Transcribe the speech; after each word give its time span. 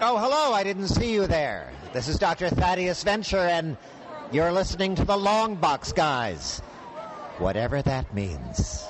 Oh, 0.00 0.18
hello, 0.18 0.52
I 0.52 0.64
didn't 0.64 0.88
see 0.88 1.12
you 1.12 1.26
there. 1.26 1.72
This 1.92 2.08
is 2.08 2.18
Dr. 2.18 2.48
Thaddeus 2.48 3.04
Venture, 3.04 3.38
and 3.38 3.76
you're 4.32 4.50
listening 4.50 4.96
to 4.96 5.04
the 5.04 5.16
Longbox 5.16 5.94
Guys. 5.94 6.58
Whatever 7.38 7.80
that 7.80 8.12
means. 8.12 8.84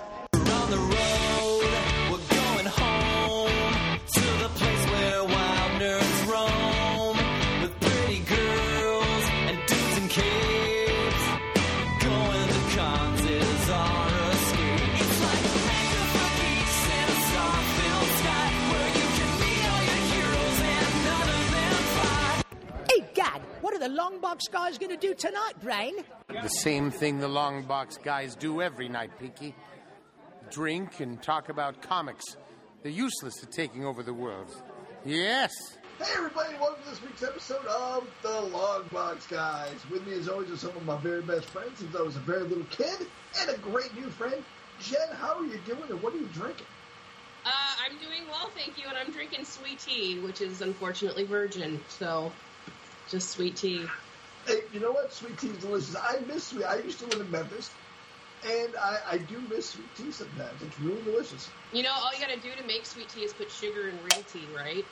The 23.85 23.91
long 23.91 24.19
box 24.19 24.49
guys 24.51 24.79
going 24.79 24.93
to 24.93 24.97
do 24.97 25.13
tonight, 25.13 25.61
Brain? 25.63 25.93
The 26.29 26.49
same 26.49 26.91
thing 26.91 27.21
the 27.21 27.29
long 27.29 27.65
box 27.65 27.99
guys 27.99 28.35
do 28.35 28.63
every 28.63 28.89
night, 28.89 29.11
Pinky. 29.19 29.55
Drink 30.51 31.01
and 31.01 31.23
talk 31.23 31.51
about 31.51 31.83
comics. 31.83 32.25
They're 32.83 32.91
useless 32.91 33.35
at 33.43 33.53
taking 33.53 33.85
over 33.85 34.03
the 34.03 34.15
world. 34.15 34.57
Yes. 35.05 35.53
Hey 35.99 36.11
everybody, 36.17 36.55
welcome 36.59 36.83
to 36.83 36.89
this 36.89 37.03
week's 37.03 37.23
episode 37.23 37.67
of 37.67 38.09
The 38.23 38.31
Longbox 38.31 39.29
Guys. 39.29 39.75
With 39.91 40.07
me 40.07 40.15
as 40.15 40.31
always 40.31 40.51
are 40.51 40.57
some 40.57 40.75
of 40.75 40.87
my 40.87 40.97
very 40.97 41.21
best 41.21 41.45
friends 41.51 41.81
since 41.81 41.95
I 41.95 42.01
was 42.01 42.17
a 42.17 42.21
very 42.21 42.45
little 42.45 42.65
kid, 42.71 43.07
and 43.39 43.51
a 43.51 43.59
great 43.59 43.95
new 43.95 44.09
friend. 44.09 44.43
Jen, 44.81 45.09
how 45.13 45.39
are 45.39 45.45
you 45.45 45.61
doing 45.67 45.91
and 45.91 46.03
what 46.03 46.15
are 46.15 46.19
you 46.19 46.29
drinking? 46.33 46.67
Uh, 47.45 47.51
I'm 47.85 47.99
doing 47.99 48.27
well, 48.31 48.51
thank 48.55 48.79
you, 48.79 48.85
and 48.89 48.97
I'm 48.97 49.13
drinking 49.13 49.45
sweet 49.45 49.79
tea, 49.79 50.21
which 50.21 50.41
is 50.41 50.63
unfortunately 50.63 51.25
virgin, 51.25 51.83
so 51.89 52.33
just 53.09 53.31
sweet 53.31 53.57
tea. 53.57 53.87
Hey, 54.47 54.61
you 54.73 54.81
know 54.81 54.93
what? 54.93 55.13
Sweet 55.13 55.39
tea 55.39 55.49
is 55.49 55.59
delicious. 55.59 55.97
I 55.97 56.21
miss 56.27 56.49
sweet. 56.49 56.65
I 56.65 56.79
used 56.79 56.99
to 57.01 57.07
live 57.07 57.21
in 57.21 57.31
Memphis, 57.31 57.71
and 58.47 58.75
I, 58.77 58.99
I 59.13 59.19
do 59.19 59.41
miss 59.51 59.71
sweet 59.71 59.95
tea 59.97 60.11
sometimes. 60.11 60.63
It's 60.63 60.79
really 60.81 61.03
delicious. 61.03 61.51
You 61.73 61.83
know, 61.83 61.93
all 61.93 62.13
you 62.13 62.21
gotta 62.21 62.41
do 62.41 62.51
to 62.61 62.67
make 62.67 62.85
sweet 62.87 63.09
tea 63.09 63.23
is 63.23 63.33
put 63.33 63.51
sugar 63.51 63.89
in 63.89 63.97
real 64.03 64.23
tea, 64.33 64.47
right? 64.55 64.85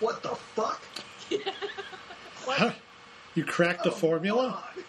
What 0.00 0.22
the 0.22 0.34
fuck? 0.34 0.82
You 3.34 3.44
cracked 3.44 3.82
the 3.82 3.90
Oh, 3.90 3.92
formula? 3.92 4.64
God. 4.74 4.84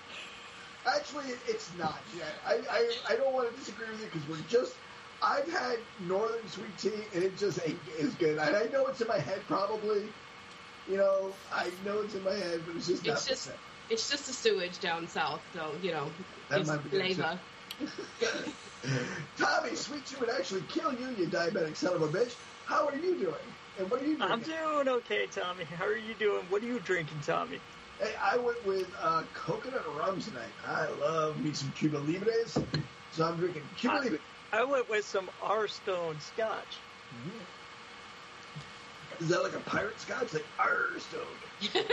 Actually, 0.96 1.26
it's 1.50 1.70
not 1.78 2.00
yet. 2.16 2.34
I, 2.46 2.62
I, 2.72 2.98
I 3.10 3.16
don't 3.18 3.34
want 3.34 3.52
to 3.52 3.58
disagree 3.60 3.88
with 3.90 4.00
you 4.00 4.06
because 4.06 4.28
we're 4.30 4.38
just. 4.48 4.76
I've 5.22 5.52
had 5.52 5.80
northern 6.08 6.48
sweet 6.48 6.78
tea 6.78 7.04
and 7.14 7.24
it 7.24 7.38
just 7.38 7.60
ain't 7.68 7.80
as 8.00 8.14
good. 8.16 8.38
And 8.38 8.56
I 8.56 8.68
know 8.72 8.86
it's 8.88 9.02
in 9.02 9.08
my 9.08 9.18
head, 9.20 9.42
probably. 9.48 10.08
You 10.90 10.98
know, 10.98 11.34
I 11.54 11.70
know 11.86 12.00
it's 12.00 12.16
in 12.16 12.24
my 12.24 12.34
head, 12.34 12.62
but 12.66 12.76
it's 12.78 12.88
just 12.88 13.06
not 13.06 13.14
It's 13.14 13.24
the 13.26 13.30
just 13.32 13.44
same. 13.44 13.54
it's 13.90 14.10
just 14.10 14.30
a 14.30 14.34
sewage 14.34 14.80
down 14.80 15.08
south, 15.08 15.42
so 15.54 15.72
you 15.82 15.92
know, 15.92 16.10
That 16.50 16.62
it's 16.62 16.70
might 16.70 16.84
be 16.84 16.90
good, 16.90 17.14
flavor. 17.16 17.40
Tommy, 19.38 19.76
sweet 19.76 20.12
you 20.12 20.20
would 20.20 20.30
actually 20.30 20.62
kill 20.70 20.94
you, 20.94 21.08
you 21.18 21.28
diabetic 21.28 21.76
son 21.76 21.96
of 21.96 22.02
a 22.04 22.08
bitch. 22.08 22.34
How 22.66 22.88
are 22.88 22.96
you 22.96 23.16
doing? 23.16 23.36
And 23.80 23.90
what 23.92 24.02
are 24.02 24.06
you 24.06 24.18
doing? 24.18 24.32
I'm 24.32 24.40
doing 24.42 24.88
okay, 24.88 25.28
Tommy. 25.28 25.66
How 25.66 25.86
are 25.86 25.98
you 25.98 26.14
doing? 26.16 26.44
What 26.50 26.64
are 26.64 26.66
you 26.68 26.80
drinking, 26.80 27.20
Tommy? 27.26 27.60
Hey, 28.00 28.14
I 28.22 28.38
went 28.38 28.66
with 28.66 28.92
uh, 29.02 29.24
coconut 29.34 29.84
rum 29.98 30.20
tonight. 30.20 30.50
I 30.68 30.88
love 31.02 31.44
me 31.44 31.52
some 31.54 31.72
Cuba 31.72 31.98
Libres, 31.98 32.58
so 33.12 33.26
I'm 33.26 33.38
drinking 33.38 33.64
Cuba 33.78 33.96
Ah. 33.98 34.04
Libre. 34.04 34.20
I 34.54 34.64
went 34.64 34.90
with 34.90 35.06
some 35.06 35.30
R 35.42 35.68
Stone 35.68 36.20
Scotch. 36.20 36.78
Is 39.20 39.30
that 39.30 39.44
like 39.44 39.56
a 39.56 39.60
pirate 39.60 40.00
scotch? 40.00 40.34
Like 40.34 40.46
Arstone. 40.60 41.74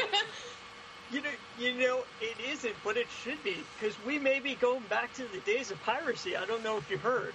You 1.11 1.21
know, 1.21 1.31
you 1.59 1.75
know, 1.75 2.03
it 2.21 2.35
isn't, 2.51 2.75
but 2.83 2.97
it 2.97 3.07
should 3.23 3.43
be 3.45 3.57
because 3.79 3.95
we 4.07 4.19
may 4.19 4.41
be 4.41 4.55
going 4.55 4.83
back 4.89 5.13
to 5.15 5.25
the 5.33 5.39
days 5.41 5.71
of 5.71 5.81
piracy. 5.83 6.37
I 6.37 6.45
don't 6.45 6.65
know 6.65 6.77
if 6.77 6.91
you 6.91 6.99
heard. 6.99 7.35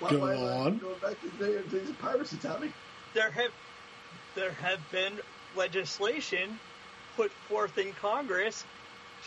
Why, 0.00 0.10
Go 0.10 0.18
why 0.20 0.34
on. 0.34 0.78
Going 0.78 0.98
back 1.00 1.20
to 1.20 1.28
the 1.38 1.62
days 1.68 1.88
of 1.88 1.98
piracy, 1.98 2.36
Tommy. 2.42 2.72
There 3.12 3.30
have 3.30 3.52
there 4.34 4.52
have 4.52 4.80
been 4.90 5.20
legislation 5.56 6.58
put 7.16 7.30
forth 7.48 7.78
in 7.78 7.92
Congress 7.92 8.64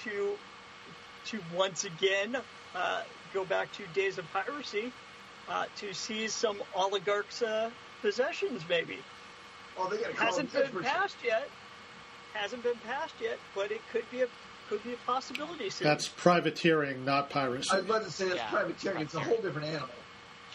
to 0.04 0.38
to 1.28 1.40
once 1.56 1.86
again 1.86 2.36
uh, 2.76 3.04
go 3.34 3.46
back 3.46 3.72
to 3.74 3.88
days 3.94 4.18
of 4.18 4.26
piracy 4.34 4.92
uh, 5.48 5.66
to 5.78 5.94
seize 5.94 6.34
some 6.34 6.62
oligarchs' 6.76 7.42
uh, 7.42 7.70
possessions, 8.02 8.62
maybe. 8.70 8.98
Oh, 9.78 9.90
they 9.90 9.98
got 9.98 10.16
to 10.16 10.16
hasn't 10.16 10.54
been 10.54 10.84
passed 10.84 11.18
yet. 11.24 11.50
Hasn't 12.34 12.64
been 12.64 12.78
passed 12.86 13.16
yet, 13.22 13.38
but 13.56 13.72
it 13.72 13.82
could 13.92 14.10
be 14.12 14.22
a 14.22 14.28
could 14.70 14.84
be 14.84 14.94
a 14.94 14.98
possibility 15.06 15.70
soon. 15.70 15.88
That's 15.88 16.08
privateering, 16.10 17.06
not 17.06 17.30
piracy. 17.30 17.70
I 17.72 17.78
was 17.78 17.86
about 17.86 18.04
to 18.04 18.12
say 18.12 18.26
that's 18.26 18.38
Yeah. 18.38 18.50
privateering. 18.50 19.02
It's 19.02 19.16
a 19.16 19.20
whole 19.22 19.38
different 19.42 19.68
animal. 19.68 19.90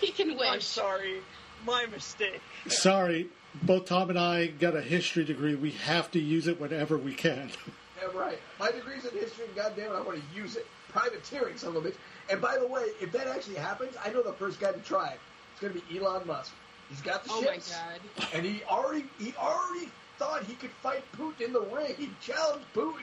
he 0.00 0.08
can 0.12 0.38
I'm 0.40 0.60
sorry, 0.60 1.20
my 1.64 1.86
mistake. 1.86 2.40
Sorry, 2.68 3.28
both 3.62 3.86
Tom 3.86 4.10
and 4.10 4.18
I 4.18 4.48
got 4.48 4.76
a 4.76 4.82
history 4.82 5.24
degree. 5.24 5.54
We 5.54 5.70
have 5.72 6.10
to 6.12 6.18
use 6.20 6.46
it 6.46 6.60
whenever 6.60 6.98
we 6.98 7.14
can. 7.14 7.50
Yeah, 8.00 8.18
right. 8.18 8.38
My 8.58 8.70
degree's 8.70 9.04
in 9.04 9.10
history, 9.12 9.44
and 9.44 9.54
goddamn 9.54 9.92
it, 9.92 9.94
I 9.94 10.00
want 10.00 10.18
to 10.18 10.24
use 10.34 10.56
it. 10.56 10.66
Privateering, 10.88 11.58
son 11.58 11.76
of 11.76 11.84
a 11.84 11.90
bitch. 11.90 11.96
And 12.30 12.40
by 12.40 12.56
the 12.56 12.66
way, 12.66 12.86
if 12.98 13.12
that 13.12 13.26
actually 13.26 13.56
happens, 13.56 13.94
I 14.02 14.10
know 14.10 14.22
the 14.22 14.32
first 14.32 14.58
guy 14.58 14.72
to 14.72 14.78
try 14.78 15.08
it. 15.10 15.20
It's 15.60 15.68
going 15.68 15.74
to 15.74 15.92
be 15.92 15.98
Elon 15.98 16.26
Musk. 16.26 16.52
He's 16.88 17.02
got 17.02 17.22
the 17.24 17.30
Oh 17.32 17.42
my 17.42 17.52
ships. 17.54 17.70
god. 18.16 18.28
and 18.34 18.44
he 18.46 18.62
already 18.64 19.04
he 19.18 19.34
already 19.38 19.88
thought 20.18 20.42
he 20.44 20.54
could 20.54 20.70
fight 20.82 21.02
Putin 21.16 21.40
in 21.46 21.52
the 21.52 21.60
ring. 21.60 21.94
He 21.98 22.08
challenged 22.22 22.64
Putin 22.74 23.02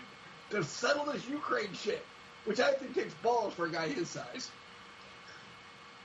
to 0.49 0.63
settle 0.63 1.05
this 1.05 1.25
Ukraine 1.29 1.71
shit, 1.73 2.03
which 2.45 2.59
I 2.59 2.73
think 2.73 2.95
takes 2.95 3.13
balls 3.23 3.53
for 3.53 3.65
a 3.65 3.71
guy 3.71 3.87
his 3.89 4.09
size. 4.09 4.49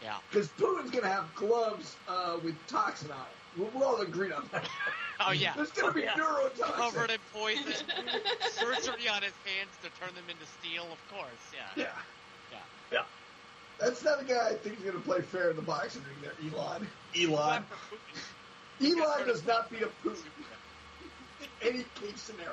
Yeah. 0.02 0.16
Because 0.30 0.48
Putin's 0.48 0.90
gonna 0.90 1.08
have 1.08 1.34
gloves 1.34 1.96
uh, 2.08 2.36
with 2.44 2.54
toxin 2.68 3.10
on 3.10 3.16
it. 3.18 3.60
We're, 3.60 3.80
we're 3.80 3.86
all 3.86 4.00
agreed 4.00 4.32
on 4.32 4.48
that. 4.52 4.68
Oh 5.20 5.32
yeah. 5.32 5.54
There's 5.56 5.70
gonna 5.72 5.92
be 5.92 6.02
Yeah. 6.02 6.12
neurotoxin. 6.14 6.74
Covered 6.74 7.10
in 7.10 7.18
poison. 7.32 7.64
Surgery 8.50 9.08
on 9.08 9.22
his 9.22 9.34
hands 9.44 9.72
to 9.82 9.88
turn 10.04 10.14
them 10.14 10.24
into 10.28 10.46
steel, 10.60 10.84
of 10.92 10.98
course. 11.16 11.30
Yeah. 11.54 11.60
Yeah. 11.76 11.92
Yeah. 12.52 12.58
Yeah. 12.92 13.02
That's 13.82 14.04
not 14.04 14.20
a 14.22 14.24
guy 14.24 14.50
I 14.50 14.54
think 14.54 14.78
is 14.78 14.84
gonna 14.84 15.00
play 15.00 15.22
fair 15.22 15.50
in 15.50 15.56
the 15.56 15.62
boxing 15.62 16.02
ring 16.04 16.16
there, 16.22 16.34
Elon. 16.52 16.86
Elon. 17.16 17.64
Except 17.64 17.80
for 17.80 17.96
Putin. 17.96 18.98
Elon 19.00 19.26
does 19.26 19.44
not 19.44 19.70
beat 19.70 19.82
a 19.82 19.88
Putin 20.06 20.26
in 21.40 21.48
any 21.68 21.84
case 21.96 22.22
scenario. 22.22 22.52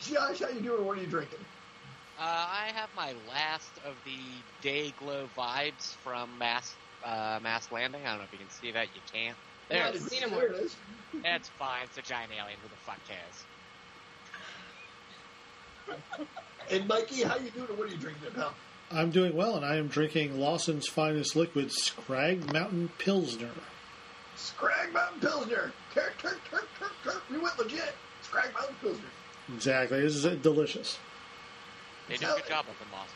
Josh, 0.00 0.40
how 0.40 0.48
you 0.48 0.60
doing? 0.60 0.86
What 0.86 0.96
are 0.96 1.02
you 1.02 1.06
drinking? 1.06 1.44
Uh, 2.18 2.22
I 2.22 2.70
have 2.74 2.88
my 2.94 3.12
last 3.28 3.78
of 3.84 3.96
the 4.06 4.42
day 4.62 4.92
glow 4.92 5.28
vibes 5.36 5.96
from 6.02 6.38
Mass 6.38 6.74
uh, 7.04 7.38
Mast 7.42 7.70
Landing. 7.70 8.06
I 8.06 8.10
don't 8.10 8.18
know 8.18 8.24
if 8.24 8.32
you 8.32 8.38
can 8.38 8.48
see 8.48 8.72
that. 8.72 8.94
You 8.94 9.02
can't. 9.12 9.36
There, 9.68 9.82
No, 9.82 9.88
it 9.90 9.96
it's 9.96 10.06
seen 10.06 10.30
There 10.30 10.50
it 10.50 10.64
is. 10.64 10.76
It's 11.12 11.50
fine. 11.58 11.84
It's 11.84 11.98
a 11.98 12.02
giant 12.02 12.32
alien. 12.32 12.58
Who 12.62 12.68
the 12.68 12.76
fuck 12.76 13.00
cares? 13.04 13.46
And 16.70 16.86
Mikey, 16.86 17.22
how 17.24 17.36
you 17.36 17.50
doing? 17.50 17.76
What 17.76 17.88
are 17.88 17.90
you 17.90 17.98
drinking, 17.98 18.22
there, 18.22 18.30
pal? 18.30 18.54
I'm 18.92 19.10
doing 19.10 19.34
well, 19.34 19.56
and 19.56 19.64
I 19.64 19.76
am 19.76 19.88
drinking 19.88 20.38
Lawson's 20.38 20.86
finest 20.86 21.34
liquid, 21.34 21.72
Scrag 21.72 22.52
Mountain 22.52 22.90
Pilsner. 22.98 23.50
Scrag 24.36 24.92
Mountain 24.92 25.20
Pilsner. 25.20 25.72
Kirk, 25.94 26.14
Kirk, 26.18 26.40
Kirk, 26.50 26.68
Kirk, 26.78 26.92
Kirk. 27.04 27.22
We 27.30 27.38
went 27.38 27.58
legit. 27.58 27.94
Scrag 28.22 28.52
Mountain 28.54 28.76
Pilsner. 28.80 29.08
Exactly. 29.54 30.00
This 30.00 30.16
is 30.16 30.36
delicious. 30.40 30.98
They 32.08 32.16
do 32.16 32.26
a 32.26 32.36
good 32.36 32.48
job 32.48 32.66
with 32.66 32.78
the 32.78 32.94
Lawsons. 32.94 33.12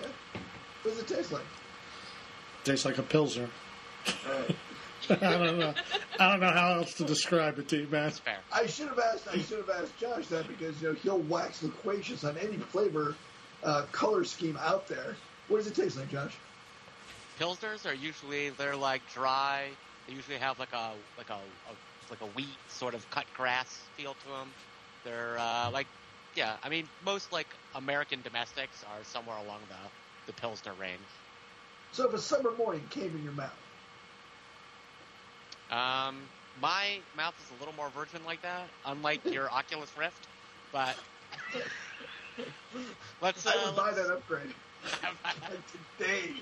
Yeah. 0.00 0.40
What 0.82 0.94
does 0.94 1.00
it 1.00 1.08
taste 1.08 1.32
like? 1.32 1.42
Tastes 2.64 2.84
like 2.84 2.98
a 2.98 3.02
Pilsner. 3.02 3.48
Alright. 4.26 4.56
I 5.10 5.14
don't 5.16 5.58
know. 5.58 5.74
I 6.20 6.30
don't 6.30 6.40
know 6.40 6.50
how 6.52 6.74
else 6.74 6.94
to 6.94 7.04
describe 7.04 7.58
it 7.58 7.68
to 7.68 7.78
you, 7.78 7.88
man. 7.88 8.04
That's 8.04 8.18
fair. 8.20 8.38
I 8.52 8.66
should 8.66 8.88
have 8.88 8.98
asked. 8.98 9.26
I 9.28 9.38
should 9.38 9.58
have 9.58 9.70
asked 9.70 9.98
Josh 9.98 10.28
that 10.28 10.46
because 10.46 10.80
you 10.80 10.88
know 10.88 10.94
he'll 10.94 11.18
wax 11.18 11.62
loquacious 11.62 12.22
on 12.22 12.38
any 12.38 12.56
flavor, 12.56 13.16
uh, 13.62 13.82
color 13.92 14.24
scheme 14.24 14.58
out 14.62 14.86
there. 14.88 15.16
What 15.48 15.58
does 15.58 15.66
it 15.66 15.74
taste 15.74 15.98
like, 15.98 16.10
Josh? 16.10 16.36
Pilsners 17.38 17.86
are 17.86 17.94
usually 17.94 18.50
they're 18.50 18.76
like 18.76 19.02
dry. 19.12 19.68
They 20.06 20.14
usually 20.14 20.38
have 20.38 20.58
like 20.58 20.72
a 20.72 20.90
like 21.18 21.30
a, 21.30 21.34
a 21.34 21.74
like 22.10 22.20
a 22.20 22.26
wheat 22.36 22.58
sort 22.68 22.94
of 22.94 23.08
cut 23.10 23.24
grass 23.34 23.80
feel 23.96 24.14
to 24.14 24.28
them. 24.28 24.48
They're 25.04 25.38
uh, 25.38 25.70
like 25.70 25.86
yeah. 26.34 26.56
I 26.62 26.68
mean 26.68 26.84
most 27.04 27.32
like 27.32 27.46
American 27.74 28.20
domestics 28.22 28.84
are 28.84 29.04
somewhere 29.04 29.36
along 29.36 29.60
the 29.68 30.32
the 30.32 30.32
Pilsner 30.40 30.72
range. 30.74 30.98
So 31.92 32.08
if 32.08 32.14
a 32.14 32.18
summer 32.18 32.52
morning 32.56 32.82
came 32.90 33.10
in 33.14 33.22
your 33.22 33.32
mouth, 33.32 33.50
Um, 35.72 36.16
my 36.60 36.98
mouth 37.16 37.34
is 37.42 37.50
a 37.50 37.54
little 37.54 37.74
more 37.74 37.88
virgin 37.90 38.24
like 38.26 38.42
that, 38.42 38.68
unlike 38.84 39.24
your 39.32 39.50
Oculus 39.50 39.90
Rift. 39.96 40.28
But 40.70 40.96
let's. 43.20 43.46
Uh, 43.46 43.52
I 43.54 43.66
would 43.66 43.76
buy 43.76 43.92
that 43.92 44.10
upgrade 44.10 44.54
today. 45.98 46.32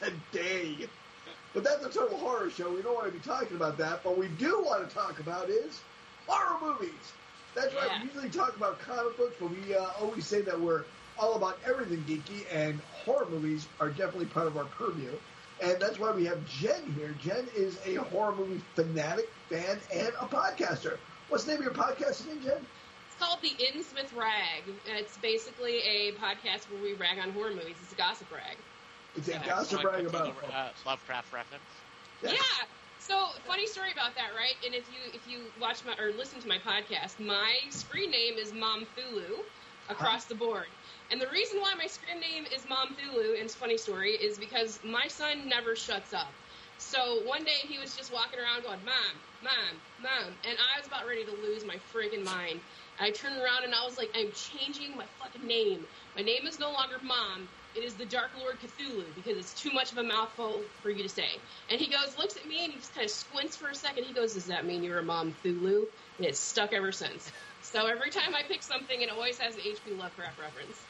Today. 0.00 0.88
But 1.54 1.64
that's 1.64 1.84
a 1.84 1.90
total 1.90 2.18
horror 2.18 2.50
show. 2.50 2.70
We 2.72 2.82
don't 2.82 2.94
want 2.94 3.06
to 3.06 3.12
be 3.12 3.18
talking 3.20 3.56
about 3.56 3.78
that. 3.78 4.02
But 4.04 4.16
we 4.18 4.28
do 4.28 4.62
want 4.64 4.88
to 4.88 4.94
talk 4.94 5.18
about 5.20 5.48
is 5.48 5.80
horror 6.26 6.58
movies. 6.60 7.12
That's 7.54 7.74
right. 7.74 7.88
We 8.02 8.08
usually 8.08 8.30
talk 8.30 8.56
about 8.56 8.78
comic 8.78 9.16
books, 9.16 9.36
but 9.40 9.50
we 9.50 9.74
uh, 9.74 9.86
always 10.00 10.26
say 10.26 10.42
that 10.42 10.58
we're 10.60 10.84
all 11.18 11.34
about 11.34 11.58
everything 11.66 12.04
geeky, 12.04 12.44
and 12.52 12.78
horror 13.04 13.26
movies 13.28 13.66
are 13.80 13.88
definitely 13.88 14.26
part 14.26 14.46
of 14.46 14.56
our 14.56 14.66
purview. 14.66 15.10
And 15.60 15.80
that's 15.80 15.98
why 15.98 16.12
we 16.12 16.24
have 16.26 16.44
Jen 16.46 16.92
here. 16.96 17.14
Jen 17.20 17.48
is 17.56 17.78
a 17.84 17.94
horror 17.96 18.36
movie 18.36 18.60
fanatic, 18.74 19.28
fan, 19.48 19.80
and 19.92 20.08
a 20.20 20.26
podcaster. 20.26 20.98
What's 21.28 21.44
the 21.44 21.52
name 21.52 21.58
of 21.60 21.64
your 21.64 21.74
podcast 21.74 22.24
again, 22.24 22.40
Jen? 22.42 22.66
It's 23.18 23.26
called 23.26 23.42
the 23.42 23.58
Innsmouth 23.58 24.14
Rag. 24.14 24.68
and 24.86 24.96
It's 24.98 25.16
basically 25.16 25.78
a 25.78 26.12
podcast 26.16 26.70
where 26.70 26.80
we 26.80 26.94
rag 26.94 27.18
on 27.18 27.30
horror 27.30 27.54
movies. 27.54 27.82
It's 27.82 27.92
a 27.92 27.96
gossip 27.96 28.30
rag. 28.30 28.64
It's 29.14 29.28
a 29.28 29.32
Yeah, 29.32 29.42
gossip 29.44 29.82
someone 29.82 29.92
rag 29.92 30.06
about. 30.06 30.44
uh, 30.44 30.72
Lovecraft 30.86 31.32
reference. 31.32 31.84
Yeah. 32.22 32.32
Yeah. 32.32 32.38
So 32.98 33.32
funny 33.46 33.66
story 33.66 33.92
about 33.92 34.14
that, 34.16 34.34
right? 34.36 34.54
And 34.64 34.74
if 34.74 34.88
you 34.88 35.00
if 35.12 35.26
you 35.26 35.52
watch 35.56 35.84
my 35.84 35.94
or 35.98 36.12
listen 36.12 36.40
to 36.40 36.48
my 36.48 36.58
podcast, 36.58 37.18
my 37.24 37.54
screen 37.70 38.10
name 38.10 38.34
is 38.38 38.52
Mom 38.52 38.86
Thulu 38.96 39.44
across 39.88 40.26
the 40.26 40.34
board. 40.34 40.68
And 41.10 41.20
the 41.20 41.28
reason 41.28 41.60
why 41.60 41.74
my 41.76 41.86
screen 41.86 42.20
name 42.20 42.44
is 42.46 42.66
Momthulu, 42.66 43.34
and 43.34 43.44
it's 43.44 43.54
a 43.54 43.58
funny 43.58 43.78
story, 43.78 44.12
is 44.12 44.38
because 44.38 44.80
my 44.84 45.08
son 45.08 45.48
never 45.48 45.74
shuts 45.74 46.12
up. 46.12 46.34
So 46.78 47.22
one 47.24 47.44
day 47.44 47.58
he 47.62 47.78
was 47.78 47.96
just 47.96 48.12
walking 48.12 48.38
around 48.38 48.62
going, 48.62 48.78
Mom, 48.84 49.14
Mom, 49.42 49.76
Mom, 50.00 50.32
and 50.48 50.56
I 50.58 50.78
was 50.78 50.86
about 50.86 51.06
ready 51.06 51.24
to 51.24 51.32
lose 51.42 51.64
my 51.64 51.76
freaking 51.92 52.24
mind. 52.24 52.60
I 53.00 53.10
turned 53.10 53.36
around 53.36 53.64
and 53.64 53.74
I 53.74 53.84
was 53.84 53.98
like, 53.98 54.10
I'm 54.14 54.32
changing 54.32 54.96
my 54.96 55.04
fucking 55.20 55.46
name. 55.46 55.86
My 56.16 56.22
name 56.22 56.46
is 56.46 56.58
no 56.58 56.72
longer 56.72 56.96
Mom. 57.02 57.48
It 57.76 57.84
is 57.84 57.94
the 57.94 58.06
Dark 58.06 58.30
Lord 58.38 58.56
Cthulhu 58.60 59.04
because 59.14 59.36
it's 59.36 59.54
too 59.54 59.70
much 59.70 59.92
of 59.92 59.98
a 59.98 60.02
mouthful 60.02 60.62
for 60.82 60.90
you 60.90 61.02
to 61.02 61.08
say. 61.08 61.28
And 61.70 61.80
he 61.80 61.90
goes, 61.90 62.16
looks 62.16 62.36
at 62.36 62.48
me 62.48 62.64
and 62.64 62.72
he 62.72 62.78
just 62.78 62.94
kind 62.94 63.04
of 63.04 63.10
squints 63.10 63.56
for 63.56 63.68
a 63.68 63.74
second. 63.74 64.04
He 64.04 64.14
goes, 64.14 64.34
Does 64.34 64.46
that 64.46 64.64
mean 64.64 64.82
you're 64.82 64.98
a 64.98 65.02
Mom 65.02 65.34
Thulu? 65.44 65.86
And 66.16 66.26
it's 66.26 66.40
stuck 66.40 66.72
ever 66.72 66.90
since. 66.90 67.30
So 67.62 67.86
every 67.86 68.10
time 68.10 68.34
I 68.34 68.42
pick 68.42 68.62
something, 68.62 69.00
it 69.00 69.10
always 69.10 69.38
has 69.38 69.54
an 69.54 69.60
H.P. 69.64 69.92
Lovecraft 69.92 70.40
reference. 70.40 70.82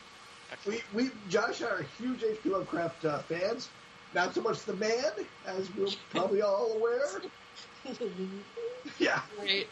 We, 0.66 0.80
we, 0.94 1.10
Josh 1.28 1.60
are 1.60 1.84
huge 1.98 2.22
H.P. 2.22 2.48
Lovecraft 2.50 3.04
uh, 3.04 3.18
fans. 3.18 3.68
Not 4.14 4.34
so 4.34 4.40
much 4.40 4.60
the 4.64 4.74
man, 4.74 5.04
as 5.46 5.74
we're 5.74 5.86
probably 6.10 6.42
all 6.42 6.72
aware. 6.76 7.22
Yeah, 8.98 9.20
Right? 9.38 9.66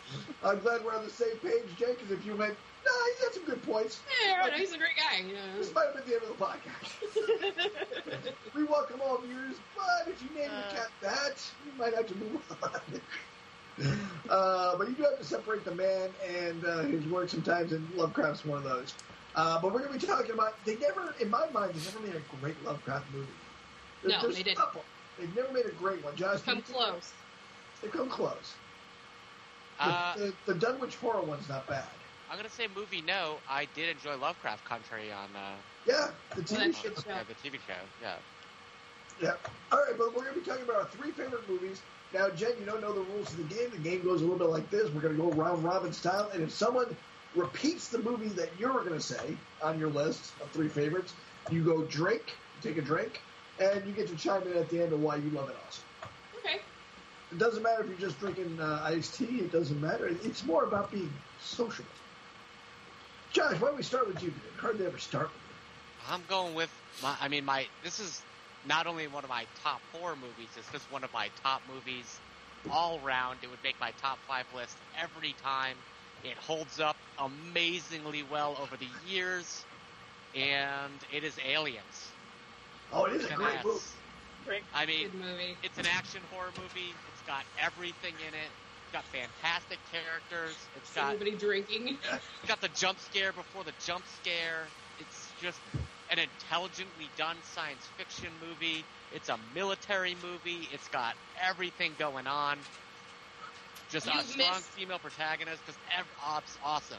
I'm 0.45 0.59
glad 0.59 0.85
we're 0.85 0.95
on 0.95 1.05
the 1.05 1.11
same 1.11 1.37
page, 1.43 1.63
Jen, 1.79 1.95
because 1.95 2.11
if 2.11 2.25
you 2.27 2.37
went, 2.37 2.53
nah, 2.85 2.91
he's 3.07 3.25
got 3.25 3.35
some 3.35 3.45
good 3.45 3.63
points, 3.63 4.01
Yeah, 4.25 4.47
no, 4.47 4.53
he's 4.53 4.73
a 4.73 4.79
great 4.79 4.97
guy. 4.97 5.27
You 5.27 5.35
know. 5.35 5.59
this 5.59 5.73
might 5.75 5.87
have 5.87 5.95
been 5.97 6.05
the 6.07 6.15
end 6.15 6.23
of 6.25 6.39
the 6.39 6.45
podcast. 6.45 8.35
we 8.55 8.65
welcome 8.65 9.01
all 9.01 9.19
viewers, 9.19 9.57
but 9.75 10.13
if 10.13 10.23
you 10.23 10.29
name 10.39 10.51
your 10.51 10.77
cat 10.77 10.91
that, 11.01 11.51
you 11.65 11.73
might 11.79 11.95
have 11.95 12.07
to 12.09 12.15
move 12.17 12.43
on. 12.63 13.99
uh, 14.29 14.77
but 14.77 14.89
you 14.89 14.95
do 14.95 15.03
have 15.03 15.19
to 15.19 15.25
separate 15.25 15.65
the 15.65 15.75
man 15.75 16.11
and 16.29 16.65
uh, 16.65 16.83
his 16.83 17.05
work 17.07 17.29
sometimes, 17.29 17.73
and 17.73 17.89
Lovecraft's 17.95 18.45
one 18.45 18.59
of 18.59 18.65
those. 18.65 18.95
Uh, 19.35 19.61
but 19.61 19.73
we're 19.73 19.81
going 19.81 19.99
to 19.99 20.07
be 20.07 20.13
talking 20.13 20.33
about, 20.33 20.63
they 20.65 20.77
never, 20.77 21.15
in 21.21 21.31
my 21.31 21.47
mind, 21.53 21.73
they 21.75 21.85
never 21.85 22.01
made 22.01 22.15
a 22.15 22.37
great 22.41 22.63
Lovecraft 22.65 23.07
movie. 23.15 23.29
There- 24.07 24.17
No, 24.17 24.23
there's 24.23 24.35
they 24.37 24.41
a 24.41 24.45
didn't. 24.45 24.59
couple. 24.59 24.85
They've 25.19 25.35
never 25.35 25.53
made 25.53 25.67
a 25.67 25.71
great 25.73 26.05
one. 26.05 26.15
Josh, 26.17 26.41
Come 26.43 26.63
close. 26.63 27.13
They've 27.83 27.91
come 27.93 28.09
close. 28.09 28.55
The, 29.79 29.85
Uh, 29.85 30.17
the, 30.17 30.33
the 30.47 30.55
Dunwich 30.55 30.97
horror 30.97 31.21
one's 31.23 31.49
not 31.49 31.67
bad. 31.67 31.85
I'm 32.31 32.37
gonna 32.37 32.49
say 32.51 32.67
movie 32.75 33.03
no. 33.03 33.37
I 33.49 33.67
did 33.75 33.89
enjoy 33.91 34.17
Lovecraft 34.17 34.65
Country 34.65 35.13
on 35.13 35.29
uh, 35.37 35.55
Yeah, 35.87 36.11
the 36.35 36.43
TV 36.43 36.59
that's 36.59 36.81
show. 36.83 36.89
good. 36.91 37.05
yeah, 37.07 37.23
the 37.23 37.35
TV 37.49 37.53
show. 37.67 37.75
Yeah. 38.03 38.15
Yeah. 39.21 39.35
All 39.73 39.79
right, 39.79 39.95
but 39.97 40.09
we're 40.15 40.23
going 40.23 40.35
to 40.35 40.41
be 40.41 40.45
talking 40.45 40.65
about 40.65 40.77
our 40.77 40.85
three 40.87 41.11
favorite 41.11 41.49
movies. 41.49 41.81
Now, 42.13 42.29
Jen, 42.31 42.51
you 42.61 42.67
don't 42.67 42.83
know 42.83 42.93
the 42.93 43.01
rules 43.01 43.31
of 43.33 43.37
the 43.49 43.55
game. 43.55 43.71
The 43.71 43.79
game 43.79 44.03
goes 44.03 44.21
a 44.21 44.25
little 44.25 44.39
bit 44.39 44.49
like 44.51 44.69
this. 44.71 44.91
We're 44.91 45.01
going 45.01 45.17
to 45.17 45.23
go 45.23 45.31
round 45.31 45.65
robin 45.65 45.93
style, 45.95 46.29
and 46.35 46.43
if 46.43 46.51
someone 46.53 46.95
repeats 47.35 47.89
the 47.89 47.99
movie 47.99 48.29
that 48.29 48.51
you're 48.59 48.73
going 48.85 48.93
to 48.93 49.01
say 49.01 49.35
on 49.63 49.79
your 49.79 49.89
list 49.89 50.33
of 50.43 50.51
three 50.51 50.69
favorites, 50.69 51.15
you 51.51 51.65
go 51.65 51.85
drink, 51.85 52.35
take 52.63 52.77
a 52.77 52.83
drink, 52.83 53.23
and 53.61 53.87
you 53.87 53.93
get 53.93 54.09
to 54.09 54.17
chime 54.17 54.43
in 54.43 54.57
at 54.57 54.69
the 54.69 54.83
end 54.83 54.93
of 54.93 55.01
why 55.01 55.17
you 55.17 55.31
love 55.31 55.49
it 55.49 55.57
also. 55.65 55.83
Okay. 56.39 56.61
It 57.33 57.39
doesn't 57.39 57.63
matter 57.63 57.83
if 57.83 57.89
you're 57.89 58.09
just 58.09 58.21
drinking 58.21 58.59
uh, 58.61 58.83
iced 58.85 59.15
tea. 59.15 59.41
It 59.41 59.53
doesn't 59.53 59.81
matter. 59.81 60.09
It's 60.23 60.45
more 60.45 60.65
about 60.65 60.91
being 60.91 61.13
sociable. 61.41 61.91
Josh, 63.33 63.61
why 63.61 63.69
don't 63.69 63.77
we 63.77 63.83
start 63.83 64.07
with 64.07 64.23
you? 64.23 64.33
It's 64.53 64.61
hard 64.61 64.81
ever 64.81 64.99
start 64.99 65.25
with 65.25 65.33
you. 65.33 66.15
I'm 66.15 66.23
going 66.29 66.55
with 66.55 66.71
my. 67.03 67.15
I 67.21 67.29
mean, 67.29 67.45
my. 67.45 67.67
This 67.83 68.01
is 68.01 68.23
not 68.67 68.87
only 68.87 69.07
one 69.09 69.25
of 69.25 69.31
my 69.31 69.45
top 69.63 69.81
four 69.93 70.15
movies. 70.15 70.49
It's 70.57 70.71
just 70.71 70.91
one 70.93 71.05
of 71.05 71.13
my 71.13 71.29
top 71.43 71.63
movies 71.73 72.19
all 72.71 72.99
round. 73.01 73.39
It 73.43 73.51
would 73.51 73.63
make 73.63 73.79
my 73.81 73.93
top 74.01 74.19
five 74.29 74.47
list 74.55 74.77
every 75.01 75.35
time. 75.43 75.77
It 76.25 76.37
holds 76.37 76.81
up 76.81 76.97
amazingly 77.19 78.25
well 78.31 78.57
over 78.61 78.77
the 78.77 78.89
years, 79.13 79.65
and 80.35 80.93
it 81.15 81.25
is 81.25 81.35
Aliens. 81.47 82.11
Oh, 82.93 83.05
it 83.05 83.15
is 83.15 83.25
a 83.25 83.29
And 83.29 83.37
great 83.37 83.47
that's- 83.49 83.65
movie. 83.65 83.81
Great. 84.47 84.63
I 84.75 84.87
mean, 84.87 85.11
movie. 85.19 85.57
it's 85.65 85.77
an 85.79 85.87
action 85.87 86.21
horror 86.33 86.53
movie. 86.57 86.95
It's 87.13 87.23
got 87.27 87.43
everything 87.61 88.15
in 88.21 88.33
it. 88.35 88.51
It's 88.85 88.93
got 88.93 89.05
fantastic 89.07 89.79
characters. 89.91 90.55
It's 90.77 90.93
got 90.95 91.11
Somebody 91.11 91.33
drinking. 91.33 91.99
it's 92.13 92.47
got 92.49 92.61
the 92.61 92.69
jump 92.69 93.01
scare 93.01 93.33
before 93.33 93.65
the 93.65 93.73
jump 93.85 94.05
scare. 94.23 94.69
It's 95.01 95.33
just 95.43 95.59
an 96.11 96.21
intelligently 96.21 97.09
done 97.17 97.37
science 97.55 97.85
fiction 97.99 98.31
movie. 98.47 98.85
It's 99.13 99.29
a 99.29 99.39
military 99.53 100.15
movie. 100.23 100.69
It's 100.73 100.87
got 100.89 101.15
everything 101.43 101.93
going 101.99 102.29
on. 102.29 102.59
Just 103.91 104.07
a 104.07 104.11
strong 104.23 104.49
missed- 104.55 104.63
female 104.71 105.01
protagonist. 105.01 105.61
Just 105.67 105.79
ev- 105.99 106.07
it's 106.45 106.57
awesome. 106.65 106.99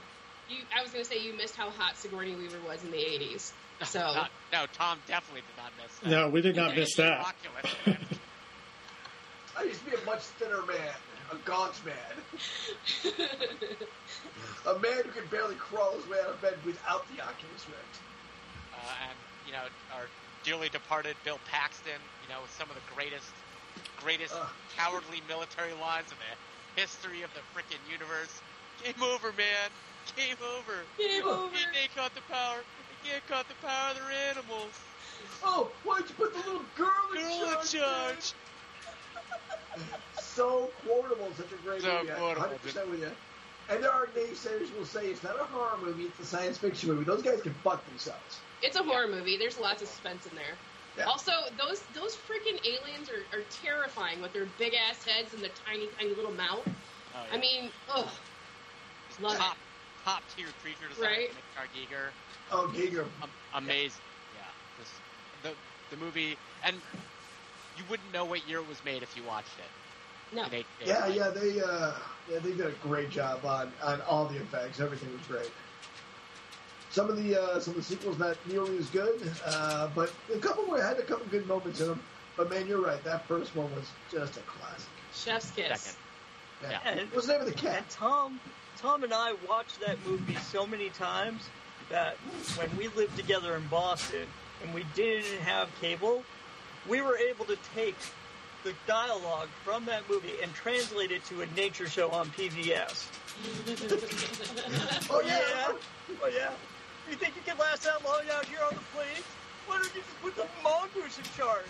You, 0.50 0.58
I 0.78 0.82
was 0.84 0.92
going 0.92 1.04
to 1.04 1.10
say 1.10 1.22
you 1.24 1.34
missed 1.34 1.56
how 1.56 1.70
hot 1.70 1.98
Sigourney 1.98 2.36
Weaver 2.36 2.60
was 2.68 2.84
in 2.84 2.92
the 2.92 2.98
80s. 2.98 3.52
So, 3.86 4.00
Not- 4.00 4.32
no, 4.52 4.66
Tom 4.74 5.00
definitely 5.08 5.42
did 5.42 5.58
not 5.64 5.72
miss 5.82 6.00
that. 6.00 6.10
No, 6.10 6.30
we 6.30 6.42
did 6.42 6.56
not 6.56 6.76
miss 6.76 6.96
that. 6.96 7.34
I 9.58 9.64
used 9.64 9.84
to 9.86 9.92
be 9.92 9.98
a 9.98 10.06
much 10.06 10.22
thinner 10.38 10.62
man, 10.66 10.94
a 11.32 11.36
gaunt 11.46 11.74
man, 11.86 11.96
a 14.68 14.80
man 14.80 15.04
who 15.04 15.10
could 15.10 15.30
barely 15.32 15.56
crawl 15.56 15.94
his 15.94 16.08
way 16.08 16.18
out 16.22 16.30
of 16.30 16.42
bed 16.42 16.56
without 16.66 17.06
the 17.16 17.22
Oculus 17.22 17.66
Rift. 17.68 18.02
uh, 18.74 19.08
and 19.10 19.18
you 19.46 19.54
know 19.54 19.64
our 19.96 20.06
dearly 20.44 20.70
departed 20.70 21.16
Bill 21.26 21.40
Paxton. 21.50 22.00
You 22.24 22.34
know, 22.34 22.42
with 22.42 22.52
some 22.52 22.70
of 22.70 22.76
the 22.76 22.86
greatest, 22.94 23.30
greatest 24.02 24.36
Ugh. 24.36 24.48
cowardly 24.76 25.22
military 25.28 25.74
lines 25.82 26.12
in 26.12 26.18
the 26.22 26.82
history 26.82 27.24
of 27.24 27.30
the 27.34 27.42
freaking 27.54 27.82
universe. 27.92 28.42
Game 28.84 29.02
over, 29.02 29.34
man. 29.34 29.70
Game 30.16 30.38
over. 30.40 30.86
Game 30.98 31.26
over. 31.26 31.52
You 31.52 31.90
can't 31.96 32.14
the 32.14 32.22
power. 32.30 32.62
You 33.08 33.14
can't 33.14 33.28
cut 33.28 33.46
the 33.48 33.56
power 33.66 33.92
of 33.92 33.96
their 33.98 34.12
animals. 34.32 34.72
Oh, 35.44 35.72
why'd 35.86 36.04
you 36.10 36.16
put 36.16 36.34
the 36.34 36.40
little 36.40 36.62
girl 36.76 36.90
in 37.16 37.22
Girl 37.22 37.60
in 37.62 37.66
charge? 37.66 37.72
charge. 37.72 38.34
So 40.20 40.70
quotable, 40.86 41.30
such 41.38 41.52
a 41.52 41.56
great 41.64 41.82
So 41.82 42.00
movie. 42.00 42.12
I'm 42.12 42.18
quotable, 42.18 42.48
100% 42.66 42.92
with 42.92 43.00
you. 43.02 43.12
And 43.70 43.84
there 43.84 43.92
are 43.92 44.08
naysayers 44.08 44.68
who 44.70 44.80
will 44.80 44.86
say 44.86 45.08
it's 45.08 45.24
not 45.24 45.40
a 45.40 45.44
horror 45.46 45.78
movie, 45.84 46.04
it's 46.04 46.20
a 46.20 46.26
science 46.26 46.58
fiction 46.58 46.90
movie. 46.90 47.06
Those 47.06 47.22
guys 47.22 47.42
can 47.42 47.54
fuck 47.64 47.86
themselves. 47.88 48.40
it's 48.62 48.76
a 48.76 48.84
horror 48.84 49.08
movie. 49.08 49.38
There's 49.38 49.58
lots 49.60 49.82
of 49.82 49.88
suspense 49.88 50.26
in 50.26 50.36
there. 50.36 50.56
Yeah. 50.98 51.06
Also, 51.06 51.32
those 51.58 51.82
those 51.94 52.16
freaking 52.16 52.60
aliens 52.66 53.10
are, 53.10 53.38
are 53.38 53.44
terrifying 53.64 54.22
with 54.22 54.34
their 54.34 54.48
big 54.58 54.74
ass 54.74 55.04
heads 55.06 55.34
and 55.34 55.44
the 55.44 55.50
tiny, 55.66 55.88
tiny 56.00 56.14
little 56.16 56.32
mouth. 56.32 56.68
Oh, 57.16 57.20
I 57.32 57.38
mean, 57.38 57.70
ugh. 57.94 58.10
Love 59.22 59.34
it. 59.34 59.38
top, 59.38 59.58
top 60.04 60.24
tier 60.36 60.48
creature 60.62 60.90
design. 60.90 61.06
Right. 61.06 61.30
Nick 61.30 61.90
Giger. 61.90 62.10
Oh, 62.52 62.72
Giger. 62.74 63.06
Amazing. 63.54 64.02
Yeah. 64.36 64.42
Just 64.80 64.94
the 65.44 65.96
the 65.96 66.04
movie, 66.04 66.38
and 66.64 66.76
you 67.78 67.84
wouldn't 67.90 68.12
know 68.14 68.26
what 68.26 68.48
year 68.48 68.60
it 68.60 68.68
was 68.68 68.84
made 68.86 69.04
if 69.04 69.16
you 69.16 69.24
watched 69.24 69.48
it. 69.60 70.36
No. 70.36 70.48
They- 70.50 70.66
they- 70.80 70.88
Yeah, 70.88 71.08
yeah, 71.08 71.30
they 71.30 71.62
uh, 71.62 71.94
yeah, 72.30 72.40
they 72.40 72.52
did 72.52 72.66
a 72.66 72.72
great 72.84 73.10
job 73.10 73.46
on, 73.46 73.72
on 73.84 74.02
all 74.02 74.26
the 74.26 74.38
effects. 74.38 74.80
Everything 74.80 75.12
was 75.14 75.26
great. 75.28 75.52
Some 76.90 77.10
of 77.10 77.18
the 77.22 77.40
uh, 77.42 77.60
some 77.60 77.72
of 77.72 77.78
the 77.78 77.84
sequels 77.84 78.18
not 78.18 78.38
nearly 78.48 78.78
as 78.78 78.90
good, 78.90 79.22
uh, 79.46 79.90
but 79.94 80.12
a 80.34 80.38
couple 80.40 80.66
were 80.66 80.82
had 80.82 80.98
a 80.98 81.04
couple 81.04 81.26
good 81.28 81.48
moments 81.48 81.80
in 81.82 81.88
them. 81.88 82.02
But 82.36 82.50
man, 82.50 82.68
you're 82.68 82.82
right. 82.82 83.04
That 83.04 83.26
first 83.28 83.56
one 83.56 83.74
was 83.76 83.86
just 84.12 84.38
a 84.38 84.42
classic. 84.42 84.88
Chef's 85.14 85.52
kiss. 85.52 85.82
Second. 85.82 85.98
Yeah. 86.86 86.96
Yeah. 86.96 87.04
What's 87.12 87.28
the 87.28 87.34
name 87.34 87.42
of 87.42 87.48
the 87.48 87.54
cat? 87.54 87.78
And 87.78 87.90
Tom, 87.90 88.40
Tom 88.80 89.04
and 89.04 89.14
I 89.14 89.34
watched 89.48 89.80
that 89.82 89.98
movie 90.06 90.36
so 90.36 90.66
many 90.66 90.90
times 90.90 91.42
that 91.90 92.18
when 92.58 92.70
we 92.78 92.88
lived 92.90 93.16
together 93.16 93.56
in 93.56 93.66
Boston 93.68 94.28
and 94.64 94.74
we 94.74 94.86
didn't 94.96 95.40
have 95.42 95.70
cable, 95.80 96.24
we 96.88 97.02
were 97.02 97.18
able 97.18 97.46
to 97.46 97.58
take 97.76 97.96
the 98.64 98.74
dialogue 98.86 99.50
from 99.64 99.86
that 99.86 100.10
movie 100.10 100.34
and 100.42 100.54
translate 100.54 101.12
it 101.12 101.24
to 101.26 101.42
a 101.42 101.46
nature 101.56 101.88
show 101.88 102.10
on 102.10 102.28
PBS. 102.30 103.08
Oh 105.10 105.22
yeah, 105.22 105.72
oh 106.24 106.28
yeah. 106.28 106.50
You 107.10 107.16
think 107.16 107.36
you 107.36 107.42
can 107.46 107.58
last 107.58 107.84
that 107.84 108.04
long 108.04 108.22
out 108.34 108.46
here 108.46 108.60
on 108.68 108.74
the 108.74 108.82
plains? 108.96 109.24
Why 109.68 109.78
don't 109.78 109.94
you 109.96 110.02
just 110.02 110.22
put 110.22 110.36
the 110.36 110.48
mongoose 110.64 111.18
in 111.18 111.24
charge? 111.38 111.66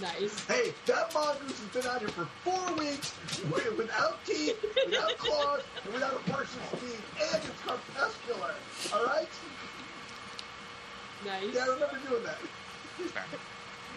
Nice. 0.00 0.46
Hey, 0.46 0.72
that 0.86 1.12
mongoose 1.14 1.58
has 1.60 1.68
been 1.82 1.86
out 1.90 2.00
here 2.00 2.08
for 2.08 2.26
four 2.42 2.74
weeks 2.76 3.14
wi- 3.50 3.76
without 3.76 4.24
teeth, 4.26 4.56
without 4.86 5.16
claws, 5.18 5.62
and 5.84 5.92
without 5.94 6.14
a 6.14 6.30
person's 6.30 6.70
teeth, 6.80 7.04
and 7.32 7.42
it's 7.44 7.60
crepuscular. 7.62 8.54
All 8.92 9.04
right? 9.06 9.28
Nice. 11.24 11.54
Yeah, 11.54 11.62
I 11.62 11.66
remember 11.74 11.98
doing 12.08 12.22
that. 12.24 12.38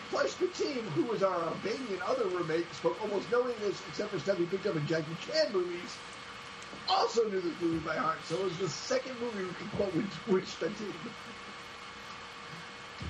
Plus, 0.10 0.36
the 0.36 0.48
team, 0.48 0.82
who 0.96 1.04
was 1.04 1.22
our 1.24 1.44
Albanian 1.44 2.00
other 2.06 2.26
roommate, 2.28 2.72
spoke 2.74 3.02
almost 3.02 3.30
no 3.32 3.48
English 3.50 3.76
except 3.90 4.12
for 4.12 4.20
stuff 4.20 4.38
he 4.38 4.46
picked 4.46 4.66
up 4.66 4.76
in 4.76 4.86
Jackie 4.88 5.16
Chan 5.26 5.52
movies. 5.52 5.98
Also 6.90 7.28
knew 7.30 7.42
this 7.42 7.54
movie 7.60 7.80
by 7.80 7.96
heart, 7.96 8.18
so 8.26 8.36
it 8.38 8.44
was 8.46 8.58
the 8.58 8.70
second 8.70 9.20
movie 9.20 9.44
we 9.44 9.50
could 9.54 9.72
quote 9.72 9.94
which, 9.96 10.06
which 10.28 10.58
the 10.60 10.70
team. 10.70 10.94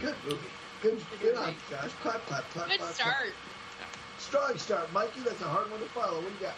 Good 0.01 0.15
movie. 0.25 0.37
Good, 0.81 0.99
good 1.21 1.35
on 1.35 1.55
Josh. 1.69 1.91
Clap, 2.01 2.25
clap, 2.27 2.43
clap, 2.51 2.69
Good 2.69 2.79
clap, 2.79 2.93
start. 2.93 3.15
clap. 3.15 4.19
Strong 4.19 4.57
start, 4.57 4.93
Mikey. 4.93 5.21
That's 5.21 5.41
a 5.41 5.45
hard 5.45 5.69
one 5.71 5.79
to 5.79 5.85
follow. 5.87 6.15
What 6.21 6.27
do 6.27 6.33
you 6.33 6.51
got? 6.51 6.55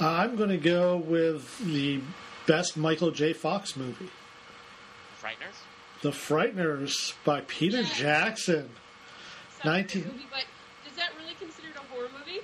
Uh, 0.00 0.22
I'm 0.22 0.36
going 0.36 0.50
to 0.50 0.56
go 0.56 0.96
with 0.96 1.58
the 1.58 2.00
best 2.46 2.76
Michael 2.76 3.10
J. 3.10 3.32
Fox 3.32 3.76
movie, 3.76 4.08
Frighteners? 5.20 5.56
The 6.02 6.10
Frighteners 6.10 7.14
by 7.24 7.40
Peter 7.42 7.80
Yes. 7.80 7.96
Jackson. 7.98 8.70
Sounds 9.62 9.64
like 9.64 9.94
a 9.94 9.98
19 9.98 10.04
movie, 10.04 10.26
but 10.30 10.44
is 10.90 10.96
that 10.96 11.10
really 11.20 11.34
considered 11.34 11.74
a 11.76 11.80
horror 11.92 12.08
movie? 12.16 12.40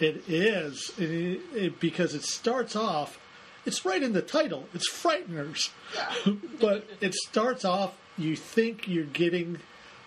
It 0.00 0.24
is 0.28 0.92
it, 0.98 1.40
it, 1.54 1.80
because 1.80 2.14
it 2.14 2.22
starts 2.22 2.74
off. 2.74 3.20
It's 3.66 3.84
right 3.84 4.02
in 4.02 4.12
the 4.14 4.22
title. 4.22 4.66
It's 4.74 4.90
Frighteners, 4.90 5.70
but 6.60 6.86
it 7.00 7.14
starts 7.14 7.64
off. 7.64 7.94
You 8.16 8.36
think 8.36 8.86
you're 8.86 9.04
getting 9.04 9.58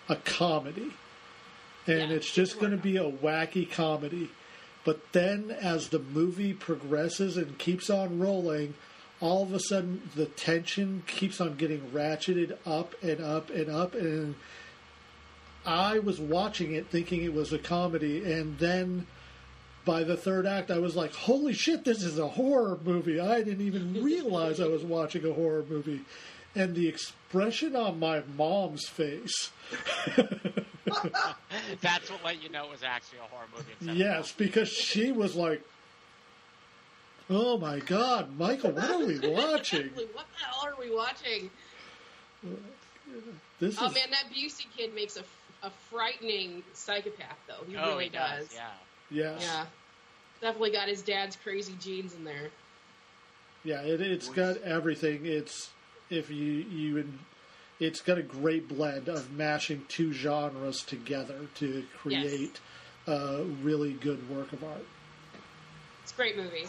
a 0.08 0.16
comedy, 0.16 0.92
and 1.86 2.10
Yeah, 2.10 2.16
it's 2.16 2.32
just 2.32 2.58
going 2.58 2.72
to 2.72 2.78
be 2.78 2.96
a 2.96 3.10
wacky 3.10 3.70
comedy. 3.70 4.30
But 4.84 5.12
then, 5.12 5.50
as 5.50 5.88
the 5.88 5.98
movie 5.98 6.54
progresses 6.54 7.36
and 7.36 7.58
keeps 7.58 7.90
on 7.90 8.18
rolling, 8.18 8.74
all 9.20 9.42
of 9.42 9.52
a 9.52 9.60
sudden 9.60 10.08
the 10.14 10.26
tension 10.26 11.02
keeps 11.06 11.40
on 11.40 11.56
getting 11.56 11.90
ratcheted 11.90 12.56
up 12.64 12.94
and 13.02 13.20
up 13.20 13.50
and 13.50 13.68
up, 13.68 13.94
and 13.94 14.34
I 15.66 15.98
was 15.98 16.20
watching 16.20 16.72
it 16.74 16.86
thinking 16.88 17.22
it 17.22 17.34
was 17.34 17.52
a 17.52 17.58
comedy, 17.58 18.32
and 18.32 18.58
then 18.58 19.06
by 19.84 20.04
the 20.04 20.16
third 20.16 20.46
act, 20.46 20.70
I 20.70 20.78
was 20.78 20.96
like, 20.96 21.14
"Holy 21.14 21.52
shit, 21.52 21.84
this 21.84 22.02
is 22.02 22.18
a 22.18 22.28
horror 22.28 22.78
movie!" 22.84 23.20
I 23.20 23.42
didn't 23.42 23.66
even 23.66 24.02
realize 24.02 24.60
I 24.60 24.68
was 24.68 24.82
watching 24.82 25.26
a 25.26 25.32
horror 25.32 25.64
movie, 25.68 26.00
and 26.54 26.74
the 26.74 26.88
expression 26.88 27.76
on 27.76 27.98
my 27.98 28.22
mom's 28.36 28.86
face. 28.88 29.50
That's 31.80 32.10
what 32.10 32.24
let 32.24 32.42
you 32.42 32.48
know 32.48 32.64
it 32.64 32.70
was 32.70 32.82
actually 32.82 33.18
a 33.18 33.22
horror 33.30 33.46
movie. 33.54 33.66
instead 33.78 33.90
of 33.90 33.96
a 33.96 33.98
Yes, 33.98 34.32
because 34.32 34.68
she 34.68 35.12
was 35.12 35.36
like, 35.36 35.62
"Oh 37.28 37.58
my 37.58 37.78
god, 37.80 38.36
Michael, 38.38 38.72
what 38.72 38.90
are 38.90 38.98
we 39.04 39.18
watching? 39.22 39.90
What 39.90 40.26
the 40.38 40.44
hell 40.44 40.66
are 40.66 40.74
we 40.80 40.94
watching? 40.94 41.50
This 43.60 43.76
Oh 43.80 43.86
is 43.86 43.94
man, 43.94 44.10
that 44.10 44.24
Busey 44.34 44.66
kid 44.76 44.94
makes 44.94 45.16
a, 45.16 45.24
a 45.62 45.70
frightening 45.90 46.62
psychopath, 46.74 47.38
though. 47.46 47.64
He 47.68 47.76
Oh, 47.76 47.88
really 47.92 48.04
he 48.04 48.10
does. 48.10 48.48
does. 48.48 48.54
Yeah. 48.54 48.70
yes, 49.10 49.42
Yeah. 49.42 49.66
Definitely 50.40 50.70
got 50.70 50.88
his 50.88 51.02
dad's 51.02 51.34
crazy 51.36 51.74
genes 51.80 52.14
in 52.14 52.22
there. 52.24 52.48
yeah. 53.64 53.80
It, 53.82 54.00
it's 54.00 54.28
got 54.28 54.58
everything. 54.62 55.26
It's 55.26 55.70
if 56.10 56.30
you 56.30 56.44
you." 56.46 57.04
It's 57.80 58.00
got 58.00 58.18
a 58.18 58.24
great 58.24 58.66
blend 58.66 59.08
of 59.08 59.30
mashing 59.30 59.84
two 59.86 60.12
genres 60.12 60.82
together 60.82 61.46
to 61.56 61.84
create 61.96 62.58
a 63.06 63.12
uh, 63.12 63.44
really 63.62 63.92
good 63.92 64.28
work 64.28 64.52
of 64.52 64.64
art. 64.64 64.84
It's 66.02 66.12
a 66.12 66.16
great 66.16 66.36
movie. 66.36 66.66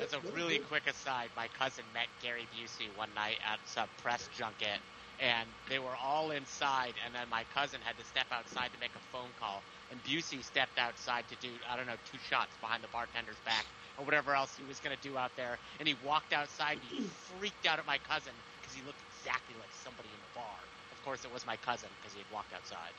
As 0.00 0.12
a 0.12 0.20
really 0.34 0.58
quick 0.58 0.86
aside, 0.86 1.30
my 1.36 1.48
cousin 1.58 1.84
met 1.94 2.06
Gary 2.22 2.46
Busey 2.54 2.94
one 2.96 3.08
night 3.14 3.38
at 3.46 3.60
some 3.66 3.88
press 4.02 4.28
junket, 4.36 4.80
and 5.20 5.48
they 5.68 5.78
were 5.78 5.96
all 6.02 6.30
inside, 6.30 6.94
and 7.04 7.14
then 7.14 7.28
my 7.30 7.44
cousin 7.54 7.80
had 7.82 7.96
to 7.98 8.04
step 8.04 8.26
outside 8.30 8.72
to 8.72 8.80
make 8.80 8.90
a 8.94 9.16
phone 9.16 9.28
call, 9.38 9.62
and 9.90 10.02
Busey 10.04 10.42
stepped 10.42 10.78
outside 10.78 11.24
to 11.28 11.36
do, 11.36 11.48
I 11.70 11.76
don't 11.76 11.86
know, 11.86 12.00
two 12.10 12.18
shots 12.28 12.50
behind 12.60 12.82
the 12.82 12.88
bartender's 12.88 13.40
back, 13.44 13.66
or 13.98 14.04
whatever 14.04 14.34
else 14.34 14.56
he 14.56 14.64
was 14.66 14.80
going 14.80 14.96
to 14.96 15.02
do 15.02 15.16
out 15.16 15.30
there, 15.36 15.58
and 15.78 15.86
he 15.86 15.94
walked 16.04 16.32
outside, 16.32 16.78
and 16.90 16.98
he 16.98 17.04
freaked 17.38 17.66
out 17.66 17.78
at 17.78 17.86
my 17.86 17.98
cousin, 17.98 18.32
because 18.72 18.80
he 18.80 18.86
looked 18.86 19.02
exactly 19.20 19.54
like 19.60 19.68
somebody 19.84 20.08
in 20.08 20.20
the 20.24 20.32
bar. 20.40 20.56
Of 20.92 21.04
course, 21.04 21.24
it 21.24 21.32
was 21.32 21.44
my 21.46 21.56
cousin, 21.56 21.88
because 22.00 22.12
he 22.12 22.20
had 22.20 22.30
walked 22.32 22.52
outside. 22.54 22.94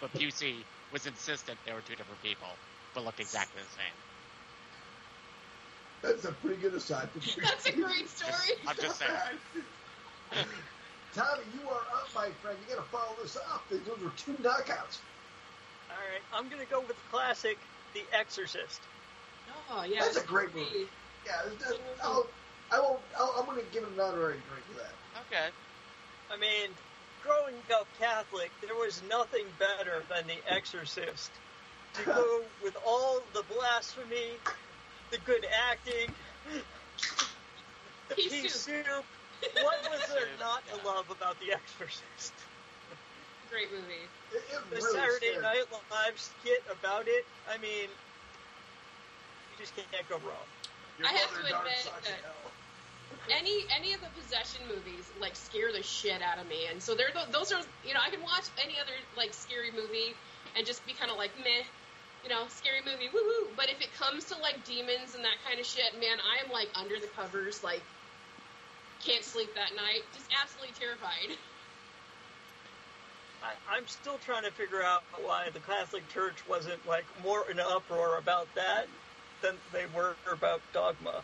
But 0.00 0.12
Busey 0.14 0.64
was 0.92 1.06
insistent 1.06 1.58
they 1.64 1.72
were 1.72 1.80
two 1.80 1.94
different 1.94 2.20
people, 2.22 2.50
but 2.94 3.04
looked 3.04 3.20
exactly 3.20 3.62
the 3.62 3.74
same. 3.78 3.96
That's 6.02 6.24
a 6.24 6.32
pretty 6.42 6.60
good 6.60 6.74
aside. 6.74 7.08
That's 7.42 7.66
a 7.66 7.72
great 7.72 8.08
story. 8.08 8.58
I'm 8.66 8.76
just 8.76 8.98
saying. 8.98 9.10
Tommy, 11.14 11.42
you 11.54 11.68
are 11.70 11.84
up, 11.94 12.08
my 12.14 12.28
friend. 12.42 12.58
You 12.66 12.74
got 12.74 12.82
to 12.82 12.88
follow 12.90 13.14
this 13.22 13.36
up. 13.36 13.64
Those 13.70 14.02
were 14.02 14.12
two 14.18 14.34
knockouts. 14.42 14.98
All 15.88 16.02
right, 16.02 16.24
I'm 16.34 16.48
gonna 16.48 16.66
go 16.68 16.80
with 16.80 16.88
the 16.88 17.08
classic, 17.10 17.56
The 17.94 18.02
Exorcist. 18.12 18.80
Oh 19.70 19.84
yeah, 19.84 20.00
That's 20.00 20.16
a 20.16 20.26
great 20.26 20.52
movie. 20.54 20.88
Yeah, 21.24 21.32
that's, 21.46 21.64
that's, 21.64 21.78
I'll, 22.02 22.26
I 22.74 22.80
won't. 22.80 22.98
I'll, 23.16 23.34
I'm 23.38 23.46
going 23.46 23.58
to 23.64 23.72
give 23.72 23.84
it 23.84 23.90
an 23.94 24.00
honorary 24.00 24.34
drink 24.50 24.64
for 24.72 24.78
that. 24.82 24.92
Okay. 25.30 25.46
I 26.32 26.36
mean, 26.36 26.70
growing 27.22 27.54
up 27.72 27.86
Catholic, 28.00 28.50
there 28.60 28.74
was 28.74 29.00
nothing 29.08 29.46
better 29.58 30.02
than 30.10 30.26
The 30.26 30.38
Exorcist. 30.52 31.30
To 31.94 32.04
go 32.06 32.40
with 32.64 32.76
all 32.84 33.20
the 33.32 33.44
blasphemy, 33.54 34.34
the 35.12 35.18
good 35.24 35.46
acting, 35.70 36.12
the 38.08 38.14
Pea 38.16 38.28
pea 38.28 38.48
soup. 38.48 38.84
soup. 38.86 39.04
What 39.62 39.78
was 39.90 40.08
there 40.12 40.26
not 40.40 40.62
to 40.68 40.86
love 40.86 41.08
about 41.10 41.38
The 41.38 41.52
Exorcist? 41.54 42.32
Great 43.50 43.70
movie. 43.70 44.02
It, 44.34 44.42
it 44.50 44.70
The 44.70 44.76
really 44.76 44.98
Saturday 44.98 45.26
scared. 45.38 45.42
Night 45.42 45.64
Live 45.92 46.18
skit 46.18 46.64
about 46.72 47.06
it. 47.06 47.24
I 47.48 47.58
mean, 47.58 47.86
you 47.86 49.54
just 49.60 49.76
can't 49.76 49.86
go 50.08 50.16
wrong. 50.26 50.42
Your 50.98 51.06
I 51.06 51.12
have 51.12 51.30
to 51.30 51.38
admit 51.38 51.52
that- 52.02 52.10
hell. 52.22 52.50
Any 53.30 53.64
any 53.74 53.94
of 53.94 54.00
the 54.00 54.12
possession 54.20 54.60
movies 54.68 55.10
like 55.20 55.34
scare 55.36 55.72
the 55.72 55.82
shit 55.82 56.20
out 56.20 56.38
of 56.38 56.46
me, 56.46 56.66
and 56.70 56.82
so 56.82 56.94
they're 56.94 57.10
th- 57.10 57.32
those 57.32 57.52
are 57.52 57.62
you 57.86 57.94
know 57.94 58.00
I 58.04 58.10
can 58.10 58.20
watch 58.20 58.44
any 58.62 58.76
other 58.78 58.92
like 59.16 59.32
scary 59.32 59.70
movie 59.72 60.14
and 60.56 60.66
just 60.66 60.84
be 60.86 60.92
kind 60.92 61.10
of 61.10 61.16
like 61.16 61.36
meh, 61.38 61.64
you 62.22 62.28
know, 62.28 62.44
scary 62.48 62.80
movie, 62.84 63.08
woo 63.12 63.22
woo. 63.24 63.48
But 63.56 63.70
if 63.70 63.80
it 63.80 63.94
comes 63.94 64.24
to 64.26 64.36
like 64.38 64.64
demons 64.64 65.14
and 65.14 65.24
that 65.24 65.40
kind 65.46 65.58
of 65.58 65.66
shit, 65.66 65.94
man, 66.00 66.18
I 66.20 66.44
am 66.44 66.52
like 66.52 66.68
under 66.74 67.00
the 67.00 67.08
covers, 67.08 67.62
like 67.64 67.82
can't 69.04 69.24
sleep 69.24 69.54
that 69.54 69.74
night, 69.76 70.04
just 70.14 70.30
absolutely 70.40 70.74
terrified. 70.78 71.36
I, 73.42 73.76
I'm 73.76 73.86
still 73.86 74.18
trying 74.18 74.44
to 74.44 74.50
figure 74.50 74.82
out 74.82 75.02
why 75.22 75.50
the 75.52 75.60
Catholic 75.60 76.08
Church 76.08 76.46
wasn't 76.48 76.86
like 76.88 77.04
more 77.22 77.50
in 77.50 77.58
an 77.58 77.66
uproar 77.68 78.18
about 78.18 78.48
that 78.54 78.86
than 79.42 79.56
they 79.72 79.84
were 79.94 80.16
about 80.30 80.62
dogma. 80.72 81.22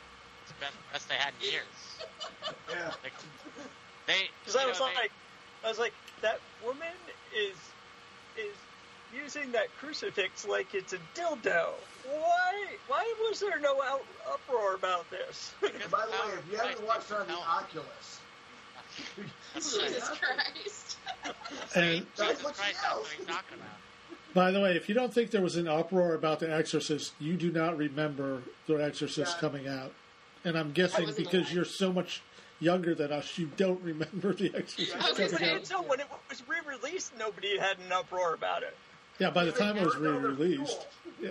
It's 0.50 0.58
the 0.58 0.64
best, 0.64 0.74
best 0.92 1.08
they 1.08 1.14
had 1.16 1.32
in 1.42 1.50
years. 1.52 1.64
Yeah. 2.70 2.86
Like, 3.02 3.12
they, 4.06 4.28
Because 4.44 4.56
I 4.56 4.66
was 4.66 4.78
know, 4.80 4.88
they- 4.88 4.94
like, 4.94 5.12
I 5.64 5.68
was 5.68 5.78
like, 5.78 5.92
that 6.22 6.40
woman 6.64 6.88
is 7.36 7.54
is 8.36 8.54
using 9.14 9.52
that 9.52 9.66
crucifix 9.78 10.46
like 10.46 10.74
it's 10.74 10.92
a 10.92 10.98
dildo. 11.14 11.70
Why? 12.08 12.64
Why 12.88 13.14
was 13.28 13.40
there 13.40 13.58
no 13.60 13.80
out, 13.82 14.02
uproar 14.32 14.74
about 14.74 15.08
this? 15.10 15.52
because 15.60 15.90
By 15.90 16.06
the 16.06 16.12
the 16.12 16.28
way, 16.28 16.38
if 16.38 16.52
you 16.52 16.56
haven't 16.58 16.86
watched 16.86 17.12
on 17.12 17.20
the 17.26 17.32
tell. 17.34 17.42
Oculus, 17.42 18.20
Jesus 19.54 20.08
Christ. 20.08 20.96
And 21.74 22.06
That's 22.16 22.30
Jesus 22.30 22.44
what 22.44 22.54
she 22.56 22.62
Christ, 22.62 22.78
that's 22.82 22.94
what 22.96 23.06
he's 23.16 23.26
talking 23.26 23.58
about. 23.58 24.34
by 24.34 24.50
the 24.50 24.60
way, 24.60 24.76
if 24.76 24.88
you 24.88 24.94
don't 24.94 25.12
think 25.12 25.30
there 25.30 25.42
was 25.42 25.56
an 25.56 25.68
uproar 25.68 26.14
about 26.14 26.38
The 26.40 26.52
Exorcist, 26.52 27.12
you 27.18 27.34
do 27.34 27.50
not 27.50 27.76
remember 27.76 28.42
The 28.66 28.76
Exorcist 28.76 29.34
Yeah. 29.36 29.40
coming 29.40 29.68
out. 29.68 29.92
And 30.44 30.56
I'm 30.56 30.72
guessing 30.72 31.06
because 31.16 31.34
alive. 31.34 31.52
you're 31.52 31.64
so 31.64 31.92
much 31.92 32.22
younger 32.60 32.94
than 32.94 33.12
us, 33.12 33.38
you 33.38 33.50
don't 33.56 33.80
remember 33.82 34.32
The 34.34 34.52
Exorcist 34.54 34.94
I 34.96 35.08
was 35.08 35.16
coming 35.16 35.30
gonna 35.32 35.38
say, 35.38 35.54
out. 35.54 35.66
so 35.66 35.82
when 35.82 36.00
it 36.00 36.06
was 36.28 36.42
re-released, 36.48 37.12
nobody 37.18 37.58
had 37.58 37.78
an 37.78 37.92
uproar 37.92 38.34
about 38.34 38.62
it. 38.62 38.76
Yeah, 39.18 39.30
by 39.30 39.44
the 39.44 39.52
time 39.52 39.76
it 39.76 39.84
was 39.84 39.94
burned 39.96 40.04
down 40.14 40.22
their 40.22 40.30
re-released. 40.32 40.86
Yeah. 41.20 41.30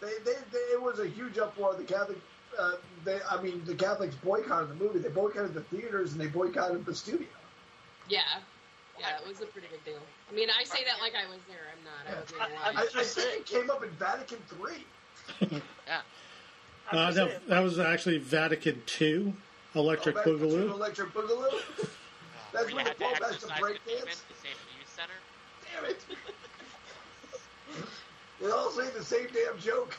They, 0.00 0.12
they, 0.24 0.32
they, 0.50 0.58
it 0.58 0.82
was 0.82 0.98
a 0.98 1.08
huge 1.08 1.38
uproar. 1.38 1.74
The 1.74 1.84
Catholic, 1.84 2.18
uh, 2.58 2.72
they, 3.04 3.18
I 3.30 3.40
mean, 3.42 3.62
the 3.66 3.74
Catholics 3.74 4.14
boycotted 4.16 4.70
the 4.70 4.74
movie. 4.74 4.98
They 4.98 5.10
boycotted 5.10 5.54
the 5.54 5.60
theaters 5.62 6.12
and 6.12 6.20
they 6.20 6.26
boycotted 6.26 6.84
the 6.86 6.94
studio. 6.94 7.26
Yeah. 8.08 8.20
Yeah, 8.98 9.16
it 9.20 9.26
was 9.26 9.40
a 9.40 9.46
pretty 9.46 9.68
big 9.70 9.84
deal. 9.84 10.00
I 10.30 10.34
mean, 10.34 10.48
I 10.50 10.64
say 10.64 10.84
that 10.84 11.00
like 11.00 11.12
I 11.14 11.28
was 11.30 11.40
there. 11.48 11.58
I'm 11.72 11.82
not. 11.84 12.16
I 12.16 12.20
wasn't 12.20 12.40
I- 12.40 12.70
alive. 12.72 12.90
I, 12.94 13.00
I 13.00 13.04
think 13.04 13.40
it 13.40 13.46
came 13.46 13.70
up 13.70 13.82
in 13.82 13.90
Vatican 13.90 14.38
Three. 14.48 14.84
Yeah. 15.86 16.00
I'm 16.92 16.98
Uh, 16.98 17.06
just 17.06 17.16
no, 17.18 17.26
saying, 17.28 17.40
that 17.48 17.60
was 17.60 17.78
actually 17.78 18.18
Vatican 18.18 18.82
II, 19.00 19.34
Electric 19.74 20.16
Oh, 20.16 20.20
Vatican 20.22 20.48
II, 20.50 20.56
Boogaloo. 20.56 20.70
Electric 20.72 21.14
Boogaloo. 21.14 21.50
That's 22.52 22.64
Where 22.64 22.68
you 22.70 22.76
when 22.76 22.86
had 22.86 22.96
the 22.98 23.04
to 23.04 23.10
Paul 23.10 23.30
Master 23.30 23.46
break 23.60 23.84
the 23.84 23.90
demon 23.90 24.04
dance. 24.06 24.22
to 24.28 24.34
save 24.42 24.56
the 24.56 24.90
center. 24.90 25.12
Damn 25.80 25.90
it! 25.90 26.04
they 28.40 28.50
all 28.50 28.70
say 28.70 28.90
the 28.90 29.04
same 29.04 29.28
damn 29.32 29.58
joke. 29.58 29.96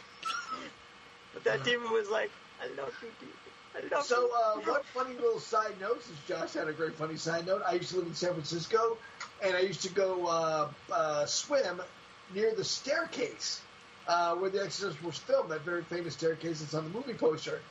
But 1.34 1.44
that 1.46 1.64
demon 1.64 1.92
was 1.92 2.10
like, 2.10 2.30
I 2.62 2.68
love 2.80 2.94
you, 3.02 3.10
demon. 3.20 3.34
I 3.96 4.02
So, 4.04 4.28
you. 4.28 4.32
uh, 4.34 4.72
one 4.72 4.82
funny 4.94 5.16
little 5.16 5.40
side 5.40 5.74
note, 5.82 6.04
since 6.04 6.20
Josh 6.28 6.54
had 6.54 6.68
a 6.68 6.74
great 6.74 6.94
funny 6.94 7.18
side 7.18 7.48
note, 7.48 7.64
I 7.68 7.74
used 7.74 7.90
to 7.90 7.98
live 7.98 8.06
in 8.06 8.14
San 8.14 8.34
Francisco, 8.34 8.98
and 9.44 9.56
I 9.58 9.62
used 9.62 9.82
to 9.82 9.90
go 9.90 10.28
uh, 10.28 10.70
uh, 10.92 11.26
swim 11.26 11.82
near 12.36 12.54
the 12.54 12.64
staircase 12.64 13.62
uh, 14.08 14.36
where 14.36 14.50
The 14.50 14.64
Exorcist 14.64 15.04
was 15.04 15.18
filmed, 15.18 15.50
that 15.52 15.62
very 15.62 15.84
famous 15.84 16.14
staircase 16.14 16.60
that's 16.60 16.74
on 16.74 16.84
the 16.84 16.90
movie 16.90 17.14
poster. 17.14 17.62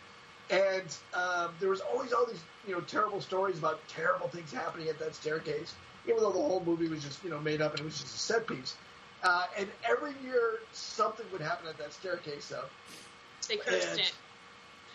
And 0.50 0.84
um, 1.14 1.54
there 1.60 1.68
was 1.68 1.80
always 1.80 2.12
all 2.12 2.26
these, 2.26 2.40
you 2.66 2.74
know, 2.74 2.80
terrible 2.80 3.20
stories 3.20 3.58
about 3.58 3.80
terrible 3.88 4.28
things 4.28 4.52
happening 4.52 4.88
at 4.88 4.98
that 4.98 5.14
staircase, 5.14 5.74
even 6.06 6.18
though 6.18 6.32
the 6.32 6.38
whole 6.38 6.62
movie 6.64 6.88
was 6.88 7.02
just, 7.02 7.22
you 7.24 7.30
know, 7.30 7.38
made 7.40 7.62
up 7.62 7.72
and 7.72 7.80
it 7.80 7.84
was 7.84 8.00
just 8.00 8.14
a 8.14 8.18
set 8.18 8.46
piece. 8.46 8.76
Uh, 9.22 9.44
and 9.56 9.68
every 9.88 10.12
year 10.24 10.58
something 10.72 11.24
would 11.32 11.40
happen 11.40 11.68
at 11.68 11.78
that 11.78 11.92
staircase, 11.92 12.48
though. 12.48 12.64
They 13.48 13.56
cursed 13.56 13.90
And- 13.90 14.00
it. 14.00 14.12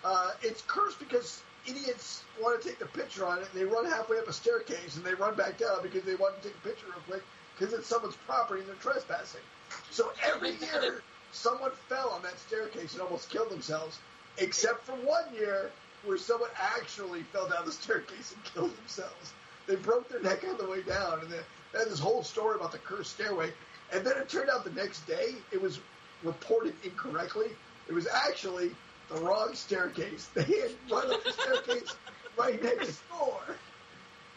Uh, 0.03 0.31
it's 0.43 0.61
cursed 0.67 0.99
because 0.99 1.41
idiots 1.65 2.23
want 2.41 2.61
to 2.61 2.67
take 2.69 2.77
the 2.77 2.85
picture 2.85 3.25
on 3.25 3.39
it. 3.39 3.47
And 3.51 3.59
they 3.59 3.65
run 3.65 3.85
halfway 3.85 4.19
up 4.19 4.27
a 4.27 4.33
staircase 4.33 4.95
and 4.95 5.03
they 5.03 5.15
run 5.15 5.35
back 5.35 5.57
down 5.57 5.81
because 5.81 6.03
they 6.03 6.15
want 6.15 6.39
to 6.41 6.47
take 6.47 6.57
a 6.63 6.67
picture 6.67 6.85
real 6.85 7.01
quick 7.07 7.23
because 7.57 7.73
it's 7.73 7.87
someone's 7.87 8.15
property 8.27 8.61
and 8.61 8.69
they're 8.69 8.75
trespassing. 8.75 9.41
So 9.89 10.11
every 10.23 10.51
year, 10.51 11.01
someone 11.37 11.71
fell 11.87 12.09
on 12.09 12.23
that 12.23 12.37
staircase 12.39 12.93
and 12.93 13.01
almost 13.01 13.29
killed 13.29 13.49
themselves, 13.49 13.99
except 14.37 14.85
for 14.85 14.93
one 14.93 15.25
year 15.33 15.71
where 16.05 16.17
someone 16.17 16.49
actually 16.59 17.23
fell 17.23 17.47
down 17.47 17.65
the 17.65 17.71
staircase 17.83 18.33
and 18.33 18.43
killed 18.43 18.75
themselves. 18.77 19.33
They 19.67 19.75
broke 19.75 20.09
their 20.09 20.21
neck 20.21 20.43
on 20.49 20.57
the 20.57 20.67
way 20.67 20.81
down, 20.81 21.19
and 21.21 21.29
they 21.29 21.37
had 21.77 21.87
this 21.87 21.99
whole 21.99 22.23
story 22.23 22.55
about 22.55 22.71
the 22.71 22.77
cursed 22.77 23.11
stairway. 23.11 23.51
And 23.91 24.05
then 24.05 24.17
it 24.17 24.29
turned 24.29 24.49
out 24.49 24.63
the 24.63 24.71
next 24.71 25.05
day 25.05 25.35
it 25.51 25.61
was 25.61 25.79
reported 26.23 26.73
incorrectly. 26.83 27.47
It 27.87 27.93
was 27.93 28.07
actually 28.07 28.71
the 29.09 29.19
wrong 29.19 29.53
staircase. 29.53 30.29
They 30.33 30.43
had 30.43 30.71
run 30.89 31.11
up 31.11 31.23
the 31.23 31.31
staircase 31.31 31.95
right 32.37 32.61
next 32.61 33.01
door 33.09 33.41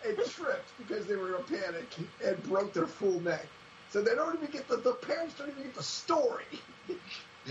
and 0.06 0.16
tripped 0.16 0.70
because 0.78 1.06
they 1.06 1.16
were 1.16 1.28
in 1.28 1.34
a 1.34 1.44
panic 1.44 1.88
and 2.24 2.42
broke 2.44 2.72
their 2.72 2.86
full 2.86 3.20
neck. 3.20 3.46
So 3.90 4.00
they 4.02 4.14
don't 4.14 4.36
even 4.36 4.50
get 4.50 4.68
the, 4.68 4.76
the 4.76 4.92
parents 4.94 5.34
don't 5.34 5.48
even 5.50 5.64
get 5.64 5.74
the 5.74 5.82
story. 5.82 6.44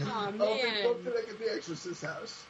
Aw, 0.01 0.27
of 0.27 0.39
they 0.39 0.63
man. 0.63 0.83
broke 0.83 1.03
their 1.03 1.13
neck 1.13 1.29
at 1.29 1.37
the 1.39 1.53
Exorcist 1.53 2.03
house. 2.03 2.45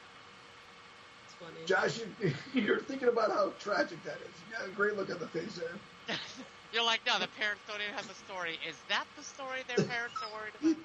It's 1.26 1.34
funny. 1.40 1.66
Josh, 1.66 2.00
you, 2.00 2.34
you're 2.62 2.80
thinking 2.80 3.08
about 3.08 3.32
how 3.32 3.50
tragic 3.60 4.02
that 4.04 4.18
is. 4.18 4.44
You 4.48 4.58
got 4.58 4.68
a 4.68 4.72
great 4.72 4.96
look 4.96 5.12
on 5.12 5.20
the 5.20 5.28
face 5.28 5.58
there. 5.58 6.16
You're 6.72 6.84
like, 6.84 7.02
no, 7.08 7.18
the 7.18 7.28
parents 7.40 7.64
don't 7.68 7.82
even 7.82 7.96
have 7.96 8.08
the 8.08 8.14
story. 8.14 8.60
Is 8.70 8.78
that 8.90 9.06
the 9.18 9.24
story 9.24 9.62
their 9.68 9.84
parents 9.88 10.22
are 10.22 10.32
worried 10.32 10.54
about? 10.62 10.76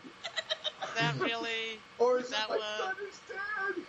Is 0.89 0.95
that 0.97 1.21
really? 1.21 1.79
Or 1.99 2.19
is 2.19 2.25
Is 2.27 2.31
it 2.31 2.37
that 2.37 2.49
my 2.49 2.57
what- 2.57 2.79
son 2.79 2.95
is 3.07 3.21
dead? 3.29 3.85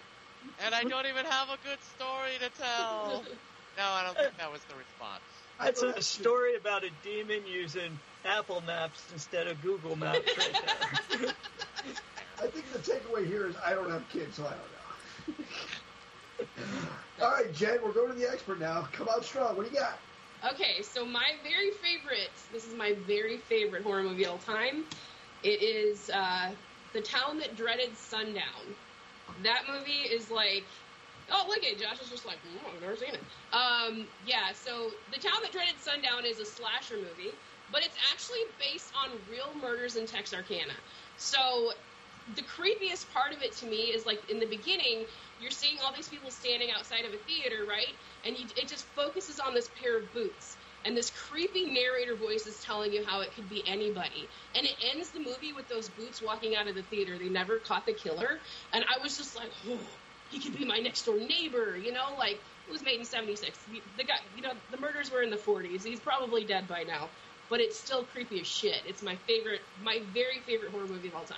And 0.60 0.76
I 0.76 0.84
don't 0.84 1.06
even 1.06 1.26
have 1.26 1.50
a 1.50 1.58
good 1.64 1.82
story 1.82 2.32
to 2.40 2.50
tell. 2.50 3.24
No, 3.78 3.84
I 3.84 4.04
don't 4.04 4.18
think 4.18 4.38
that 4.38 4.52
was 4.52 4.62
the 4.66 4.76
response. 4.76 5.22
That's 5.60 5.82
a 5.82 6.02
story 6.02 6.56
about 6.56 6.84
a 6.84 6.90
demon 7.04 7.46
using 7.46 7.98
Apple 8.26 8.62
Maps 8.66 9.04
instead 9.14 9.48
of 9.48 9.62
Google 9.62 9.96
Maps 9.96 10.20
right 10.38 10.62
there. 11.12 11.34
I 12.42 12.48
think 12.48 12.72
the 12.74 12.80
takeaway 12.80 13.26
here 13.26 13.48
is 13.48 13.56
I 13.66 13.74
don't 13.74 13.90
have 13.90 14.08
kids, 14.10 14.36
so 14.36 14.46
I 14.46 14.50
don't 14.50 15.38
know. 15.38 15.46
All 17.22 17.32
right, 17.32 17.54
Jen, 17.54 17.80
we're 17.84 17.94
going 17.94 18.10
to 18.10 18.18
the 18.18 18.30
expert 18.30 18.60
now. 18.60 18.88
Come 18.92 19.08
out 19.10 19.24
strong. 19.24 19.56
What 19.56 19.68
do 19.68 19.74
you 19.74 19.80
got? 19.80 19.98
Okay, 20.52 20.82
so 20.82 21.06
my 21.06 21.32
very 21.44 21.72
favorite, 21.72 22.32
this 22.52 22.68
is 22.68 22.76
my 22.76 22.94
very 23.08 23.38
favorite 23.38 23.84
horror 23.84 24.04
movie 24.04 24.26
of 24.26 24.32
all 24.32 24.38
time. 24.40 24.84
It 25.44 25.62
is 25.62 26.10
uh, 26.10 26.52
The 26.94 27.02
Town 27.02 27.40
That 27.40 27.56
Dreaded 27.56 27.96
Sundown. 27.98 28.76
That 29.44 29.64
movie 29.72 29.92
is 29.92 30.30
like, 30.30 30.66
oh, 31.32 31.46
look 31.48 31.60
at 31.60 31.72
it. 31.72 31.80
Josh 31.80 32.02
is 32.02 32.10
just 32.10 32.26
like, 32.26 32.38
mm, 32.38 32.76
I've 32.76 32.82
never 32.82 32.96
seen 32.96 33.14
it. 33.14 33.22
Um, 33.54 34.08
yeah, 34.28 34.52
so 34.54 34.92
The 35.14 35.20
Town 35.20 35.38
That 35.42 35.52
Dreaded 35.52 35.80
Sundown 35.80 36.26
is 36.26 36.40
a 36.40 36.46
slasher 36.46 36.98
movie, 36.98 37.32
but 37.76 37.84
it's 37.84 37.98
actually 38.14 38.40
based 38.58 38.94
on 39.04 39.12
real 39.30 39.52
murders 39.62 39.98
in 39.98 40.08
Texarkana. 40.08 40.72
So 41.18 41.74
the 42.38 42.42
creepiest 42.44 43.12
part 43.14 43.34
of 43.34 43.42
it 43.44 43.52
to 43.58 43.66
me 43.66 43.92
is 43.92 44.06
like 44.06 44.32
in 44.32 44.40
the 44.40 44.46
beginning, 44.48 45.06
you're 45.42 45.52
seeing 45.52 45.78
all 45.84 45.92
these 45.94 46.08
people 46.08 46.32
standing 46.32 46.70
outside 46.72 47.04
of 47.04 47.14
a 47.14 47.18
theater, 47.18 47.66
right? 47.68 47.92
And 48.26 48.40
you, 48.40 48.46
it 48.56 48.70
just 48.70 48.88
focuses 48.96 49.42
on 49.42 49.54
this 49.54 49.70
pair 49.82 50.00
of 50.00 50.14
boots. 50.14 50.56
And 50.86 50.96
this 50.96 51.12
creepy 51.12 51.66
narrator 51.74 52.16
voice 52.16 52.48
is 52.48 52.64
telling 52.64 52.94
you 52.94 53.04
how 53.06 53.20
it 53.22 53.36
could 53.36 53.50
be 53.50 53.68
anybody. 53.68 54.30
And 54.56 54.66
it 54.66 54.76
ends 54.96 55.12
the 55.12 55.20
movie 55.20 55.52
with 55.54 55.68
those 55.68 55.90
boots 55.90 56.22
walking 56.22 56.56
out 56.56 56.70
of 56.70 56.76
the 56.76 56.84
theater. 56.84 57.18
They 57.20 57.30
never 57.30 57.60
caught 57.60 57.86
the 57.86 57.94
killer. 57.94 58.40
And 58.72 58.86
I 58.88 59.04
was 59.04 59.18
just 59.18 59.36
like, 59.36 59.52
oh, 59.68 59.80
he 60.32 60.40
could 60.40 60.58
be 60.58 60.64
my 60.64 60.78
next 60.78 61.04
door 61.04 61.18
neighbor, 61.20 61.78
you 61.78 61.92
know? 61.92 62.16
Like, 62.18 62.40
it 62.68 62.72
was 62.72 62.84
made 62.84 63.00
in 63.00 63.06
76. 63.06 63.58
The- 63.72 63.82
The 63.98 64.04
guy, 64.06 64.20
you 64.36 64.44
know, 64.44 64.54
the 64.72 64.78
murders 64.78 65.12
were 65.12 65.22
in 65.24 65.30
the 65.30 65.38
40s. 65.38 65.84
He's 65.84 66.00
probably 66.00 66.46
dead 66.46 66.68
by 66.68 66.84
now. 66.84 67.10
But 67.50 67.60
it's 67.60 67.80
still 67.80 68.04
creepy 68.04 68.40
as 68.40 68.48
shit. 68.48 68.82
It's 68.86 69.04
my 69.04 69.16
favorite, 69.28 69.62
my 69.82 70.02
very 70.14 70.40
favorite 70.48 70.72
horror 70.72 70.88
movie 70.88 71.10
of 71.10 71.16
all 71.16 71.26
time. 71.26 71.38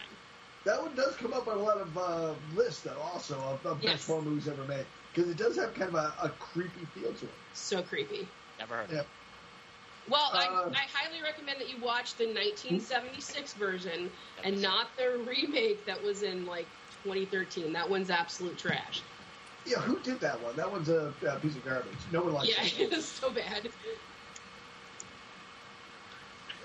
That 0.63 0.81
one 0.81 0.95
does 0.95 1.15
come 1.15 1.33
up 1.33 1.47
on 1.47 1.57
a 1.57 1.61
lot 1.61 1.77
of 1.77 1.97
uh, 1.97 2.33
lists, 2.53 2.81
though, 2.81 2.99
also 2.99 3.35
of, 3.39 3.65
of 3.65 3.81
Yes. 3.81 3.93
best 3.93 4.07
horror 4.07 4.21
movies 4.21 4.47
ever 4.47 4.65
made 4.65 4.85
because 5.13 5.29
it 5.29 5.37
does 5.37 5.55
have 5.57 5.73
kind 5.73 5.89
of 5.89 5.95
a, 5.95 6.13
a 6.23 6.29
creepy 6.39 6.85
feel 6.93 7.13
to 7.13 7.25
it. 7.25 7.31
So 7.53 7.81
creepy. 7.81 8.27
Never 8.59 8.75
heard. 8.75 8.91
Yeah. 8.91 9.03
Well, 10.09 10.29
I, 10.33 10.45
Uh, 10.47 10.69
I 10.73 10.85
highly 10.93 11.21
recommend 11.21 11.59
that 11.59 11.69
you 11.69 11.77
watch 11.81 12.15
the 12.15 12.25
1976 12.25 13.53
version 13.53 14.09
and 14.43 14.61
not 14.61 14.95
the 14.97 15.09
remake 15.17 15.85
that 15.85 16.01
was 16.01 16.23
in 16.23 16.45
like 16.45 16.67
2013. 17.03 17.73
That 17.73 17.89
one's 17.89 18.09
absolute 18.09 18.57
trash. 18.57 19.01
Yeah, 19.65 19.79
who 19.79 19.99
did 19.99 20.21
that 20.21 20.41
one? 20.41 20.55
That 20.55 20.71
one's 20.71 20.89
a, 20.89 21.13
a 21.27 21.39
piece 21.39 21.57
of 21.57 21.65
garbage. 21.65 21.97
No 22.11 22.21
one 22.21 22.33
likes 22.33 22.49
it. 22.57 22.77
Yeah, 22.77 22.85
it. 22.85 22.93
it's 22.93 23.07
so 23.07 23.29
bad. 23.29 23.69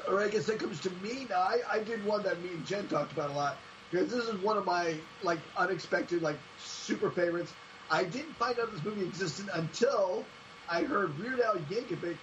All 0.08 0.14
right, 0.14 0.26
I 0.26 0.30
guess 0.30 0.46
that 0.46 0.58
comes 0.58 0.80
to 0.80 0.90
me 1.02 1.26
now. 1.28 1.40
I, 1.40 1.58
I 1.70 1.78
did 1.80 2.04
one 2.04 2.22
that 2.24 2.40
me 2.42 2.50
and 2.50 2.66
Jen 2.66 2.88
talked 2.88 3.12
about 3.12 3.30
a 3.30 3.34
lot 3.34 3.58
because 3.90 4.10
this 4.10 4.24
is 4.24 4.40
one 4.40 4.56
of 4.56 4.64
my 4.64 4.94
like 5.22 5.38
unexpected, 5.56 6.22
like 6.22 6.38
super 6.58 7.10
favorites. 7.10 7.52
I 7.90 8.04
didn't 8.04 8.32
find 8.34 8.58
out 8.58 8.72
this 8.72 8.82
movie 8.82 9.02
existed 9.02 9.46
until 9.52 10.24
I 10.68 10.82
heard 10.82 11.16
Weird 11.18 11.40
Al 11.40 11.56
Yankovic 11.70 12.16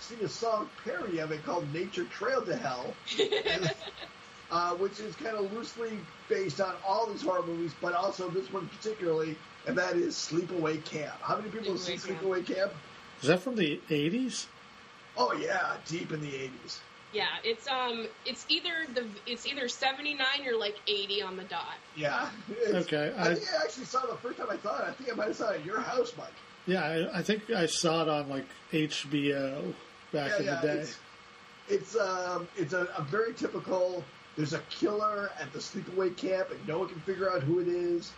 sing 0.00 0.18
a 0.22 0.28
song 0.28 0.68
parody 0.82 1.18
of 1.18 1.30
it 1.30 1.44
called 1.44 1.72
"Nature 1.74 2.04
Trail 2.04 2.42
to 2.42 2.56
Hell," 2.56 2.94
and, 3.18 3.72
uh, 4.50 4.74
which 4.74 4.98
is 4.98 5.14
kind 5.16 5.36
of 5.36 5.52
loosely 5.52 5.98
based 6.28 6.60
on 6.60 6.74
all 6.86 7.06
these 7.06 7.22
horror 7.22 7.42
movies, 7.42 7.72
but 7.80 7.92
also 7.92 8.28
this 8.30 8.50
one 8.52 8.66
particularly, 8.68 9.36
and 9.66 9.76
that 9.76 9.96
is 9.96 10.14
Sleepaway 10.16 10.82
Camp. 10.84 11.14
How 11.20 11.36
many 11.36 11.50
people 11.50 11.72
have 11.72 11.80
seen 11.80 11.98
Camp. 11.98 12.20
Sleepaway 12.20 12.46
Camp? 12.46 12.72
Is 13.20 13.28
that 13.28 13.40
from 13.40 13.56
the 13.56 13.78
80s? 13.90 14.46
Oh 15.16 15.34
yeah, 15.34 15.76
deep 15.86 16.12
in 16.12 16.20
the 16.22 16.32
'80s. 16.32 16.78
Yeah, 17.12 17.26
it's 17.42 17.66
um, 17.66 18.06
it's 18.24 18.46
either 18.48 18.70
the 18.94 19.04
it's 19.26 19.46
either 19.46 19.68
79 19.68 20.26
or 20.46 20.56
like 20.56 20.76
80 20.86 21.22
on 21.22 21.36
the 21.36 21.44
dot. 21.44 21.74
Yeah. 21.96 22.28
Okay, 22.72 23.12
I, 23.16 23.30
I- 23.30 23.34
think 23.34 23.48
I 23.52 23.64
actually 23.64 23.84
saw 23.86 24.04
it 24.04 24.10
the 24.10 24.16
first 24.16 24.38
time 24.38 24.46
I 24.50 24.56
saw 24.58 24.78
it. 24.78 24.84
I 24.88 24.92
think 24.92 25.12
I 25.12 25.16
might 25.16 25.28
have 25.28 25.36
saw 25.36 25.50
it 25.50 25.60
at 25.60 25.64
your 25.64 25.80
house, 25.80 26.12
Mike. 26.16 26.28
Yeah, 26.66 26.84
I, 26.84 27.18
I 27.18 27.22
think 27.22 27.50
I 27.50 27.66
saw 27.66 28.02
it 28.02 28.08
on 28.08 28.28
like 28.28 28.46
HBO 28.72 29.74
back 30.12 30.30
yeah, 30.30 30.38
in 30.38 30.44
yeah. 30.44 30.60
the 30.60 30.66
day. 30.66 30.74
It's 30.74 30.98
it's 31.68 31.96
um 31.96 32.48
it's 32.56 32.72
a, 32.72 32.88
a 32.96 33.02
very 33.02 33.34
typical. 33.34 34.04
There's 34.36 34.52
a 34.52 34.60
killer 34.70 35.30
at 35.40 35.52
the 35.52 35.58
sleepaway 35.58 36.16
camp, 36.16 36.50
and 36.50 36.68
no 36.68 36.78
one 36.78 36.88
can 36.88 37.00
figure 37.00 37.30
out 37.30 37.42
who 37.42 37.58
it 37.58 37.68
is. 37.68 38.12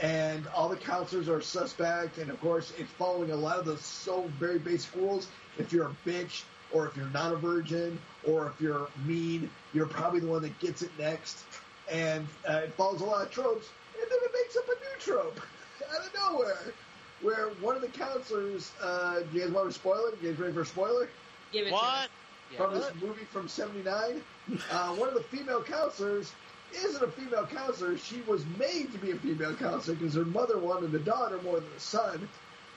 And 0.00 0.46
all 0.54 0.68
the 0.68 0.76
counselors 0.76 1.28
are 1.28 1.40
suspect, 1.40 2.18
and 2.18 2.30
of 2.30 2.40
course, 2.40 2.72
it's 2.78 2.90
following 2.92 3.32
a 3.32 3.36
lot 3.36 3.58
of 3.58 3.64
the 3.66 3.76
so 3.78 4.22
very 4.38 4.58
basic 4.58 4.94
rules. 4.94 5.28
If 5.58 5.72
you're 5.72 5.86
a 5.88 6.08
bitch, 6.08 6.44
or 6.72 6.86
if 6.86 6.96
you're 6.96 7.10
not 7.10 7.32
a 7.32 7.36
virgin, 7.36 7.98
or 8.26 8.48
if 8.48 8.60
you're 8.60 8.88
mean, 9.04 9.50
you're 9.72 9.86
probably 9.86 10.20
the 10.20 10.26
one 10.26 10.42
that 10.42 10.58
gets 10.58 10.82
it 10.82 10.90
next. 10.98 11.44
And 11.90 12.26
uh, 12.48 12.62
it 12.64 12.74
follows 12.74 13.00
a 13.00 13.04
lot 13.04 13.24
of 13.24 13.30
tropes, 13.30 13.68
and 14.00 14.10
then 14.10 14.18
it 14.22 14.30
makes 14.34 14.56
up 14.56 14.64
a 14.66 14.70
new 14.70 15.00
trope 15.00 15.40
out 15.94 16.06
of 16.06 16.14
nowhere, 16.32 16.74
where 17.22 17.48
one 17.60 17.74
of 17.76 17.82
the 17.82 17.88
counselors. 17.88 18.70
Uh, 18.82 19.20
do 19.20 19.26
you 19.38 19.40
guys 19.44 19.50
want 19.50 19.68
to 19.68 19.72
spoil 19.74 20.06
it? 20.06 20.18
You 20.22 20.30
guys 20.30 20.38
ready 20.38 20.52
for 20.52 20.62
a 20.62 20.66
spoiler? 20.66 21.08
Give 21.52 21.66
it 21.66 21.70
to 21.70 21.74
What? 21.74 21.84
us. 21.84 22.08
Yeah. 22.52 22.56
from 22.58 22.74
this 22.74 22.90
movie 23.02 23.24
from 23.24 23.48
'79. 23.48 24.22
Uh, 24.70 24.88
one 24.94 25.08
of 25.08 25.14
the 25.14 25.22
female 25.22 25.62
counselors 25.62 26.32
isn't 26.74 27.02
a 27.02 27.08
female 27.10 27.46
counselor. 27.46 27.96
She 27.98 28.22
was 28.26 28.44
made 28.58 28.90
to 28.92 28.98
be 28.98 29.10
a 29.10 29.16
female 29.16 29.54
counselor 29.54 29.96
because 29.96 30.14
her 30.14 30.24
mother 30.24 30.58
wanted 30.58 30.94
a 30.94 30.98
daughter 30.98 31.40
more 31.42 31.60
than 31.60 31.68
a 31.76 31.80
son, 31.80 32.28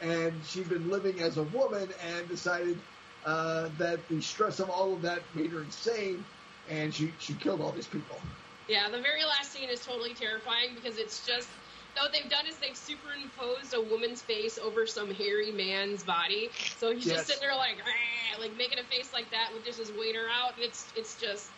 and 0.01 0.33
she'd 0.45 0.67
been 0.69 0.89
living 0.89 1.21
as 1.21 1.37
a 1.37 1.43
woman 1.43 1.89
and 2.05 2.27
decided 2.27 2.77
uh, 3.23 3.69
that 3.75 4.07
the 4.07 4.21
stress 4.21 4.59
of 4.59 4.69
all 4.69 4.95
of 4.95 5.01
that 5.03 5.33
made 5.33 5.51
her 5.51 5.63
insane, 5.63 6.25
and 6.65 6.93
she 6.93 7.15
she 7.17 7.35
killed 7.35 7.61
all 7.61 7.71
these 7.71 7.87
people. 7.87 8.23
Yeah, 8.67 8.89
the 8.89 9.01
very 9.01 9.23
last 9.25 9.51
scene 9.51 9.69
is 9.69 9.85
totally 9.85 10.13
terrifying 10.13 10.75
because 10.75 10.97
it's 10.97 11.25
just 11.25 11.49
No, 11.95 12.03
what 12.03 12.13
they've 12.13 12.29
done 12.29 12.47
is 12.47 12.57
they've 12.59 12.77
superimposed 12.77 13.73
a 13.73 13.81
woman's 13.81 14.21
face 14.21 14.57
over 14.57 14.85
some 14.85 15.11
hairy 15.11 15.51
man's 15.51 16.03
body. 16.03 16.51
So 16.77 16.91
he's 16.93 17.05
Yes. 17.05 17.15
just 17.15 17.27
sitting 17.27 17.41
there 17.41 17.55
like, 17.57 17.81
"Ah," 17.85 18.39
like 18.39 18.53
making 18.53 18.79
a 18.79 18.83
face 18.85 19.11
like 19.11 19.29
that 19.31 19.53
with 19.53 19.65
just 19.65 19.77
his 19.79 19.91
waiter 19.91 20.27
out. 20.29 20.57
It's 20.57 20.91
it's 20.95 21.15
just, 21.15 21.51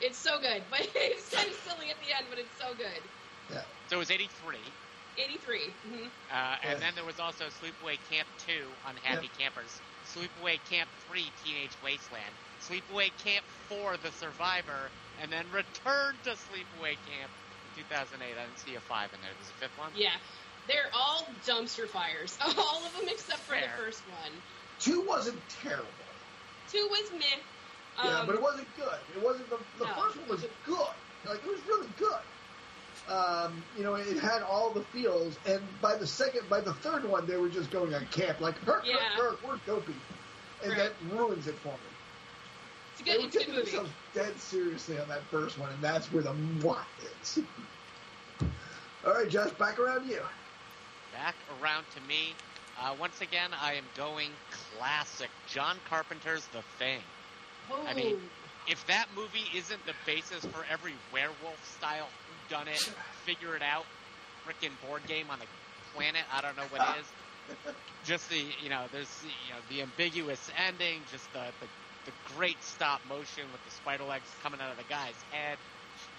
it's 0.00 0.18
so 0.18 0.38
good. 0.40 0.66
But 0.70 0.88
it's 0.94 1.34
kind 1.34 1.48
of 1.48 1.56
silly 1.56 1.90
at 1.90 1.98
the 2.00 2.12
end, 2.16 2.26
but 2.30 2.38
it's 2.38 2.56
so 2.56 2.74
good. 2.74 3.10
Yeah. 3.50 3.64
So 3.88 3.96
it 3.96 3.98
was 3.98 4.10
83. 4.10 4.76
83. 5.16 5.76
hmm 5.84 5.94
Uh, 6.04 6.08
Yeah. 6.30 6.58
and 6.62 6.80
then 6.82 6.94
there 6.94 7.04
was 7.04 7.18
also 7.18 7.48
Sleepaway 7.48 7.98
Camp 8.02 8.28
2 8.38 8.76
on 8.84 8.96
Happy 8.96 9.28
Campers, 9.28 9.82
Sleepaway 10.14 10.58
Camp 10.70 10.88
3 11.10 11.26
Teenage 11.44 11.74
Wasteland, 11.82 12.34
Sleepaway 12.62 13.10
Camp 13.24 13.44
4 13.68 13.96
The 13.98 14.12
Survivor, 14.12 14.90
and 15.22 15.30
then 15.32 15.44
Return 15.52 16.14
to 16.24 16.30
Sleepaway 16.30 16.94
Camp 17.10 17.30
in 17.76 17.82
2008. 17.82 18.22
I 18.22 18.46
didn't 18.46 18.58
see 18.58 18.74
a 18.76 18.80
5 18.80 19.10
in 19.12 19.20
there. 19.20 19.30
There's 19.34 19.50
a 19.50 19.58
fifth 19.58 19.78
one? 19.78 19.90
Yeah, 19.96 20.14
they're 20.68 20.90
all 20.94 21.26
dumpster 21.46 21.88
fires. 21.88 22.38
All 22.56 22.82
of 22.86 22.92
them 22.96 23.08
except 23.10 23.40
for 23.40 23.52
Fair. 23.52 23.62
the 23.76 23.82
first 23.84 24.02
one. 24.08 24.32
Two 24.80 25.02
wasn't 25.06 25.38
terrible. 25.62 25.84
Two 26.70 26.86
was 26.90 27.10
meh. 27.12 27.26
Yeah, 28.02 28.20
Um, 28.20 28.26
but 28.26 28.34
it 28.36 28.42
wasn't 28.42 28.66
good. 28.76 28.98
It 29.16 29.22
wasn't 29.22 29.50
the, 29.50 29.58
the 29.78 29.84
No. 29.86 29.92
first 29.94 30.16
one 30.18 30.28
was 30.28 30.44
good. 30.64 30.94
Like 31.28 31.38
it 31.44 31.46
was 31.46 31.60
really 31.68 31.88
good. 31.98 32.22
Um, 33.08 33.62
you 33.76 33.84
know, 33.84 33.94
it 33.94 34.18
had 34.18 34.42
all 34.42 34.70
the 34.70 34.80
feels, 34.80 35.36
and 35.46 35.60
by 35.82 35.94
the 35.96 36.06
second, 36.06 36.48
by 36.48 36.60
the 36.60 36.72
third 36.72 37.04
one, 37.04 37.26
they 37.26 37.36
were 37.36 37.50
just 37.50 37.70
going 37.70 37.94
on 37.94 38.06
camp. 38.06 38.40
Like, 38.40 38.56
Kirk, 38.64 38.84
Yeah. 38.86 38.96
Kirk, 39.16 39.42
Kirk, 39.42 39.46
we're 39.68 39.74
dopey, 39.74 39.94
and 40.62 40.70
Right. 40.72 40.78
that 40.78 40.92
ruins 41.10 41.46
it 41.46 41.54
for 41.56 41.68
me. 41.68 41.78
it's 42.92 43.00
a 43.00 43.04
They 43.04 43.12
good, 43.12 43.20
were 43.20 43.26
it's 43.26 43.34
a 43.34 43.38
good 43.38 43.44
taking 43.46 43.54
movie. 43.56 43.70
themselves 43.70 43.90
dead 44.14 44.40
seriously 44.40 44.98
on 44.98 45.08
that 45.08 45.22
first 45.24 45.58
one, 45.58 45.70
and 45.70 45.82
that's 45.82 46.10
where 46.12 46.22
the 46.22 46.32
what 46.62 46.86
is. 47.22 47.40
All 49.06 49.12
right, 49.12 49.28
Josh, 49.28 49.50
back 49.52 49.78
around 49.78 50.06
to 50.08 50.14
you. 50.14 50.22
Back 51.12 51.34
around 51.60 51.84
to 51.94 52.00
me. 52.08 52.34
Uh, 52.80 52.94
once 52.98 53.20
again, 53.20 53.50
I 53.60 53.74
am 53.74 53.84
going 53.96 54.30
classic. 54.78 55.30
John 55.46 55.76
Carpenter's 55.88 56.46
The 56.46 56.62
Thing. 56.78 57.00
Oh, 57.70 57.84
I 57.86 57.94
mean, 57.94 58.16
if 58.66 58.84
that 58.86 59.06
movie 59.14 59.44
isn't 59.54 59.84
the 59.86 59.92
basis 60.06 60.44
for 60.46 60.64
every 60.70 60.94
werewolf 61.12 61.76
style 61.78 62.08
done 62.48 62.68
it, 62.68 62.78
figure 63.24 63.56
it 63.56 63.62
out, 63.62 63.84
frickin' 64.46 64.72
board 64.86 65.02
game 65.06 65.26
on 65.30 65.38
the 65.38 65.46
planet, 65.94 66.22
I 66.32 66.40
don't 66.40 66.56
know 66.56 66.64
what 66.70 66.80
it 66.80 67.00
is. 67.00 67.06
Just 68.04 68.28
the 68.30 68.42
you 68.62 68.70
know, 68.70 68.84
there's 68.92 69.08
the, 69.20 69.28
you 69.28 69.52
know 69.52 69.60
the 69.68 69.82
ambiguous 69.82 70.50
ending, 70.66 71.00
just 71.10 71.30
the, 71.32 71.44
the 71.60 71.66
the 72.06 72.12
great 72.36 72.62
stop 72.62 73.00
motion 73.08 73.44
with 73.52 73.64
the 73.64 73.70
spider 73.70 74.04
legs 74.04 74.24
coming 74.42 74.60
out 74.60 74.70
of 74.70 74.76
the 74.76 74.88
guy's 74.88 75.14
head. 75.30 75.58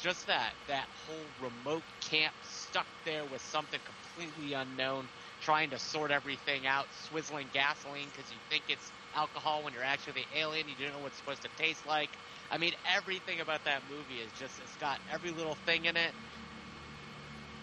Just 0.01 0.27
that 0.27 0.53
that 0.67 0.87
whole 1.07 1.49
remote 1.49 1.83
camp 2.01 2.33
stuck 2.43 2.87
there 3.05 3.23
with 3.31 3.41
something 3.41 3.79
completely 4.15 4.53
unknown, 4.53 5.07
trying 5.41 5.69
to 5.71 5.79
sort 5.79 6.11
everything 6.11 6.67
out, 6.67 6.85
swizzling 7.09 7.51
gasoline 7.53 8.07
because 8.15 8.29
you 8.31 8.37
think 8.49 8.63
it's 8.69 8.91
alcohol 9.15 9.63
when 9.63 9.73
you're 9.73 9.83
actually 9.83 10.13
the 10.13 10.39
alien. 10.39 10.67
You 10.67 10.85
don't 10.85 10.93
know 10.95 11.03
what 11.03 11.07
it's 11.07 11.17
supposed 11.17 11.41
to 11.43 11.49
taste 11.57 11.85
like. 11.87 12.09
I 12.51 12.57
mean, 12.57 12.73
everything 12.95 13.39
about 13.39 13.63
that 13.65 13.81
movie 13.89 14.21
is 14.21 14.31
just, 14.39 14.59
it's 14.59 14.75
got 14.77 14.99
every 15.11 15.31
little 15.31 15.55
thing 15.65 15.85
in 15.85 15.97
it. 15.97 16.13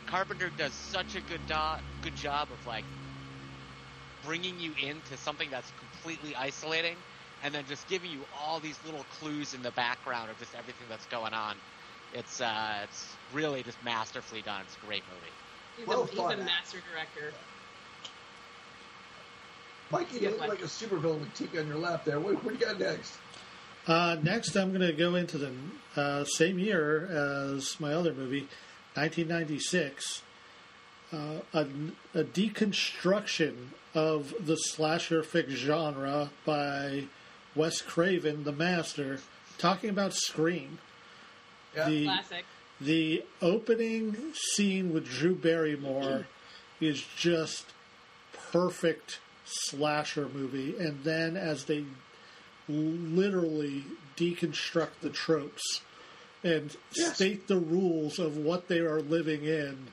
Carpenter 0.06 0.50
does 0.58 0.72
such 0.72 1.14
a 1.14 1.20
good, 1.22 1.40
do- 1.46 1.80
good 2.02 2.16
job 2.16 2.48
of 2.50 2.66
like 2.66 2.84
bringing 4.26 4.58
you 4.58 4.72
into 4.82 5.16
something 5.16 5.48
that's 5.50 5.70
completely 5.78 6.34
isolating 6.36 6.96
and 7.44 7.54
then 7.54 7.64
just 7.68 7.88
giving 7.88 8.10
you 8.10 8.20
all 8.40 8.60
these 8.60 8.78
little 8.84 9.04
clues 9.18 9.54
in 9.54 9.62
the 9.62 9.70
background 9.72 10.30
of 10.30 10.38
just 10.38 10.54
everything 10.54 10.86
that's 10.88 11.06
going 11.06 11.32
on. 11.32 11.56
It's, 12.14 12.40
uh, 12.40 12.80
it's 12.84 13.16
really 13.32 13.62
just 13.62 13.82
masterfully 13.84 14.42
done. 14.42 14.62
It's 14.62 14.76
a 14.82 14.86
great 14.86 15.02
movie. 15.08 15.32
he's, 15.78 15.86
well 15.86 16.02
a, 16.02 16.06
he's 16.06 16.16
thought 16.16 16.34
a 16.34 16.40
out. 16.40 16.46
master 16.46 16.78
director. 16.92 17.32
Mikey, 19.90 20.20
you 20.20 20.30
look 20.30 20.40
like 20.40 20.60
a 20.60 20.64
supervillain 20.64 21.20
with 21.20 21.34
Tika 21.34 21.60
on 21.60 21.66
your 21.66 21.76
lap 21.76 22.04
there. 22.04 22.18
What, 22.18 22.42
what 22.42 22.54
do 22.54 22.58
you 22.58 22.64
got 22.64 22.80
next? 22.80 23.18
Uh, 23.86 24.16
next, 24.22 24.54
I'm 24.56 24.68
going 24.68 24.86
to 24.86 24.92
go 24.92 25.14
into 25.16 25.38
the 25.38 25.52
uh, 25.96 26.24
same 26.24 26.58
year 26.58 27.06
as 27.06 27.80
my 27.80 27.92
other 27.92 28.12
movie, 28.14 28.48
1996. 28.94 30.22
Uh, 31.12 31.40
a, 31.52 31.66
a 32.14 32.24
deconstruction 32.24 33.68
of 33.94 34.34
the 34.40 34.56
slasher 34.56 35.22
fic 35.22 35.50
genre 35.50 36.30
by 36.46 37.04
Wes 37.54 37.82
Craven, 37.82 38.44
the 38.44 38.52
master, 38.52 39.20
talking 39.58 39.90
about 39.90 40.14
Scream. 40.14 40.78
Yeah. 41.76 41.88
The, 41.88 42.04
Classic. 42.04 42.44
the 42.80 43.24
opening 43.42 44.32
scene 44.34 44.92
with 44.92 45.06
Drew 45.06 45.34
Barrymore 45.34 46.26
is 46.80 47.04
just 47.16 47.66
perfect 48.50 49.18
slasher 49.44 50.28
movie, 50.28 50.76
and 50.78 51.04
then 51.04 51.36
as 51.36 51.64
they 51.64 51.84
literally 52.68 53.84
deconstruct 54.16 55.00
the 55.00 55.10
tropes 55.10 55.80
and 56.44 56.76
Yes. 56.94 57.14
state 57.16 57.46
the 57.46 57.56
rules 57.56 58.18
of 58.18 58.36
what 58.36 58.68
they 58.68 58.80
are 58.80 59.00
living 59.00 59.44
in, 59.44 59.88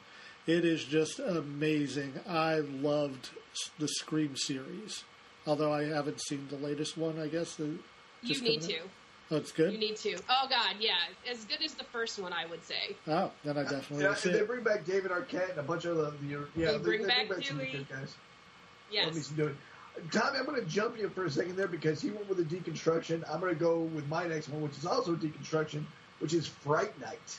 it 0.47 0.65
is 0.65 0.83
just 0.83 1.19
amazing. 1.19 2.19
I 2.27 2.55
loved 2.55 3.29
the 3.77 3.87
Scream 3.87 4.35
series, 4.35 5.03
although 5.45 5.71
I 5.73 5.83
haven't 5.85 6.21
seen 6.21 6.47
the 6.49 6.55
latest 6.57 6.97
one. 6.97 7.19
I 7.19 7.27
guess 7.27 7.55
the, 7.55 7.77
You 8.23 8.41
need 8.41 8.61
to. 8.63 8.77
out. 8.79 8.89
Oh, 9.31 9.43
good. 9.55 9.71
You 9.73 9.77
need 9.77 9.95
to. 9.97 10.15
Oh 10.27 10.47
God, 10.49 10.77
yeah, 10.79 10.95
as 11.29 11.45
good 11.45 11.61
as 11.63 11.75
the 11.75 11.83
first 11.83 12.17
one, 12.17 12.33
I 12.33 12.47
would 12.47 12.63
say. 12.65 12.95
oh, 13.07 13.31
then 13.43 13.57
I 13.59 13.63
definitely 13.63 14.01
Yeah, 14.03 14.09
will 14.09 14.15
see 14.15 14.31
they 14.31 14.39
it. 14.39 14.47
bring 14.47 14.63
back 14.63 14.85
David 14.85 15.11
Arquette 15.11 15.51
and 15.51 15.59
a 15.59 15.63
bunch 15.63 15.85
of 15.85 15.97
the, 15.97 16.11
the 16.27 16.47
yeah, 16.55 16.71
They 16.71 16.77
bring 16.79 17.05
back 17.05 17.27
some 17.43 17.57
Dewey. 17.59 17.85
guys. 17.87 18.15
Yes. 18.91 19.05
Let 19.05 19.15
me 19.15 19.21
do 19.35 19.47
it. 19.49 19.55
Tommy, 20.11 20.39
I'm 20.39 20.45
going 20.45 20.59
to 20.61 20.67
jump 20.67 20.97
you 20.97 21.09
for 21.09 21.25
a 21.25 21.31
second 21.31 21.55
there 21.55 21.67
because 21.67 22.01
he 22.01 22.09
went 22.09 22.27
with 22.29 22.39
a 22.39 22.43
deconstruction. 22.43 23.23
I'm 23.31 23.39
going 23.39 23.53
to 23.53 23.59
go 23.59 23.79
with 23.79 24.07
my 24.07 24.25
next 24.27 24.47
one, 24.49 24.61
which 24.61 24.77
is 24.77 24.85
also 24.85 25.13
a 25.13 25.17
deconstruction, 25.17 25.83
which 26.19 26.33
is 26.33 26.47
Fright 26.47 26.97
Night. 27.01 27.37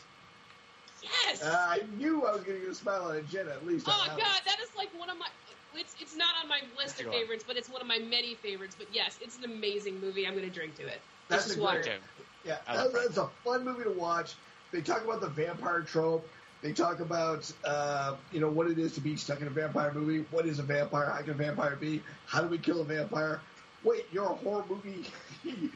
Yes. 1.02 1.42
Uh, 1.42 1.56
I 1.68 1.80
knew 1.96 2.26
I 2.26 2.32
was 2.32 2.42
going 2.42 2.58
to 2.58 2.64
get 2.64 2.70
a 2.70 2.74
smile 2.74 3.04
on 3.04 3.26
Jenna 3.30 3.52
at 3.52 3.66
least. 3.66 3.86
oh 3.88 3.92
on 3.92 4.08
that 4.08 4.18
God, 4.18 4.26
one. 4.26 4.40
that 4.46 4.58
is 4.60 4.68
like 4.76 4.88
one 4.98 5.08
of 5.08 5.18
my. 5.18 5.26
It's 5.74 5.94
it's 6.00 6.16
not 6.16 6.34
on 6.42 6.48
my 6.48 6.60
list 6.76 6.98
Sure. 6.98 7.06
of 7.08 7.14
favorites, 7.14 7.44
but 7.46 7.56
it's 7.56 7.68
one 7.70 7.80
of 7.80 7.86
my 7.86 7.98
many 7.98 8.34
favorites. 8.34 8.74
But 8.76 8.88
yes, 8.92 9.18
it's 9.22 9.38
an 9.38 9.44
amazing 9.44 10.00
movie. 10.00 10.26
I'm 10.26 10.34
going 10.34 10.44
to 10.48 10.54
drink 10.54 10.74
to 10.76 10.82
it. 10.86 11.00
That's 11.28 11.44
It's 11.46 11.54
just 11.54 11.58
a 11.60 11.62
water. 11.62 11.80
great- 11.80 11.92
Okay. 11.94 12.04
Yeah, 12.44 12.56
I 12.66 12.76
that, 12.76 12.82
love 12.92 12.92
that's 13.04 13.16
a 13.18 13.28
fun 13.44 13.64
movie 13.64 13.84
to 13.84 13.90
watch. 13.90 14.34
They 14.72 14.80
talk 14.80 15.04
about 15.04 15.20
the 15.20 15.28
vampire 15.28 15.80
trope. 15.82 16.26
They 16.62 16.72
talk 16.72 17.00
about 17.00 17.50
uh, 17.64 18.16
you 18.32 18.40
know 18.40 18.50
what 18.50 18.70
it 18.70 18.78
is 18.78 18.92
to 18.94 19.00
be 19.00 19.16
stuck 19.16 19.40
in 19.40 19.46
a 19.46 19.50
vampire 19.50 19.92
movie. 19.92 20.26
What 20.30 20.46
is 20.46 20.58
a 20.58 20.62
vampire? 20.62 21.06
How 21.06 21.22
can 21.22 21.30
a 21.30 21.34
vampire 21.34 21.76
be? 21.76 22.02
How 22.26 22.42
do 22.42 22.48
we 22.48 22.58
kill 22.58 22.80
a 22.82 22.84
vampire? 22.84 23.40
Wait, 23.82 24.04
you're 24.12 24.26
a 24.26 24.34
horror 24.34 24.64
movie 24.68 25.06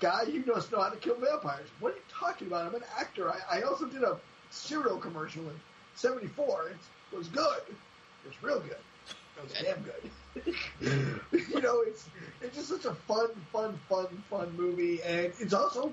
guy. 0.00 0.22
You 0.22 0.42
just 0.42 0.72
know 0.72 0.80
how 0.80 0.88
to 0.88 0.96
kill 0.96 1.16
vampires. 1.16 1.68
What 1.80 1.92
are 1.92 1.96
you 1.96 2.02
talking 2.08 2.46
about? 2.46 2.66
I'm 2.66 2.74
an 2.74 2.84
actor. 2.98 3.30
I, 3.30 3.58
I 3.58 3.62
also 3.62 3.84
did 3.84 4.02
a 4.02 4.18
cereal 4.50 4.96
commercial 4.96 5.42
in 5.42 5.60
'74. 5.96 6.72
It 7.12 7.16
was 7.16 7.28
good. 7.28 7.60
It 8.24 8.28
was 8.28 8.42
real 8.42 8.60
good. 8.60 8.76
It 9.36 9.42
was 9.42 9.52
damn 9.52 9.82
good. 9.82 11.20
you 11.54 11.60
know, 11.60 11.82
it's 11.82 12.08
it's 12.40 12.56
just 12.56 12.68
such 12.68 12.86
a 12.86 12.94
fun, 12.94 13.28
fun, 13.52 13.78
fun, 13.90 14.06
fun 14.30 14.56
movie, 14.56 15.02
and 15.02 15.32
it's 15.38 15.52
also 15.52 15.92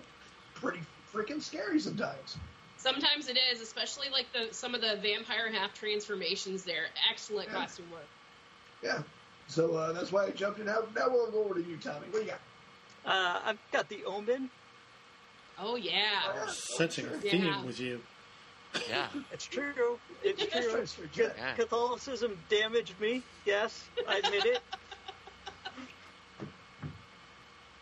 pretty 0.53 0.79
freaking 1.13 1.41
scary 1.41 1.81
sometimes. 1.81 2.37
Sometimes 2.87 3.27
it 3.27 3.37
is, 3.51 3.59
especially 3.61 4.07
like 4.09 4.27
the 4.31 4.53
some 4.53 4.73
of 4.73 4.79
the 4.81 4.95
vampire 5.01 5.51
half 5.51 5.73
transformations. 5.73 6.63
There, 6.63 6.85
excellent 7.11 7.49
Yeah. 7.49 7.55
costume 7.55 7.91
work. 7.91 8.05
Yeah. 8.81 9.01
So 9.47 9.75
uh, 9.75 9.91
that's 9.93 10.11
why 10.11 10.25
I 10.25 10.29
jumped 10.31 10.59
in. 10.59 10.65
Now, 10.67 10.79
now 10.95 11.09
we'll 11.09 11.29
go 11.31 11.43
over 11.43 11.55
to 11.55 11.61
you, 11.61 11.77
Tommy. 11.77 12.07
What 12.11 12.13
do 12.13 12.19
you 12.19 12.25
got? 12.31 12.39
Uh, 13.05 13.39
I've 13.45 13.71
got 13.71 13.89
The 13.89 14.03
Omen. 14.05 14.49
Oh 15.59 15.75
yeah. 15.75 16.21
Oh, 16.27 16.47
Sensing 16.49 17.05
a 17.07 17.09
theme 17.09 17.45
Yeah. 17.45 17.63
with 17.63 17.79
you. 17.79 18.01
Yeah. 18.89 19.07
It's 19.33 19.45
true. 19.45 19.99
It's 20.23 20.45
true. 20.45 20.73
right. 21.25 21.33
Yeah. 21.37 21.53
Catholicism 21.55 22.37
damaged 22.49 22.99
me. 23.01 23.23
Yes, 23.45 23.83
I 24.07 24.17
admit 24.19 24.45
it. 24.45 24.61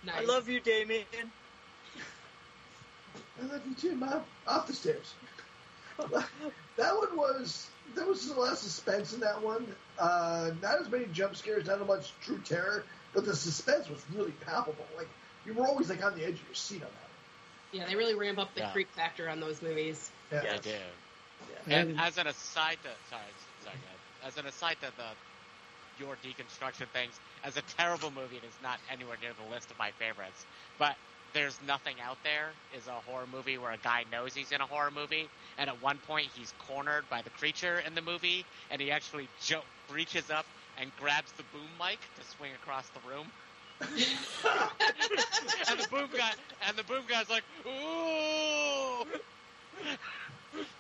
Nice. 0.05 0.15
I 0.21 0.23
love 0.25 0.47
you, 0.49 0.59
Damien. 0.61 1.03
I 3.41 3.45
love 3.45 3.62
you 3.67 3.76
too, 3.76 3.95
Mom. 3.95 4.21
Off 4.48 4.67
the 4.67 4.74
stairs. 4.74 5.13
that 5.98 6.95
one 6.98 7.17
was 7.17 7.69
there 7.95 8.06
was 8.06 8.28
a 8.30 8.39
lot 8.39 8.52
of 8.52 8.58
suspense 8.58 9.13
in 9.13 9.21
that 9.21 9.41
one. 9.41 9.65
Uh, 9.98 10.52
not 10.62 10.82
as 10.82 10.89
many 10.89 11.06
jump 11.13 11.36
scares, 11.36 11.67
not 11.67 11.82
as 11.82 11.88
much 11.88 12.12
true 12.21 12.39
terror, 12.45 12.84
but 13.13 13.26
the 13.26 13.36
suspense 13.36 13.89
was 13.89 14.04
really 14.13 14.32
palpable. 14.45 14.86
Like 14.98 15.08
you 15.45 15.54
were 15.54 15.65
always 15.65 15.89
like 15.89 16.04
on 16.04 16.15
the 16.17 16.24
edge 16.24 16.34
of 16.34 16.45
your 16.48 16.56
seat 16.56 16.76
on 16.76 16.82
that. 16.82 16.88
One. 16.88 17.82
Yeah, 17.82 17.86
they 17.88 17.95
really 17.95 18.15
ramp 18.15 18.39
up 18.39 18.54
the 18.56 18.62
Yeah. 18.62 18.71
creep 18.71 18.91
factor 18.93 19.30
on 19.30 19.39
those 19.39 19.62
movies. 19.62 20.10
Yeah. 20.32 20.43
Yeah. 20.43 20.54
I 20.54 20.58
do. 20.58 20.69
And- 21.67 21.89
And 21.89 22.00
as 22.00 22.17
an 22.17 22.28
aside 22.28 22.78
to 22.84 22.89
sorry, 23.10 23.24
sorry. 23.63 23.76
As 24.24 24.38
an 24.38 24.45
aside 24.45 24.78
to 24.82 24.91
the 24.98 25.10
your 26.00 26.17
deconstruction 26.17 26.88
things, 26.89 27.13
as 27.43 27.56
a 27.56 27.62
terrible 27.78 28.12
movie, 28.12 28.38
it 28.38 28.43
is 28.43 28.54
not 28.62 28.80
anywhere 28.91 29.17
near 29.21 29.32
the 29.34 29.54
list 29.54 29.71
of 29.71 29.80
my 29.80 29.91
favorites. 29.91 30.45
But 30.78 30.95
There's 31.36 31.60
Nothing 31.67 31.95
Out 32.02 32.17
There 32.24 32.48
is 32.80 32.88
a 32.88 32.93
horror 32.93 33.28
movie 33.30 33.58
where 33.58 33.71
a 33.74 33.78
guy 33.78 34.06
knows 34.10 34.34
he's 34.34 34.54
in 34.54 34.62
a 34.62 34.65
horror 34.65 34.89
movie, 34.89 35.28
and 35.58 35.69
at 35.69 35.82
one 35.82 35.98
point 36.08 36.28
he's 36.34 36.54
cornered 36.58 37.04
by 37.10 37.21
the 37.21 37.30
creature 37.32 37.80
in 37.86 37.93
the 37.93 38.02
movie, 38.02 38.45
and 38.71 38.82
he 38.82 38.89
actually 38.89 39.28
jo- 39.43 39.65
reaches 39.93 40.32
up 40.32 40.45
and 40.80 40.89
grabs 40.95 41.34
the 41.34 41.43
boom 41.52 41.67
mic 41.78 42.00
to 42.15 42.24
swing 42.38 42.54
across 42.54 42.88
the 42.91 43.02
room. 43.06 43.28
and 43.82 43.89
the 45.78 45.88
boom 45.91 46.08
guy 46.17 46.32
and 46.65 46.78
the 46.78 46.84
boom 46.86 47.04
guy's 47.10 47.30
like, 47.30 47.43
ooh. 47.67 49.04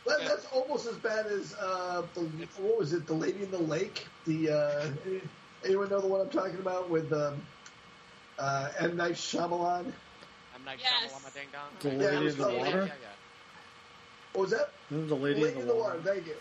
That, 0.05 0.19
that's 0.21 0.45
almost 0.53 0.87
as 0.87 0.95
bad 0.99 1.25
as 1.25 1.53
uh, 1.59 2.03
the 2.13 2.21
what 2.55 2.77
was 2.77 2.93
it? 2.93 3.05
The 3.07 3.13
Lady 3.13 3.43
in 3.43 3.51
the 3.51 3.59
Lake. 3.59 4.07
The 4.23 4.51
uh, 4.51 4.87
anyone 5.65 5.89
know 5.89 5.99
the 5.99 6.07
one 6.07 6.21
I'm 6.21 6.29
talking 6.29 6.59
about 6.59 6.89
with 6.89 7.11
um, 7.11 7.41
uh, 8.39 8.69
M 8.79 8.95
Night 8.95 9.15
Shyamalan? 9.15 9.91
I'm 10.67 10.79
Yes. 10.79 11.11
Shamalama 11.11 11.33
Ding 11.33 11.47
Dong. 11.51 11.69
The 11.79 11.89
Yeah, 11.89 11.95
Lady 11.95 12.15
it 12.15 12.19
in 12.19 12.23
was 12.25 12.35
the 12.37 12.43
Water. 12.53 12.77
Yeah, 12.79 12.85
yeah. 12.85 13.07
What 14.33 14.41
was 14.41 14.51
that? 14.51 14.69
Isn't 14.91 15.07
the 15.07 15.15
Lady, 15.15 15.41
Lady 15.41 15.59
in 15.59 15.67
the, 15.67 15.75
Water. 15.75 16.01
Thank 16.03 16.27
you. 16.27 16.35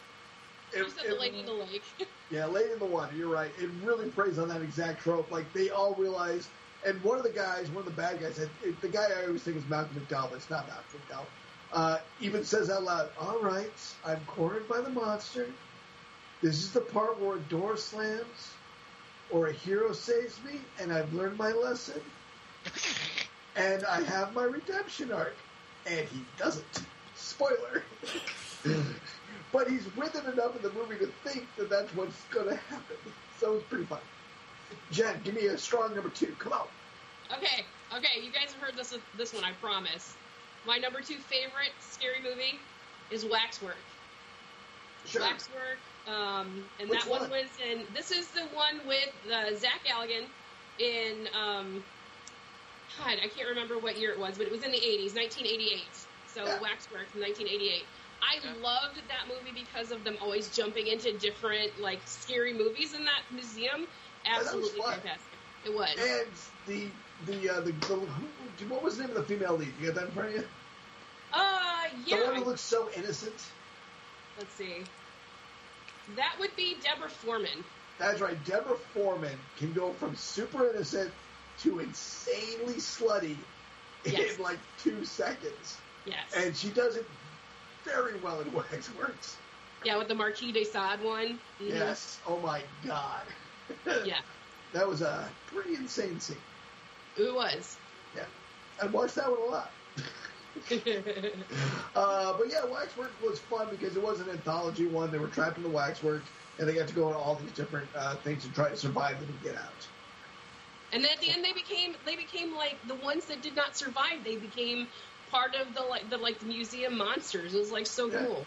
You 0.75 0.85
It- 0.87 0.97
the 1.09 1.15
lady 1.15 1.41
in 1.41 1.47
the 1.47 1.53
lake. 1.53 1.83
Yeah, 2.31 2.47
Lady 2.47 2.73
in 2.73 2.79
the 2.79 2.85
Water. 2.87 3.15
You're 3.15 3.29
right. 3.29 3.51
It 3.61 3.71
really 3.83 4.11
preys 4.11 4.39
on 4.39 4.49
that 4.49 4.63
exact 4.63 5.03
trope. 5.03 5.31
Like 5.31 5.53
they 5.53 5.71
all 5.71 5.95
realize, 5.95 6.49
and 6.85 7.01
one 7.05 7.19
of 7.19 7.23
the 7.23 7.31
guys, 7.31 7.69
one 7.69 7.79
of 7.79 7.85
the 7.85 8.01
bad 8.01 8.21
guys, 8.21 8.39
it, 8.39 8.49
it- 8.65 8.81
the 8.81 8.89
guy 8.89 9.07
I 9.21 9.27
always 9.27 9.43
think 9.43 9.57
is 9.57 9.65
Malcolm 9.69 9.95
McDowell. 10.01 10.31
but 10.31 10.37
It's 10.37 10.51
not 10.51 10.67
Malcolm 10.67 11.01
McDowell. 11.09 11.27
Uh, 11.73 11.99
even 12.21 12.45
says 12.45 12.71
out 12.71 12.83
loud, 12.85 13.11
"All 13.21 13.39
right, 13.41 13.71
I'm 14.05 14.21
cornered 14.27 14.69
by 14.69 14.81
the 14.81 14.91
monster. 14.91 15.47
This 16.41 16.57
is 16.63 16.73
the 16.73 16.81
part 16.81 17.19
where 17.21 17.37
a 17.37 17.41
door 17.41 17.77
slams, 17.77 18.51
or 19.33 19.47
a 19.49 19.53
hero 19.53 19.93
saves 19.93 20.43
me, 20.45 20.61
and 20.79 20.93
I've 20.93 21.13
learned 21.15 21.39
my 21.39 21.53
lesson, 21.53 22.01
and 23.57 23.85
I 23.85 24.03
have 24.03 24.35
my 24.35 24.45
redemption 24.45 25.13
arc." 25.13 25.37
And 25.87 26.09
he 26.09 26.25
doesn't. 26.39 26.65
Spoiler. 27.15 27.83
but 29.53 29.69
he's 29.69 29.87
with 29.97 30.15
it 30.15 30.25
enough 30.33 30.57
in 30.57 30.63
the 30.63 30.73
movie 30.73 30.97
to 30.97 31.07
think 31.23 31.47
that 31.57 31.71
that's 31.71 31.95
what's 31.95 32.21
going 32.33 32.49
to 32.49 32.57
happen. 32.57 32.97
So 33.39 33.55
it's 33.55 33.65
pretty 33.69 33.85
fun. 33.85 34.01
Jen, 34.91 35.21
give 35.23 35.35
me 35.35 35.47
a 35.47 35.59
strong 35.59 35.95
number 35.95 36.09
two. 36.11 36.35
Come 36.39 36.53
on. 36.53 36.67
Okay, 37.33 37.65
okay, 37.97 38.21
you 38.23 38.31
guys 38.31 38.53
have 38.53 38.61
heard 38.61 38.77
this 38.77 38.97
this 39.17 39.33
one, 39.33 39.45
I 39.45 39.53
promise. 39.61 40.15
My 40.67 40.79
number 40.79 41.01
two 41.01 41.17
favorite 41.17 41.73
scary 41.81 42.23
movie 42.23 42.59
is 43.11 43.25
Waxwork. 43.25 43.77
Sure. 45.07 45.23
Waxwork, 45.23 45.79
um, 46.09 46.65
and 46.81 46.89
Which 46.89 47.05
that 47.05 47.11
one? 47.11 47.21
one? 47.23 47.31
was 47.31 47.49
in. 47.71 47.83
This 47.95 48.11
is 48.11 48.29
the 48.29 48.43
one 48.55 48.81
with 48.87 49.13
uh, 49.33 49.55
Zach 49.57 49.81
Galligan 49.87 50.25
in. 50.79 51.29
Um, 51.39 51.85
God, 52.99 53.19
I 53.23 53.29
can't 53.29 53.49
remember 53.49 53.79
what 53.79 53.99
year 53.99 54.13
it 54.13 54.19
was, 54.19 54.37
but 54.39 54.47
it 54.47 54.53
was 54.53 54.63
in 54.63 54.71
the 54.71 54.79
'80s, 54.81 55.15
1988. 55.15 56.07
So 56.27 56.45
Yeah. 56.45 56.61
Waxwork 56.61 57.11
from 57.11 57.21
1988. 57.21 57.87
I 58.23 58.41
Yeah. 58.43 58.55
loved 58.55 58.97
that 59.09 59.29
movie 59.29 59.53
because 59.53 59.91
of 59.91 60.05
them 60.05 60.17
always 60.21 60.49
jumping 60.51 60.87
into 60.87 61.17
different 61.19 61.79
like 61.79 62.01
scary 62.07 62.53
movies 62.53 62.95
in 62.95 63.05
that 63.05 63.23
museum. 63.31 63.87
that 64.25 64.39
was 64.39 64.47
Absolutely 64.47 64.81
fantastic. 64.83 65.39
It 65.65 65.73
was. 65.75 65.97
And 65.99 66.33
the 66.67 66.89
the 67.27 67.51
uh, 67.51 67.61
the, 67.61 67.73
the 67.73 67.97
who, 67.97 68.69
what 68.69 68.83
was 68.83 68.97
the 68.97 69.05
name 69.07 69.17
of 69.17 69.17
the 69.17 69.25
female 69.25 69.57
lead? 69.57 69.73
You 69.81 69.87
got 69.87 69.95
that 69.97 70.05
in 70.07 70.13
front 70.13 70.29
of 70.31 70.35
you? 70.37 70.49
uh, 71.33 71.85
yeah. 72.07 72.19
The 72.19 72.25
one 72.25 72.37
who 72.37 72.45
looks 72.45 72.61
so 72.61 72.89
innocent. 72.97 73.35
Let's 74.39 74.55
see. 74.55 74.85
That 76.17 76.37
would 76.39 76.55
be 76.57 76.77
Deborah 76.81 77.09
Foreman. 77.09 77.65
That's 77.99 78.21
right. 78.21 78.37
Deborah 78.45 78.77
Foreman 78.93 79.39
can 79.57 79.73
go 79.73 79.93
from 79.93 80.17
super 80.17 80.71
innocent 80.71 81.11
to 81.65 81.79
insanely 81.81 82.75
slutty 82.75 83.37
Yes. 84.05 84.37
in 84.37 84.43
like 84.43 84.59
two 84.83 85.03
seconds, 85.05 85.79
Yes. 86.05 86.35
and 86.37 86.55
she 86.55 86.69
does 86.69 86.97
it 86.97 87.07
very 87.85 88.17
well 88.21 88.39
in 88.41 88.53
Waxworks. 88.53 89.37
yeah, 89.83 89.97
with 89.97 90.09
the 90.09 90.15
Marquis 90.15 90.53
de 90.53 90.63
Sade 90.65 91.01
one. 91.03 91.39
Mhm. 91.61 91.71
Yes. 91.71 92.19
Oh 92.27 92.39
my 92.41 92.63
God. 92.87 93.23
Yeah, 94.05 94.21
That 94.75 94.87
was 94.87 95.01
a 95.01 95.27
pretty 95.47 95.75
insane 95.75 96.21
scene. 96.21 96.37
it 97.17 97.35
was. 97.35 97.79
Yeah. 98.15 98.25
I 98.83 98.87
watched 98.87 99.15
that 99.15 99.31
one 99.31 99.41
a 99.41 99.51
lot. 99.51 99.71
Uh, 101.97 102.37
but 102.37 102.49
yeah, 102.51 102.65
Waxwork 102.65 103.11
was 103.23 103.39
fun 103.39 103.69
because 103.71 103.97
it 103.97 104.03
was 104.03 104.21
an 104.21 104.29
anthology 104.31 104.87
one. 104.87 105.11
They 105.11 105.19
were 105.19 105.29
trapped 105.29 105.57
in 105.57 105.63
the 105.63 105.69
waxwork, 105.69 106.23
and 106.59 106.69
they 106.69 106.75
got 106.75 106.89
to 106.89 106.95
go 106.95 107.07
on 107.09 107.15
all 107.15 107.37
these 107.37 107.53
different 107.53 107.89
uh, 107.97 108.17
things 108.17 108.45
to 108.45 108.53
try 108.53 108.69
to 108.69 108.77
survive 108.77 109.17
and 109.21 109.43
get 109.43 109.55
out. 109.57 109.87
And 110.95 111.03
then 111.03 111.11
at 111.11 111.21
the 111.21 111.31
end, 111.31 111.45
they 111.45 111.53
became 111.53 111.95
they 112.07 112.17
became 112.17 112.55
like 112.55 112.77
the 112.87 112.95
ones 112.95 113.25
that 113.27 113.43
did 113.43 113.57
not 113.57 113.77
survive. 113.77 114.23
They 114.23 114.37
became 114.37 114.87
part 115.31 115.57
of 115.57 115.75
the 115.75 115.83
like 115.83 116.09
the 116.09 116.17
like 116.17 116.39
the 116.39 116.47
museum 116.47 116.97
monsters. 116.97 117.53
It 117.53 117.59
was 117.59 117.73
like 117.73 117.87
so 117.87 118.11
Yeah. 118.11 118.25
cool. 118.25 118.47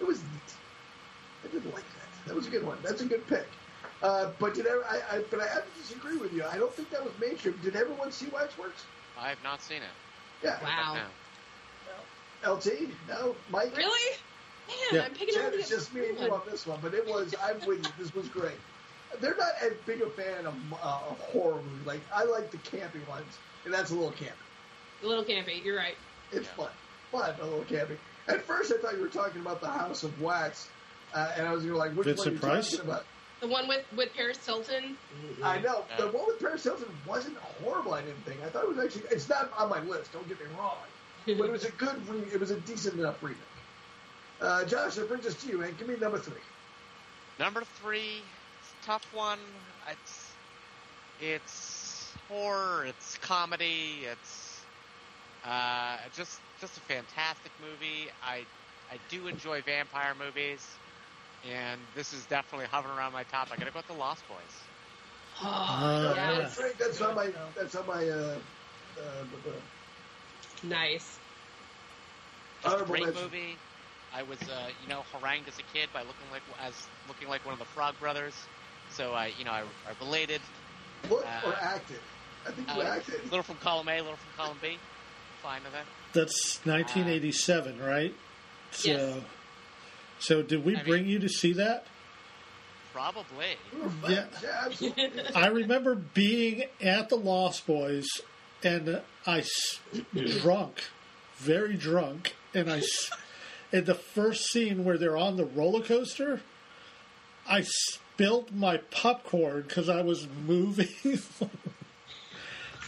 It 0.00 0.06
was 0.06 0.18
neat. 0.18 0.54
I 1.44 1.48
did 1.48 1.64
like 1.66 1.84
that. 1.84 2.26
That 2.26 2.34
was 2.34 2.46
a 2.46 2.50
good 2.50 2.64
one. 2.64 2.78
That's 2.82 3.02
a 3.02 3.04
good 3.04 3.26
pick. 3.28 3.46
Uh, 4.02 4.30
but 4.38 4.54
did 4.54 4.66
ever, 4.66 4.84
I, 4.84 5.16
I? 5.16 5.18
But 5.30 5.40
I 5.40 5.46
have 5.46 5.64
to 5.72 5.80
disagree 5.80 6.16
with 6.16 6.32
you. 6.32 6.44
I 6.44 6.56
don't 6.56 6.72
think 6.72 6.90
that 6.90 7.04
was 7.04 7.12
mainstream. 7.20 7.58
Did 7.62 7.76
everyone 7.76 8.12
see 8.12 8.26
Waxworks? 8.28 8.84
I 9.18 9.28
have 9.28 9.42
not 9.44 9.62
seen 9.62 9.78
it. 9.78 9.96
Yeah. 10.42 10.58
Wow. 10.62 10.94
No. 12.44 12.54
LT? 12.54 12.66
No. 13.08 13.34
Mike? 13.50 13.76
Really? 13.76 14.16
Man, 14.68 14.76
Yeah. 14.92 15.02
I'm 15.02 15.12
picking 15.12 15.34
Jen, 15.34 15.46
up 15.46 15.54
it's 15.54 15.68
just 15.68 15.94
me 15.94 16.08
and 16.08 16.18
you 16.18 16.32
on 16.32 16.42
this 16.50 16.66
one, 16.66 16.78
but 16.82 16.94
it 16.94 17.06
was. 17.06 17.34
I'm 17.42 17.58
with 17.66 17.82
you. 17.84 17.92
This 17.98 18.14
was 18.14 18.28
great. 18.28 18.58
They're 19.20 19.36
not 19.36 19.52
as 19.62 19.72
big 19.86 20.02
a 20.02 20.10
fan 20.10 20.46
of, 20.46 20.54
uh, 20.72 21.00
of 21.10 21.18
horror 21.32 21.62
movies. 21.62 21.86
Like 21.86 22.00
I 22.14 22.24
like 22.24 22.50
the 22.50 22.58
campy 22.58 23.06
ones, 23.08 23.38
and 23.64 23.72
that's 23.72 23.90
a 23.90 23.94
little 23.94 24.12
campy. 24.12 24.32
A 25.02 25.06
little 25.06 25.24
campy. 25.24 25.64
You're 25.64 25.76
right. 25.76 25.96
It's 26.32 26.46
Yeah. 26.46 26.52
fun, 26.54 26.70
fun, 27.12 27.34
a 27.40 27.44
little 27.44 27.64
campy. 27.64 27.96
At 28.28 28.44
first, 28.44 28.72
I 28.72 28.78
thought 28.78 28.94
you 28.94 29.00
were 29.02 29.08
talking 29.08 29.40
about 29.40 29.60
the 29.60 29.68
House 29.68 30.02
of 30.02 30.20
Wax, 30.20 30.68
uh, 31.14 31.32
and 31.36 31.46
I 31.46 31.52
was 31.52 31.64
gonna 31.64 31.76
like, 31.78 31.92
which 31.92 32.06
Vincent 32.06 32.42
one 32.42 32.50
are 32.50 32.54
you 32.56 32.60
Price? 32.62 32.70
talking 32.72 32.90
about? 32.90 33.04
The 33.40 33.46
one 33.48 33.68
with 33.68 33.84
with 33.94 34.12
Paris 34.14 34.44
Hilton. 34.44 34.96
I 35.42 35.58
know 35.60 35.84
Yeah. 35.90 35.96
the 35.98 36.08
one 36.08 36.26
with 36.26 36.40
Paris 36.40 36.64
Hilton 36.64 36.88
wasn't 37.06 37.36
horrible. 37.38 37.94
I 37.94 38.00
didn't 38.02 38.24
think. 38.24 38.42
I 38.42 38.48
thought 38.48 38.64
it 38.64 38.68
was 38.74 38.78
actually. 38.78 39.04
It's 39.10 39.28
not 39.28 39.52
on 39.56 39.68
my 39.70 39.80
list. 39.80 40.12
Don't 40.12 40.26
get 40.28 40.40
me 40.40 40.46
wrong, 40.58 40.78
but 41.26 41.34
it 41.46 41.52
was 41.52 41.64
a 41.64 41.70
good. 41.72 42.08
Re- 42.08 42.28
it 42.32 42.40
was 42.40 42.50
a 42.50 42.58
decent 42.60 42.98
enough 42.98 43.22
remake. 43.22 43.38
Uh, 44.40 44.64
Josh, 44.64 44.94
that 44.96 45.08
brings 45.08 45.26
us 45.26 45.34
to 45.42 45.48
you, 45.48 45.58
man. 45.58 45.74
Give 45.78 45.86
me 45.88 45.96
number 45.96 46.18
three. 46.18 46.40
Number 47.38 47.62
three, 47.64 48.22
it's 48.22 48.24
a 48.24 48.35
tough 48.86 49.12
one. 49.12 49.40
It's 49.88 50.38
it's 51.18 52.16
horror, 52.28 52.84
it's 52.86 53.18
comedy, 53.18 54.04
it's 54.06 54.66
uh, 55.44 55.98
just 56.12 56.42
just 56.58 56.78
a 56.78 56.82
fantastic 56.82 57.52
movie. 57.60 58.10
I 58.22 58.46
I 58.90 58.98
do 59.08 59.28
enjoy 59.28 59.62
vampire 59.62 60.14
movies, 60.14 60.80
and 61.42 61.88
this 61.94 62.12
is 62.12 62.26
definitely 62.26 62.66
hovering 62.66 62.96
around 62.96 63.12
my 63.12 63.24
top. 63.24 63.48
I 63.52 63.56
gotta 63.56 63.72
go 63.72 63.80
with 63.80 63.86
the 63.86 63.94
Lost 63.94 64.26
Boys. 64.28 64.68
Oh, 65.42 66.12
Uh, 66.12 66.14
yes. 66.14 66.56
That's 66.56 66.58
right. 66.58 66.78
That's 66.78 67.00
on 67.00 67.14
my. 67.14 67.32
That's 67.56 67.74
on 67.76 67.86
my. 67.86 68.08
Uh, 68.08 68.40
uh, 68.98 69.24
uh, 69.46 69.60
Nice. 70.62 71.20
Just 72.62 72.80
a 72.80 72.84
great 72.84 73.02
mention. 73.04 73.24
movie. 73.24 73.60
I 74.12 74.22
was, 74.22 74.48
uh, 74.48 74.70
you 74.78 74.86
know, 74.88 75.02
harangued 75.12 75.48
as 75.48 75.58
a 75.58 75.62
kid 75.62 75.92
by 75.92 76.02
looking 76.02 76.30
like 76.30 76.42
as 76.58 76.90
looking 77.06 77.28
like 77.28 77.44
one 77.44 77.52
of 77.54 77.58
the 77.58 77.66
Frog 77.66 77.98
Brothers. 77.98 78.48
So 78.96 79.12
I, 79.12 79.30
you 79.38 79.44
know, 79.44 79.50
I, 79.52 79.60
I 79.60 80.04
related. 80.04 80.40
look 81.10 81.24
Uh, 81.26 81.48
or 81.48 81.54
acted. 81.60 81.98
I 82.46 82.50
think 82.52 82.68
you 82.68 82.80
Uh, 82.80 82.84
acted. 82.86 83.22
little 83.24 83.42
from 83.42 83.56
column 83.56 83.88
A, 83.88 83.98
a 83.98 84.00
little 84.02 84.16
from 84.16 84.32
column 84.36 84.58
B. 84.62 84.78
Fine 85.42 85.62
with 85.64 85.74
it. 85.74 85.86
That's 86.12 86.60
1987, 86.64 87.78
right? 87.80 88.14
So, 88.70 88.88
Yes. 88.90 89.22
so 90.18 90.42
did 90.42 90.64
we 90.64 90.72
I 90.74 90.76
mean- 90.78 90.84
bring 90.86 91.06
you 91.06 91.18
to 91.18 91.28
see 91.28 91.52
that? 91.54 91.86
Probably. 92.92 93.56
You 93.74 93.82
were 93.82 93.90
fun. 93.90 94.10
Yeah. 94.10 94.24
yeah 94.42 94.62
absolutely. 94.64 95.22
I 95.34 95.48
remember 95.48 95.94
being 95.94 96.64
at 96.80 97.10
the 97.10 97.16
Lost 97.16 97.66
Boys, 97.66 98.06
and 98.64 99.02
I 99.26 99.44
drunk, 100.40 100.84
very 101.36 101.74
drunk, 101.74 102.34
and 102.54 102.70
I. 102.72 102.82
in 103.70 103.84
the 103.84 103.94
first 103.94 104.46
scene 104.50 104.82
where 104.84 104.96
they're 104.96 105.16
on 105.18 105.36
the 105.36 105.44
roller 105.44 105.82
coaster, 105.82 106.40
I 107.46 107.66
spilled 108.16 108.50
my 108.56 108.78
popcorn 108.78 109.62
because 109.68 109.90
I 109.90 110.00
was 110.00 110.26
moving. 110.46 110.88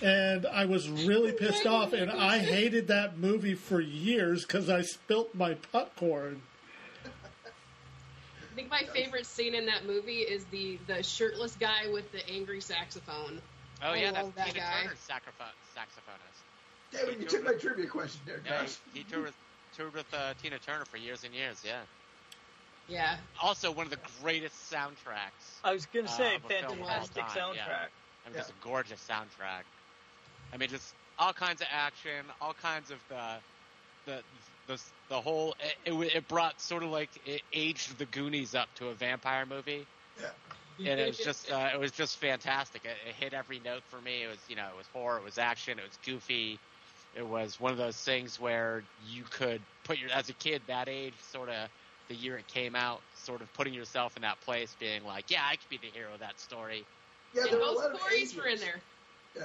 And 0.01 0.47
I 0.47 0.67
was 0.67 0.89
really 0.89 1.33
pissed 1.33 1.67
off, 1.67 1.93
and 1.93 2.09
I 2.09 2.39
hated 2.39 2.87
that 2.87 3.19
movie 3.19 3.57
for 3.57 3.81
years 3.81 4.45
because 4.45 4.71
I 4.71 4.83
spilt 4.83 5.35
my 5.35 5.55
popcorn. 5.55 6.41
I 7.05 8.55
think 8.55 8.71
my 8.71 8.85
favorite 8.95 9.27
scene 9.27 9.57
in 9.57 9.67
that 9.67 9.87
movie 9.87 10.19
is 10.21 10.45
the 10.53 10.79
the 10.87 11.03
shirtless 11.03 11.57
guy 11.59 11.91
with 11.93 12.13
the 12.13 12.25
angry 12.31 12.61
saxophone. 12.61 13.43
Oh 13.83 13.89
I 13.89 13.97
yeah, 13.97 14.13
that's 14.13 14.31
that 14.37 14.47
Tina 14.47 14.61
guy. 14.61 14.83
Turner's 14.85 14.99
saxophone, 15.01 15.49
saxophonist. 15.77 16.93
Damn 16.93 17.09
it, 17.09 17.19
you 17.19 17.27
took 17.27 17.45
my 17.45 17.55
trivia 17.55 17.89
question 17.89 18.21
there, 18.25 18.41
Yeah, 18.47 18.67
he, 18.95 19.01
he 19.01 19.05
toured 19.05 19.25
with, 19.25 19.35
toured 19.77 19.95
with 19.95 20.15
uh, 20.15 20.35
Tina 20.41 20.61
Turner 20.61 20.85
for 20.85 20.99
years 20.99 21.25
and 21.25 21.35
years. 21.35 21.61
Yeah. 21.67 21.81
Yeah. 22.89 23.17
Also, 23.43 23.71
one 23.71 23.87
of 23.87 23.91
the 23.91 23.99
greatest 24.23 24.73
soundtracks. 24.73 25.61
I 25.63 25.73
was 25.73 25.87
gonna 25.87 26.09
say, 26.09 26.35
Uh, 26.35 26.39
a 26.39 26.49
film 26.49 26.65
of 26.65 26.81
all 26.81 26.87
fantastic 26.87 27.25
soundtrack. 27.25 27.55
yeah. 27.57 27.87
I 28.25 28.29
mean, 28.31 28.39
just 28.39 28.51
a 28.51 28.55
gorgeous 28.65 29.07
soundtrack. 29.09 29.63
I 30.53 30.57
mean, 30.57 30.69
just 30.71 30.95
all 31.19 31.33
kinds 31.33 31.61
of 31.61 31.69
action, 31.71 32.25
all 32.41 32.55
kinds 32.55 32.91
of 32.91 32.99
the 33.09 33.37
the 34.07 34.23
the, 34.67 34.81
the 35.09 35.21
whole. 35.21 35.55
It, 35.85 35.93
it, 35.93 36.15
it 36.17 36.29
brought 36.29 36.61
sort 36.61 36.83
of 36.83 36.91
like 36.91 37.11
it 37.27 37.43
aged 37.53 37.99
the 37.99 38.07
Goonies 38.07 38.55
up 38.55 38.69
to 38.77 38.89
a 38.89 38.95
vampire 38.95 39.47
movie. 39.47 39.87
Yeah. 40.21 40.91
and 40.91 41.01
it 41.01 41.09
was 41.09 41.19
just 41.25 41.51
uh, 41.51 41.71
it 41.75 41.79
was 41.79 41.93
just 41.93 42.19
fantastic. 42.19 42.85
It, 42.85 42.97
it 43.09 43.15
hit 43.15 43.35
every 43.35 43.61
note 43.65 43.83
for 43.91 44.01
me. 44.01 44.23
It 44.23 44.29
was 44.29 44.39
you 44.49 44.57
know 44.57 44.67
it 44.73 44.77
was 44.77 44.87
horror, 44.93 45.19
it 45.19 45.25
was 45.25 45.39
action, 45.39 45.79
it 45.79 45.85
was 45.85 45.99
goofy. 46.05 46.59
It 47.17 47.27
was 47.27 47.59
one 47.59 47.73
of 47.73 47.79
those 47.79 47.97
things 47.97 48.39
where 48.39 48.85
you 49.11 49.25
could 49.31 49.61
put 49.85 49.99
your 49.99 50.11
as 50.11 50.29
a 50.29 50.35
kid 50.35 50.63
that 50.69 50.89
age, 50.89 51.15
sort 51.33 51.49
of 51.49 51.69
the 52.09 52.15
year 52.15 52.37
it 52.37 52.47
came 52.49 52.75
out, 52.75 53.01
sort 53.15 53.41
of 53.41 53.53
putting 53.55 53.75
yourself 53.75 54.17
in 54.17 54.23
that 54.23 54.41
place, 54.41 54.75
being 54.81 55.05
like, 55.05 55.31
yeah, 55.31 55.43
I 55.45 55.57
could 55.57 55.69
be 55.69 55.77
the 55.79 55.93
hero 55.97 56.13
of 56.15 56.21
that 56.21 56.39
story. 56.41 56.85
Yeah, 57.35 57.43
and 57.43 57.53
there 57.53 57.59
were 57.59 57.65
a 57.65 57.69
both 57.69 57.77
lot 57.77 57.91
of 57.95 58.37
were 58.37 58.47
in 58.47 58.59
there. 58.59 58.81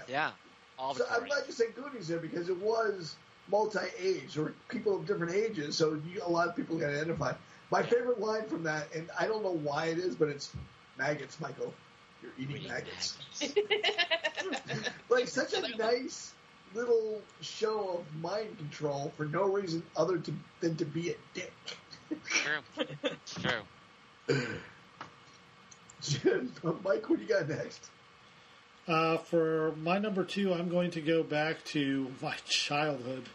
Yeah, 0.08 0.32
all 0.80 0.94
the 0.94 1.00
So 1.00 1.06
I'm 1.12 1.24
Corys. 1.24 1.28
glad 1.28 1.44
you 1.48 1.54
said 1.54 1.68
Goonies 1.76 2.08
there 2.08 2.20
because 2.20 2.50
it 2.50 2.58
was 2.58 3.16
multi-age 3.50 4.38
or 4.38 4.54
people 4.70 4.96
of 4.96 5.06
different 5.06 5.34
ages, 5.36 5.76
so 5.76 6.00
you, 6.14 6.22
a 6.26 6.30
lot 6.30 6.48
of 6.48 6.56
people 6.56 6.78
can 6.78 6.90
identify. 6.90 7.34
My 7.72 7.84
favorite 7.84 8.20
line 8.20 8.46
from 8.48 8.64
that, 8.64 8.88
and 8.96 9.10
I 9.20 9.28
don't 9.28 9.44
know 9.44 9.58
why 9.64 9.88
it 9.88 9.98
is, 9.98 10.16
but 10.16 10.30
it's 10.30 10.52
maggots, 10.98 11.40
Michael. 11.40 11.74
You're 12.22 12.32
eating 12.40 12.56
Eating 12.58 12.72
maggots. 12.72 13.18
maggots. 13.42 13.56
Like 15.10 15.28
such 15.28 15.54
a 15.54 15.62
nice 15.78 16.34
little 16.74 17.22
show 17.42 18.00
of 18.00 18.22
mind 18.22 18.58
control 18.58 19.12
for 19.18 19.26
no 19.26 19.44
reason 19.44 19.84
other 19.96 20.18
to, 20.18 20.34
than 20.60 20.76
to 20.78 20.86
be 20.86 21.12
a 21.12 21.16
dick. 21.34 21.54
True, 22.30 23.62
true. 26.02 26.74
Mike, 26.84 27.10
what 27.10 27.18
do 27.20 27.22
you 27.24 27.28
got 27.30 27.48
next? 27.50 27.90
Uh, 28.88 29.18
for 29.18 29.74
my 29.78 29.98
number 29.98 30.24
two, 30.24 30.54
I'm 30.54 30.70
going 30.70 30.92
to 30.92 31.02
go 31.02 31.24
back 31.24 31.64
to 31.66 32.12
my 32.22 32.36
childhood 32.48 33.30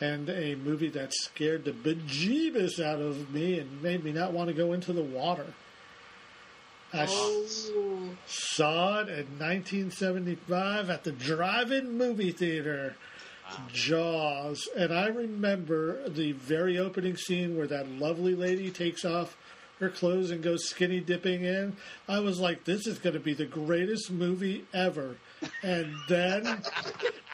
and 0.00 0.28
a 0.28 0.54
movie 0.56 0.88
that 0.90 1.12
scared 1.12 1.64
the 1.64 1.72
bejeebus 1.72 2.80
out 2.80 3.00
of 3.00 3.32
me 3.32 3.58
and 3.58 3.82
made 3.82 4.04
me 4.04 4.12
not 4.12 4.32
want 4.32 4.48
to 4.48 4.54
go 4.54 4.72
into 4.72 4.92
the 4.92 5.02
water. 5.02 5.46
I 6.92 7.06
Oh. 7.08 8.10
saw 8.26 9.00
it 9.00 9.08
in 9.08 9.38
1975 9.38 10.90
at 10.90 11.02
the 11.02 11.10
drive-in 11.12 11.98
movie 11.98 12.30
theater. 12.30 12.94
Jaws, 13.72 14.68
and 14.76 14.92
I 14.92 15.08
remember 15.08 16.08
the 16.08 16.32
very 16.32 16.78
opening 16.78 17.16
scene 17.16 17.56
where 17.56 17.66
that 17.66 17.88
lovely 17.88 18.34
lady 18.34 18.70
takes 18.70 19.04
off 19.04 19.36
her 19.80 19.90
clothes 19.90 20.30
and 20.30 20.42
goes 20.42 20.68
skinny 20.68 21.00
dipping 21.00 21.44
in. 21.44 21.76
I 22.08 22.20
was 22.20 22.38
like, 22.40 22.64
this 22.64 22.86
is 22.86 22.98
going 22.98 23.14
to 23.14 23.20
be 23.20 23.34
the 23.34 23.44
greatest 23.44 24.10
movie 24.10 24.64
ever. 24.72 25.16
And 25.62 25.94
then 26.08 26.62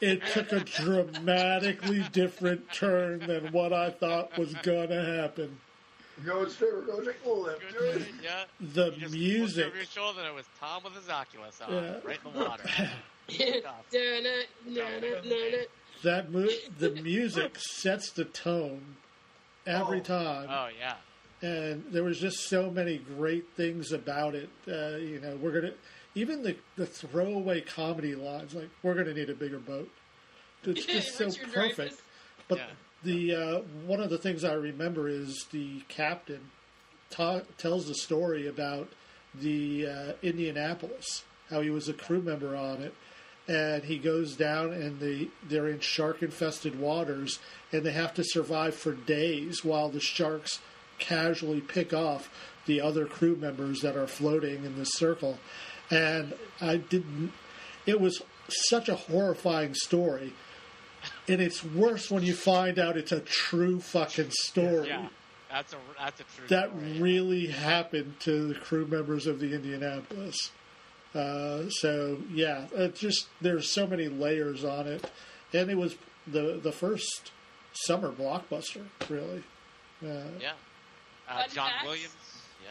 it 0.01 0.25
took 0.29 0.51
a 0.53 0.61
dramatically 0.61 2.05
different 2.13 2.73
turn 2.73 3.21
than 3.27 3.53
what 3.53 3.73
I 3.73 3.91
thought 3.91 4.37
was 4.39 4.55
going 4.63 4.89
to 4.89 5.05
happen. 5.05 5.59
We're 6.27 6.49
straight, 6.49 6.73
we're 6.89 7.03
straight 7.03 7.27
left. 7.27 7.63
Yeah. 8.23 8.45
The 8.61 8.93
You 8.97 9.09
music. 9.11 9.67
over 9.67 9.77
your 9.77 9.85
shoulder, 9.87 10.21
and 10.21 10.29
it 10.29 10.35
was 10.35 10.47
Tom 10.59 10.83
with 10.85 10.95
his 10.95 11.09
Oculus 11.09 11.61
on, 11.61 11.73
Yeah. 11.73 11.95
right 12.05 12.19
in 12.25 12.33
the 12.33 12.45
water. 12.45 12.65
That 16.03 16.31
mo- 16.33 16.49
the 16.79 16.91
music 17.03 17.57
sets 17.59 18.11
the 18.13 18.25
tone 18.25 18.97
every 19.67 20.01
Oh. 20.01 20.05
time. 20.05 20.49
oh 20.51 20.69
yeah. 20.79 20.97
and 21.43 21.85
there 21.91 22.05
was 22.05 22.19
just 22.21 22.49
so 22.49 22.71
many 22.71 22.99
great 22.99 23.47
things 23.57 23.93
about 23.93 24.35
it. 24.35 24.49
Uh, 24.69 24.97
you 24.99 25.21
know, 25.21 25.37
we're 25.37 25.53
gonna 25.53 25.73
even 26.15 26.43
the 26.43 26.57
the 26.77 26.87
throwaway 26.87 27.61
comedy 27.61 28.15
lines 28.15 28.55
like 28.55 28.69
we're 28.83 28.95
gonna 28.95 29.15
need 29.15 29.31
a 29.31 29.35
bigger 29.35 29.59
boat. 29.59 29.91
It's 30.65 30.85
just 30.87 31.17
so 31.17 31.27
perfect. 31.53 31.53
Dreyfuss. 31.79 32.01
But 32.49 32.59
Yeah. 32.59 32.67
the 33.05 33.35
uh, 33.35 33.59
one 33.87 34.01
of 34.01 34.11
the 34.11 34.19
things 34.19 34.45
I 34.45 34.55
remember 34.55 35.09
is 35.09 35.47
the 35.53 35.81
captain 35.89 36.51
ta- 37.11 37.43
tells 37.59 37.87
the 37.87 37.95
story 37.95 38.47
about 38.47 38.89
the 39.35 39.87
uh, 39.87 40.13
Indianapolis, 40.23 41.23
how 41.49 41.61
he 41.61 41.71
was 41.71 41.89
a 41.89 41.93
crew 41.95 42.21
member 42.21 42.57
on 42.57 42.83
it, 42.83 42.93
and 43.51 43.83
he 43.83 43.99
goes 43.99 44.37
down 44.37 44.73
and 44.73 45.01
they 45.01 45.29
they're 45.49 45.69
in 45.69 45.81
shark 45.81 46.23
infested 46.23 46.79
waters 46.79 47.41
and 47.73 47.85
they 47.85 47.91
have 47.91 48.15
to 48.15 48.23
survive 48.23 48.75
for 48.77 48.93
days 48.93 49.65
while 49.65 49.89
the 49.89 49.99
sharks 50.01 50.61
casually 51.01 51.61
pick 51.61 51.93
off 51.93 52.31
the 52.67 52.81
other 52.81 53.07
crew 53.07 53.35
members 53.35 53.81
that 53.81 53.97
are 53.97 54.07
floating 54.07 54.65
in 54.65 54.79
this 54.79 54.93
circle. 54.93 55.39
And 55.91 56.35
I 56.61 56.77
didn't. 56.77 57.33
It 57.87 58.01
was 58.01 58.23
such 58.49 58.89
a 58.89 58.95
horrifying 58.95 59.75
story. 59.75 60.33
And 61.27 61.41
it's 61.41 61.65
worse 61.65 62.11
when 62.11 62.23
you 62.23 62.35
find 62.35 62.79
out 62.79 62.97
it's 62.97 63.11
a 63.13 63.21
true 63.21 63.81
fucking 63.81 64.31
story. 64.31 64.89
Yeah. 64.89 65.09
That's 65.51 65.73
a 65.73 65.77
that's 65.99 66.21
a 66.21 66.25
true 66.25 66.47
That 66.49 66.69
story. 66.69 67.01
really 67.01 67.47
happened 67.49 68.21
to 68.21 68.47
the 68.47 68.55
crew 68.55 68.87
members 68.87 69.27
of 69.27 69.41
the 69.41 69.53
Indianapolis. 69.55 70.53
Uh, 71.15 71.69
so 71.71 72.19
yeah, 72.33 72.67
it 72.75 72.95
just 72.95 73.27
there's 73.41 73.73
so 73.73 73.87
many 73.87 74.09
layers 74.09 74.65
on 74.65 74.87
it, 74.87 75.11
and 75.53 75.71
it 75.71 75.77
was 75.77 75.97
the 76.27 76.61
the 76.63 76.73
first 76.73 77.33
summer 77.73 78.13
blockbuster, 78.13 78.85
really. 79.09 79.43
Uh, 80.05 80.31
Yeah. 80.41 80.53
Uh, 81.29 81.43
John 81.49 81.71
facts? 81.71 81.85
Williams. 81.85 82.15
Yeah. 82.65 82.71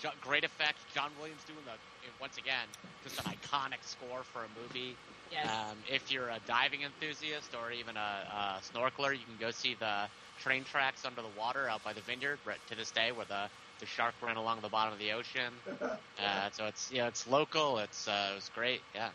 Jo- 0.00 0.16
great 0.20 0.44
effect. 0.44 0.78
John 0.94 1.10
Williams 1.18 1.42
doing 1.44 1.58
the 1.64 1.72
once 2.20 2.36
again 2.38 2.66
just 3.04 3.18
an 3.18 3.24
iconic 3.32 3.82
score 3.82 4.22
for 4.22 4.40
a 4.44 4.48
movie. 4.60 4.96
Yes. 5.30 5.48
Um, 5.48 5.76
if 5.90 6.10
you're 6.12 6.28
a 6.28 6.38
diving 6.46 6.82
enthusiast 6.82 7.54
or 7.54 7.70
even 7.72 7.96
a, 7.96 8.00
a 8.00 8.60
snorkeler, 8.62 9.12
you 9.12 9.24
can 9.24 9.36
go 9.40 9.50
see 9.50 9.74
the 9.78 10.04
train 10.40 10.62
tracks 10.64 11.04
under 11.04 11.22
the 11.22 11.28
water 11.38 11.68
out 11.68 11.82
by 11.84 11.92
the 11.92 12.00
vineyard 12.02 12.38
right 12.44 12.58
to 12.68 12.74
this 12.76 12.90
day, 12.90 13.12
where 13.12 13.26
the 13.26 13.48
the 13.82 13.86
shark 13.86 14.14
ran 14.22 14.36
along 14.36 14.60
the 14.62 14.68
bottom 14.68 14.92
of 14.94 14.98
the 14.98 15.12
ocean. 15.12 15.52
Uh, 16.22 16.48
so 16.52 16.66
it's 16.66 16.92
yeah, 16.92 17.08
it's 17.08 17.26
local. 17.26 17.78
It's 17.78 18.06
uh, 18.06 18.28
it 18.30 18.34
was 18.36 18.48
great. 18.54 18.80
Yeah. 18.94 19.08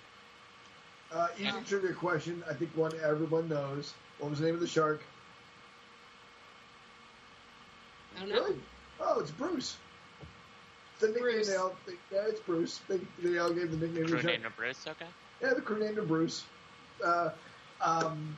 Uh, 1.13 1.27
easy 1.39 1.51
trivia 1.65 1.93
question. 1.93 2.43
I 2.49 2.53
think 2.53 2.75
one 2.75 2.91
everyone 3.01 3.47
knows. 3.47 3.93
What 4.19 4.32
was 4.32 4.39
the 4.39 4.45
name 4.47 4.56
of 4.56 4.60
the 4.60 4.67
shark? 4.67 4.99
I 8.17 8.19
don't 8.19 8.30
know. 8.30 8.36
Really? 8.36 8.56
Oh, 8.99 9.19
it's 9.21 9.32
Bruce. 9.32 9.77
The 10.99 11.08
nickname 11.08 11.23
Bruce. 11.23 11.47
they 11.47 11.56
all, 11.56 11.75
they, 11.86 11.93
yeah, 12.12 12.23
it's 12.27 12.41
Bruce. 12.41 12.82
They, 12.89 12.99
they 13.23 13.38
all 13.38 13.53
gave 13.53 13.71
the 13.71 13.77
nickname 13.77 14.03
to 14.03 14.10
Crew 14.10 14.17
the 14.17 14.23
shark. 14.23 14.34
named 14.34 14.45
him 14.45 14.53
Bruce. 14.58 14.86
Okay. 14.86 15.06
Yeah, 15.41 15.53
the 15.53 15.62
crew 15.62 15.80
named 15.80 15.97
him 15.97 16.08
Bruce. 16.08 16.43
Uh, 17.06 17.30
um, 17.80 18.36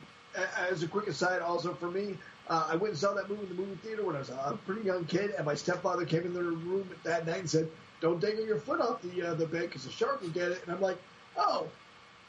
as 0.56 0.84
a 0.84 0.86
quick 0.86 1.08
aside, 1.08 1.42
also 1.42 1.74
for 1.74 1.90
me, 1.90 2.14
uh, 2.50 2.66
I 2.68 2.74
went 2.74 2.90
and 2.90 2.98
saw 2.98 3.14
that 3.14 3.30
movie 3.30 3.42
in 3.42 3.48
the 3.48 3.54
movie 3.54 3.76
theater 3.76 4.04
when 4.04 4.16
I 4.16 4.18
was 4.18 4.30
a 4.30 4.58
pretty 4.66 4.82
young 4.82 5.04
kid, 5.04 5.32
and 5.36 5.46
my 5.46 5.54
stepfather 5.54 6.04
came 6.04 6.22
in 6.22 6.34
the 6.34 6.42
room 6.42 6.90
that 7.04 7.24
night 7.24 7.38
and 7.38 7.48
said, 7.48 7.70
"Don't 8.00 8.20
dangle 8.20 8.44
your 8.44 8.58
foot 8.58 8.80
off 8.80 9.00
the 9.02 9.28
uh, 9.28 9.34
the 9.34 9.46
bed 9.46 9.62
because 9.62 9.84
the 9.84 9.92
shark 9.92 10.20
will 10.20 10.30
get 10.30 10.50
it." 10.50 10.60
And 10.64 10.74
I'm 10.74 10.80
like, 10.80 10.98
"Oh, 11.36 11.68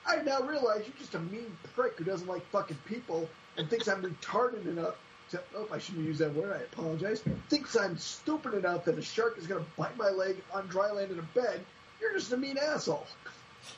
I 0.05 0.17
now 0.17 0.41
realize 0.43 0.83
you're 0.85 0.97
just 0.99 1.15
a 1.15 1.19
mean 1.19 1.57
prick 1.75 1.97
who 1.97 2.03
doesn't 2.03 2.27
like 2.27 2.45
fucking 2.51 2.77
people 2.85 3.27
and 3.57 3.67
thinks 3.67 3.87
I'm 3.87 4.03
retarded 4.03 4.67
enough." 4.67 4.95
To, 5.31 5.41
oh, 5.55 5.67
I 5.71 5.79
shouldn't 5.79 6.05
use 6.05 6.19
that 6.19 6.35
word. 6.35 6.53
I 6.53 6.63
apologize. 6.63 7.23
Thinks 7.49 7.75
I'm 7.75 7.97
stupid 7.97 8.53
enough 8.53 8.85
that 8.85 8.99
a 8.99 9.01
shark 9.01 9.37
is 9.39 9.47
going 9.47 9.63
to 9.63 9.69
bite 9.75 9.97
my 9.97 10.09
leg 10.09 10.35
on 10.53 10.67
dry 10.67 10.91
land 10.91 11.11
in 11.11 11.17
a 11.17 11.21
bed. 11.21 11.61
You're 11.99 12.13
just 12.13 12.31
a 12.31 12.37
mean 12.37 12.57
asshole. 12.57 13.07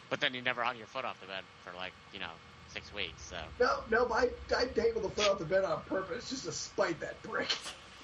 But 0.10 0.20
then 0.20 0.34
you 0.34 0.42
never 0.42 0.64
hung 0.64 0.78
your 0.78 0.88
foot 0.88 1.06
off 1.06 1.22
the 1.22 1.28
bed 1.28 1.44
for 1.64 1.72
like 1.78 1.94
you 2.12 2.20
know 2.20 2.32
six 2.74 2.94
weeks. 2.94 3.22
So 3.22 3.38
No, 3.60 3.80
no, 3.90 4.14
I, 4.14 4.30
I 4.56 4.66
dangled 4.66 5.06
the 5.06 5.10
foot 5.10 5.30
off 5.30 5.40
the 5.40 5.46
bed 5.46 5.64
on 5.64 5.82
purpose 5.84 6.30
just 6.30 6.46
to 6.46 6.52
spite 6.52 7.00
that 7.00 7.22
prick. 7.24 7.56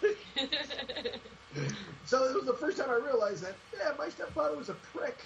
so 2.05 2.23
it 2.25 2.35
was 2.35 2.45
the 2.45 2.53
first 2.53 2.77
time 2.77 2.89
I 2.89 2.95
realized 2.95 3.43
that, 3.43 3.55
yeah, 3.77 3.91
my 3.97 4.09
stepfather 4.09 4.55
was 4.55 4.69
a 4.69 4.75
prick. 4.93 5.17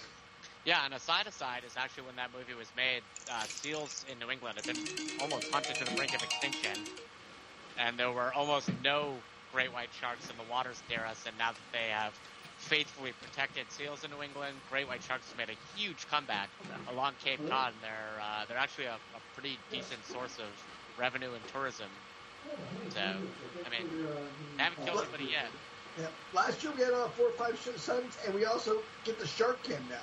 Yeah, 0.65 0.85
and 0.85 0.93
a 0.93 0.99
side 0.99 1.27
aside 1.27 1.63
is 1.67 1.73
actually 1.75 2.03
when 2.03 2.15
that 2.15 2.29
movie 2.37 2.57
was 2.57 2.69
made, 2.77 3.01
uh, 3.29 3.43
seals 3.43 4.05
in 4.09 4.17
New 4.19 4.31
England 4.31 4.57
had 4.57 4.65
been 4.65 5.19
almost 5.19 5.51
hunted 5.51 5.75
to 5.75 5.83
the 5.85 5.91
brink 5.95 6.15
of 6.15 6.23
extinction, 6.23 6.85
and 7.77 7.99
there 7.99 8.11
were 8.11 8.33
almost 8.33 8.69
no 8.81 9.15
great 9.51 9.73
white 9.73 9.89
sharks 9.99 10.29
in 10.29 10.37
the 10.37 10.51
waters 10.51 10.81
near 10.89 11.05
us. 11.05 11.25
And 11.27 11.37
now 11.37 11.51
that 11.51 11.67
they 11.71 11.89
have 11.91 12.17
faithfully 12.63 13.13
protected 13.21 13.65
seals 13.71 14.03
in 14.03 14.11
New 14.11 14.23
England, 14.23 14.55
great 14.71 14.87
white 14.87 15.03
sharks 15.03 15.27
have 15.29 15.37
made 15.37 15.49
a 15.49 15.77
huge 15.79 16.07
comeback 16.09 16.49
along 16.91 17.13
Cape 17.23 17.39
Cod, 17.49 17.73
and 17.73 17.81
they're 17.83 18.21
uh, 18.21 18.45
they're 18.47 18.57
actually 18.57 18.85
a, 18.85 18.95
a 18.95 19.21
pretty 19.35 19.57
decent 19.71 20.03
source 20.05 20.37
of 20.39 20.47
revenue 20.97 21.31
and 21.33 21.43
tourism. 21.51 21.87
So, 22.89 22.99
I 22.99 23.69
mean, 23.69 23.87
they 24.57 24.63
haven't 24.63 24.85
killed 24.85 25.01
anybody 25.01 25.31
yet. 25.31 25.47
Yeah. 25.99 26.07
Last 26.33 26.63
year 26.63 26.73
we 26.75 26.83
had 26.83 26.93
uh, 26.93 27.07
four 27.09 27.27
or 27.27 27.31
five 27.31 27.57
suns, 27.77 28.17
and 28.25 28.33
we 28.33 28.45
also 28.45 28.77
get 29.05 29.19
the 29.19 29.27
shark 29.27 29.61
cam 29.63 29.81
now. 29.89 29.95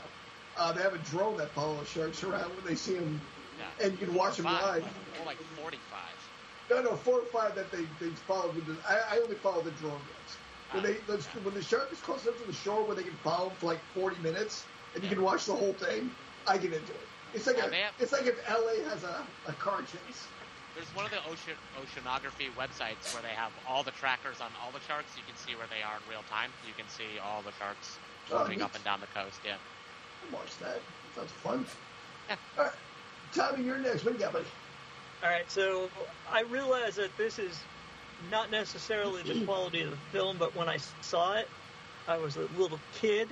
Uh, 0.56 0.72
they 0.72 0.82
have 0.82 0.94
a 0.94 0.98
drone 1.10 1.36
that 1.38 1.50
follows 1.50 1.88
sharks 1.88 2.22
around 2.22 2.50
when 2.56 2.64
they 2.64 2.74
see 2.74 2.94
them, 2.94 3.20
Yeah. 3.58 3.84
and 3.86 3.92
you 3.98 4.06
can 4.06 4.14
watch 4.14 4.36
them 4.36 4.46
live. 4.46 4.62
like, 4.64 4.82
more 5.16 5.26
like 5.26 5.38
forty-five. 5.60 6.16
No, 6.70 6.82
no, 6.82 6.96
four 6.96 7.18
or 7.18 7.24
five 7.26 7.54
that 7.56 7.70
they, 7.72 7.84
they 7.98 8.10
follow. 8.28 8.48
With 8.52 8.66
the, 8.66 8.76
I, 8.88 9.16
I 9.16 9.18
only 9.18 9.34
follow 9.36 9.60
the 9.62 9.72
drone 9.72 9.92
ones. 9.92 10.30
When 10.72 10.84
they 10.84 10.94
the, 11.06 11.16
when 11.42 11.54
the 11.54 11.62
shark 11.62 11.90
is 11.92 11.98
close 12.00 12.24
enough 12.24 12.40
to 12.40 12.46
the 12.46 12.52
shore 12.52 12.84
where 12.84 12.94
they 12.94 13.02
can 13.02 13.16
follow 13.24 13.48
them 13.48 13.56
for 13.58 13.66
like 13.66 13.80
40 13.94 14.22
minutes, 14.22 14.64
and 14.94 15.02
you 15.02 15.10
can 15.10 15.22
watch 15.22 15.46
the 15.46 15.54
whole 15.54 15.72
thing, 15.72 16.10
I 16.46 16.56
get 16.58 16.72
into 16.72 16.92
it. 16.92 17.08
It's 17.34 17.46
like 17.46 17.56
oh, 17.58 17.68
a, 17.68 17.74
have- 17.74 17.94
it's 17.98 18.12
like 18.12 18.26
if 18.26 18.36
LA 18.48 18.88
has 18.88 19.02
a, 19.04 19.24
a 19.48 19.52
car 19.54 19.80
chase. 19.82 20.26
There's 20.76 20.94
one 20.94 21.04
of 21.04 21.10
the 21.10 21.18
ocean 21.28 21.58
oceanography 21.82 22.48
websites 22.56 23.12
where 23.12 23.22
they 23.22 23.34
have 23.34 23.50
all 23.68 23.82
the 23.82 23.90
trackers 23.90 24.40
on 24.40 24.50
all 24.62 24.70
the 24.70 24.80
sharks. 24.86 25.16
You 25.16 25.22
can 25.26 25.36
see 25.36 25.56
where 25.56 25.66
they 25.66 25.82
are 25.82 25.96
in 25.96 26.02
real 26.08 26.22
time. 26.30 26.50
You 26.66 26.72
can 26.74 26.88
see 26.88 27.18
all 27.22 27.42
the 27.42 27.52
sharks 27.58 27.98
Oh, 28.32 28.38
moving 28.44 28.62
up 28.62 28.74
and 28.76 28.84
down 28.84 29.00
the 29.00 29.08
coast. 29.08 29.40
Yeah. 29.44 29.56
I'll 30.24 30.38
watch 30.38 30.56
that. 30.58 30.80
Sounds 31.16 31.32
fun. 31.32 31.66
Yeah. 32.28 32.36
All 32.56 32.64
right, 32.64 32.72
Tommy, 33.34 33.64
you're 33.64 33.78
next. 33.78 34.04
What 34.04 34.12
do 34.12 34.18
you 34.18 34.24
got, 34.24 34.32
buddy? 34.32 34.44
All 35.24 35.30
right, 35.30 35.50
so 35.50 35.90
I 36.30 36.42
realize 36.42 36.94
that 36.96 37.16
this 37.16 37.38
is 37.40 37.58
not 38.30 38.50
necessarily 38.50 39.22
the 39.22 39.44
quality 39.44 39.82
of 39.82 39.90
the 39.90 39.96
film, 40.12 40.36
but 40.38 40.54
when 40.56 40.68
I 40.68 40.78
saw 41.00 41.34
it, 41.34 41.48
I 42.08 42.18
was 42.18 42.36
a 42.36 42.46
little 42.58 42.80
kid, 43.00 43.28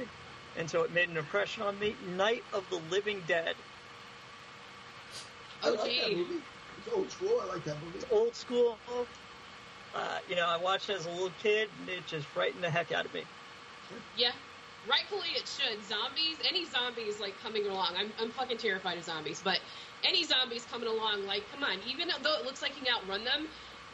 and 0.57 0.69
so 0.71 0.83
it 0.83 0.93
made 0.93 1.09
an 1.09 1.17
impression 1.17 1.63
on 1.63 1.79
me. 1.79 1.97
Night 2.17 2.45
of 2.53 2.69
the 2.71 2.81
Living 2.91 3.23
Dead. 3.27 3.55
I 5.63 5.69
Oh, 5.69 5.73
like 5.73 5.81
that 5.81 5.91
gee. 6.09 6.15
movie. 6.15 6.43
It's 6.79 6.95
old 6.95 7.11
school. 7.11 7.41
I 7.43 7.47
like 7.47 7.65
that 7.65 7.77
movie. 7.85 7.99
It's 7.99 8.07
old 8.13 8.35
school. 8.35 8.79
Uh, 9.95 10.19
you 10.29 10.37
know, 10.37 10.47
I 10.47 10.57
watched 10.57 10.91
it 10.91 10.97
as 10.97 11.07
a 11.07 11.11
little 11.11 11.33
kid, 11.43 11.69
and 11.81 11.89
it 11.89 12.07
just 12.07 12.27
frightened 12.27 12.63
the 12.63 12.71
heck 12.71 12.93
out 12.93 13.05
of 13.05 13.13
me. 13.15 13.25
Yeah, 14.17 14.33
rightfully 14.89 15.29
it 15.35 15.49
should. 15.49 15.83
Zombies, 15.85 16.37
any 16.47 16.65
zombies 16.67 17.21
like 17.21 17.35
coming 17.43 17.67
along. 17.67 17.95
I'm, 17.97 18.13
I'm 18.21 18.31
fucking 18.31 18.59
terrified 18.59 18.99
of 18.99 19.05
zombies, 19.05 19.41
but 19.43 19.61
any 20.05 20.23
zombies 20.25 20.65
coming 20.71 20.89
along, 20.89 21.27
like, 21.27 21.43
come 21.53 21.65
on. 21.65 21.79
Even 21.89 22.09
though 22.23 22.35
it 22.39 22.45
looks 22.45 22.63
like 22.63 22.77
you 22.79 22.85
can 22.85 22.95
outrun 22.95 23.25
them, 23.25 23.49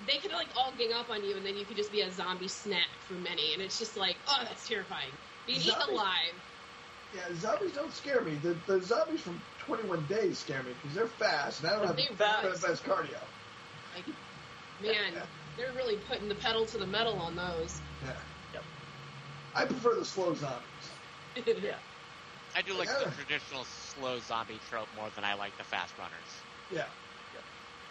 they 0.06 0.18
could 0.18 0.32
like 0.32 0.48
all 0.56 0.72
gang 0.78 0.92
up 0.92 1.10
on 1.10 1.24
you, 1.24 1.36
and 1.36 1.44
then 1.46 1.56
you 1.56 1.64
could 1.64 1.76
just 1.76 1.92
be 1.92 2.00
a 2.02 2.10
zombie 2.10 2.48
snack 2.48 2.88
for 3.06 3.14
many. 3.14 3.52
And 3.54 3.62
it's 3.62 3.78
just 3.78 3.96
like, 3.96 4.16
oh, 4.28 4.40
that's 4.44 4.66
terrifying. 4.68 5.10
Being 5.46 5.60
eaten 5.60 5.72
Zombies- 5.72 5.88
alive. 5.98 6.34
Yeah, 7.14 7.34
zombies 7.36 7.72
don't 7.72 7.92
scare 7.92 8.22
me. 8.22 8.34
The, 8.42 8.56
the 8.66 8.82
zombies 8.82 9.20
from 9.20 9.40
21 9.60 10.04
Days 10.06 10.38
scare 10.38 10.62
me 10.64 10.72
because 10.82 10.96
they're 10.96 11.06
fast 11.06 11.60
and 11.62 11.70
I 11.70 11.76
don't 11.76 11.86
have 11.86 11.96
They're 11.96 12.06
the 12.10 12.16
fast. 12.16 12.62
best 12.66 12.84
cardio. 12.84 13.18
Like, 13.94 14.04
man, 14.82 15.12
they're 15.56 15.70
really 15.76 15.96
putting 16.08 16.28
the 16.28 16.34
pedal 16.34 16.66
to 16.66 16.78
the 16.78 16.86
metal 16.86 17.14
on 17.20 17.36
those. 17.36 17.80
Yeah. 18.04 18.12
Yep. 18.54 18.62
I 19.54 19.64
prefer 19.64 19.94
the 19.94 20.04
slow 20.04 20.34
zombies. 20.34 20.60
Yeah. 21.62 21.74
I 22.56 22.62
do 22.62 22.74
like 22.74 22.88
Yeah. 22.88 23.04
the 23.08 23.10
traditional 23.16 23.64
slow 23.64 24.18
zombie 24.20 24.58
trope 24.70 24.88
more 24.96 25.08
than 25.14 25.24
I 25.24 25.34
like 25.34 25.56
the 25.58 25.64
fast 25.64 25.92
runners. 25.98 26.12
Yeah. 26.72 26.84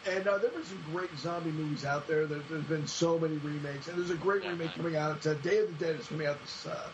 And 0.06 0.28
uh, 0.28 0.38
there 0.38 0.49
have 0.49 0.54
been 0.54 0.66
some 0.66 0.84
great 0.91 1.10
zombie 1.18 1.51
movies 1.51 1.86
out 1.86 2.08
there. 2.08 2.26
there. 2.26 2.39
There's 2.49 2.64
been 2.66 2.88
so 2.88 3.18
many 3.18 3.38
remakes, 3.38 3.88
and 3.88 3.97
there's 3.97 4.10
a 4.10 4.16
great 4.16 4.43
Yeah, 4.43 4.49
remake 4.49 4.74
coming 4.76 4.95
out. 4.97 5.16
It's, 5.18 5.26
uh, 5.28 5.34
Day 5.36 5.60
of 5.60 5.68
the 5.68 5.86
Dead 5.86 5.99
is 5.99 6.08
coming 6.08 6.28
out 6.28 6.41
this 6.41 6.68
uh, 6.68 6.89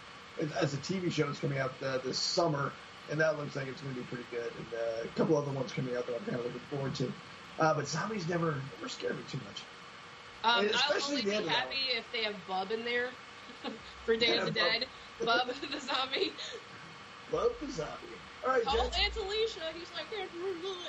as 0.60 0.74
a 0.74 0.78
TV 0.78 1.12
show. 1.12 1.28
It's 1.30 1.40
coming 1.40 1.58
out 1.58 1.74
uh, 1.84 1.98
this 2.00 2.20
summer, 2.20 2.72
and 3.10 3.20
that 3.20 3.38
looks 3.38 3.56
like 3.56 3.68
it's 3.68 3.82
going 3.82 3.96
to 3.96 4.02
be 4.02 4.06
pretty 4.08 4.26
good. 4.30 4.52
And 4.58 4.68
uh, 4.74 5.04
a 5.06 5.08
couple 5.18 5.38
other 5.38 5.52
ones 5.52 5.74
coming 5.74 5.96
out 5.96 6.06
that 6.06 6.16
I'm 6.16 6.26
kind 6.26 6.38
of 6.38 6.46
looking 6.46 6.60
forward 6.70 6.96
to. 6.96 7.12
Uh, 7.58 7.74
but 7.74 7.88
zombies 7.88 8.28
never 8.28 8.56
never 8.78 8.88
scare 8.90 9.14
me 9.14 9.24
too 9.30 9.40
much. 9.48 9.64
Um, 10.44 10.66
And 10.68 10.76
I'll 10.76 11.04
only 11.10 11.22
be 11.24 11.32
happy 11.32 11.76
if 11.98 12.06
they 12.14 12.24
have 12.24 12.36
Bub 12.48 12.72
in 12.72 12.86
there 12.86 13.10
for 14.06 14.16
Day 14.16 14.36
Yeah, 14.36 14.42
of 14.42 14.46
the 14.46 14.52
Bub. 14.52 14.72
Dead. 14.72 14.86
Bub 15.26 15.48
the 15.72 15.80
zombie. 15.82 16.32
Love 17.32 17.52
the 17.60 17.72
zombie. 17.72 17.92
All 18.46 18.54
right, 18.54 18.64
Call 18.64 18.78
gents. 18.78 18.98
Aunt 18.98 19.16
Alicia. 19.18 19.62
He's 19.74 19.92
like, 19.94 20.08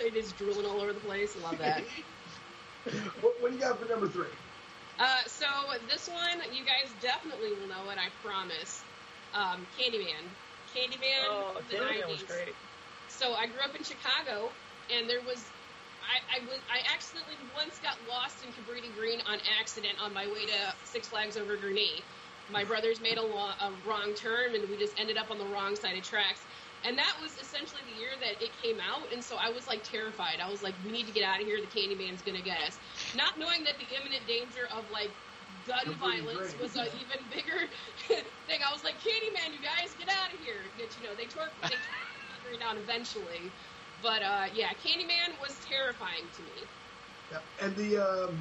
it 0.04 0.16
is 0.16 0.32
drooling 0.32 0.66
all 0.66 0.80
over 0.80 0.92
the 0.92 1.00
place. 1.00 1.36
I 1.36 1.42
love 1.42 1.58
that. 1.58 1.82
what, 3.20 3.34
what 3.40 3.50
do 3.50 3.56
you 3.56 3.60
got 3.62 3.78
for 3.78 3.88
number 3.88 4.08
three? 4.08 4.30
Uh, 4.98 5.22
so 5.26 5.46
this 5.88 6.08
one, 6.08 6.40
you 6.52 6.64
guys 6.64 6.92
definitely 7.00 7.50
will 7.50 7.68
know 7.68 7.90
it. 7.90 7.98
I 7.98 8.08
promise. 8.22 8.82
Um, 9.34 9.66
Candyman. 9.78 10.22
Candyman. 10.74 11.24
Oh, 11.28 11.60
the 11.68 11.76
Candyman 11.76 12.08
was 12.08 12.22
great. 12.22 12.54
So 13.08 13.34
I 13.34 13.46
grew 13.46 13.60
up 13.64 13.74
in 13.74 13.82
Chicago, 13.82 14.50
and 14.94 15.08
there 15.08 15.20
was. 15.26 15.44
I, 16.00 16.40
I 16.40 16.46
was 16.46 16.58
I 16.72 16.82
accidentally 16.92 17.36
once 17.54 17.78
got 17.78 17.96
lost 18.08 18.42
in 18.44 18.50
Cabrini 18.50 18.94
Green 18.98 19.20
on 19.30 19.38
accident 19.60 19.94
on 20.02 20.12
my 20.12 20.26
way 20.26 20.46
to 20.46 20.74
Six 20.84 21.08
Flags 21.08 21.36
over 21.36 21.56
Gurnee. 21.56 22.02
My 22.50 22.64
brothers 22.64 23.00
made 23.00 23.16
a, 23.16 23.22
lo- 23.22 23.54
a 23.60 23.70
wrong 23.86 24.12
turn, 24.14 24.56
and 24.56 24.68
we 24.68 24.76
just 24.76 24.98
ended 24.98 25.16
up 25.16 25.30
on 25.30 25.38
the 25.38 25.44
wrong 25.46 25.76
side 25.76 25.96
of 25.96 26.02
tracks. 26.02 26.40
And 26.84 26.96
that 26.96 27.14
was 27.20 27.36
essentially 27.36 27.82
the 27.84 27.96
year 28.00 28.10
that 28.20 28.40
it 28.42 28.52
came 28.62 28.80
out, 28.80 29.12
and 29.12 29.22
so 29.22 29.36
I 29.36 29.50
was 29.50 29.66
like 29.66 29.84
terrified. 29.84 30.40
I 30.40 30.48
was 30.48 30.62
like, 30.62 30.74
"We 30.84 30.92
need 30.92 31.06
to 31.06 31.12
get 31.12 31.24
out 31.24 31.40
of 31.40 31.46
here. 31.46 31.60
The 31.60 31.68
Candyman's 31.68 32.22
gonna 32.22 32.40
get 32.40 32.56
us." 32.64 32.78
Not 33.16 33.38
knowing 33.38 33.64
that 33.64 33.76
the 33.76 33.88
imminent 34.00 34.26
danger 34.26 34.64
of 34.72 34.88
like 34.90 35.12
gun 35.66 35.94
violence 36.00 36.56
was 36.56 36.76
an 36.76 36.88
even 36.96 37.20
bigger 37.28 37.68
thing. 38.08 38.60
I 38.64 38.72
was 38.72 38.82
like, 38.82 38.96
"Candyman, 39.04 39.52
you 39.52 39.60
guys, 39.60 39.92
get 39.98 40.08
out 40.08 40.32
of 40.32 40.40
here!" 40.40 40.64
But 40.78 40.88
you 40.96 41.04
know, 41.04 41.14
they 41.14 41.26
tore 41.28 41.48
they 41.62 41.76
tore 41.76 42.58
down 42.58 42.78
eventually. 42.78 43.52
But 44.02 44.22
uh, 44.22 44.46
yeah, 44.54 44.72
Candyman 44.84 45.36
was 45.40 45.58
terrifying 45.68 46.24
to 46.36 46.42
me. 46.42 46.64
Yeah. 47.30 47.38
And 47.60 47.76
the 47.76 47.98
um, 47.98 48.38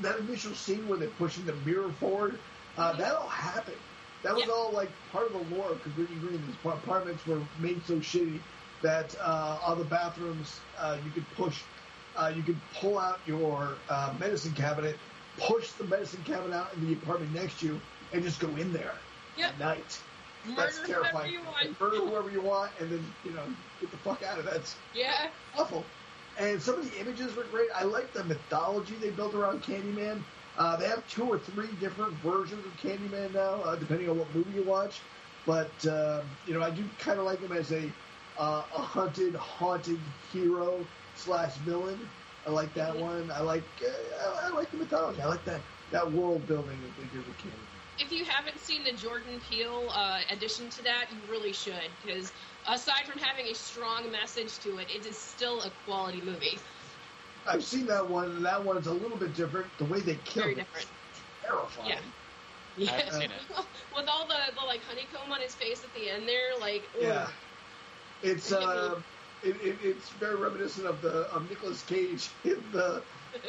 that 0.00 0.18
initial 0.20 0.54
scene 0.54 0.86
where 0.88 0.98
they're 0.98 1.08
pushing 1.18 1.44
the 1.44 1.54
mirror 1.66 1.90
forward, 1.98 2.38
uh, 2.78 2.92
that 2.94 3.14
all 3.14 3.28
happened. 3.28 3.76
That 4.22 4.34
was 4.34 4.44
Yeah. 4.46 4.52
all 4.52 4.70
like 4.72 4.90
part 5.10 5.26
of 5.26 5.32
the 5.32 5.54
lore 5.56 5.72
of 5.72 5.82
Cabrini 5.82 6.20
Green. 6.20 6.40
These 6.46 6.56
apartments 6.64 7.26
were 7.26 7.40
made 7.58 7.84
so 7.86 7.96
shitty 7.96 8.40
that 8.82 9.14
uh, 9.20 9.58
all 9.64 9.76
the 9.76 9.84
bathrooms 9.84 10.60
uh, 10.78 10.98
you 11.04 11.10
could 11.10 11.28
push, 11.36 11.60
uh, 12.16 12.32
you 12.34 12.42
could 12.42 12.58
pull 12.80 12.98
out 12.98 13.20
your 13.26 13.76
uh, 13.88 14.14
medicine 14.18 14.52
cabinet, 14.52 14.96
push 15.38 15.70
the 15.72 15.84
medicine 15.84 16.22
cabinet 16.24 16.54
out 16.54 16.72
in 16.74 16.86
the 16.86 16.92
apartment 16.94 17.32
next 17.34 17.60
to 17.60 17.66
you, 17.66 17.80
and 18.12 18.22
just 18.22 18.40
go 18.40 18.48
in 18.56 18.72
there 18.72 18.94
Yep. 19.36 19.50
at 19.52 19.58
night. 19.58 19.98
Murder 20.44 20.60
That's 20.60 20.80
terrifying. 20.86 21.32
you 21.32 21.40
want. 21.42 21.80
murder 21.80 21.96
whoever 21.98 22.30
you 22.30 22.40
want, 22.40 22.72
and 22.80 22.90
then 22.90 23.04
you 23.24 23.30
know 23.32 23.44
get 23.80 23.90
the 23.90 23.96
fuck 23.98 24.22
out 24.24 24.38
of 24.38 24.44
that. 24.46 24.74
Yeah. 24.94 25.28
awful. 25.56 25.84
And 26.38 26.60
some 26.60 26.76
of 26.76 26.90
the 26.90 26.98
images 27.00 27.36
were 27.36 27.44
great. 27.44 27.68
I 27.74 27.84
like 27.84 28.12
the 28.12 28.24
mythology 28.24 28.94
they 28.96 29.10
built 29.10 29.34
around 29.34 29.62
Candyman. 29.62 30.22
Uh, 30.58 30.76
they 30.76 30.86
have 30.86 31.06
two 31.08 31.24
or 31.24 31.38
three 31.38 31.68
different 31.80 32.12
versions 32.14 32.64
of 32.64 32.76
Candyman 32.76 33.32
now, 33.32 33.62
uh, 33.62 33.76
depending 33.76 34.08
on 34.08 34.18
what 34.18 34.32
movie 34.34 34.52
you 34.52 34.62
watch. 34.62 35.00
But 35.46 35.70
um, 35.86 36.22
you 36.46 36.54
know, 36.54 36.62
I 36.62 36.70
do 36.70 36.84
kind 36.98 37.18
of 37.18 37.24
like 37.24 37.40
him 37.40 37.52
as 37.52 37.72
a 37.72 37.90
uh, 38.38 38.62
a 38.74 38.80
hunted, 38.80 39.34
haunted 39.34 39.98
hero 40.32 40.78
slash 41.16 41.54
villain. 41.58 41.98
I 42.46 42.50
like 42.50 42.72
that 42.74 42.96
one. 42.96 43.30
I 43.30 43.40
like 43.40 43.64
uh, 43.82 44.44
I, 44.44 44.48
I 44.48 44.50
like 44.50 44.70
the 44.70 44.76
mythology. 44.78 45.20
I 45.22 45.26
like 45.26 45.44
that 45.44 45.60
that 45.90 46.10
world 46.12 46.46
building 46.46 46.78
that 46.80 46.96
they 46.96 47.08
did 47.16 47.26
with 47.26 47.36
Candyman. 47.38 47.72
If 47.98 48.10
you 48.10 48.24
haven't 48.24 48.58
seen 48.58 48.84
the 48.84 48.92
Jordan 48.92 49.40
Peele 49.48 49.88
uh, 49.92 50.20
addition 50.30 50.68
to 50.70 50.82
that, 50.82 51.06
you 51.12 51.18
really 51.30 51.52
should, 51.52 51.90
because 52.02 52.32
aside 52.66 53.06
from 53.06 53.18
having 53.20 53.46
a 53.46 53.54
strong 53.54 54.10
message 54.10 54.58
to 54.60 54.78
it, 54.78 54.90
it 54.90 55.06
is 55.06 55.16
still 55.16 55.60
a 55.62 55.70
quality 55.84 56.20
movie. 56.20 56.58
I've 57.46 57.64
seen 57.64 57.86
that 57.86 58.08
one, 58.08 58.30
and 58.30 58.44
that 58.44 58.64
one's 58.64 58.86
a 58.86 58.92
little 58.92 59.16
bit 59.16 59.34
different. 59.34 59.66
The 59.78 59.84
way 59.84 60.00
they 60.00 60.16
kill 60.24 60.44
Very 60.44 60.54
him 60.54 60.58
different. 60.60 60.86
terrifying. 61.42 61.98
Yeah. 62.78 62.92
I 62.92 62.96
haven't 62.96 63.12
seen 63.12 63.30
it. 63.30 63.32
With 63.96 64.08
all 64.08 64.26
the, 64.26 64.36
the 64.58 64.64
like 64.66 64.80
honeycomb 64.84 65.30
on 65.32 65.40
his 65.40 65.54
face 65.54 65.84
at 65.84 65.92
the 65.94 66.10
end 66.10 66.26
there, 66.28 66.56
like 66.60 66.82
ugh. 66.96 67.02
Yeah. 67.02 67.28
It's 68.22 68.52
uh, 68.52 69.00
it, 69.42 69.56
it, 69.60 69.76
it's 69.82 70.08
very 70.10 70.36
reminiscent 70.36 70.86
of 70.86 71.02
the 71.02 71.28
of 71.34 71.48
Nicolas 71.50 71.82
Cage 71.82 72.30
in 72.44 72.62
the 72.72 73.02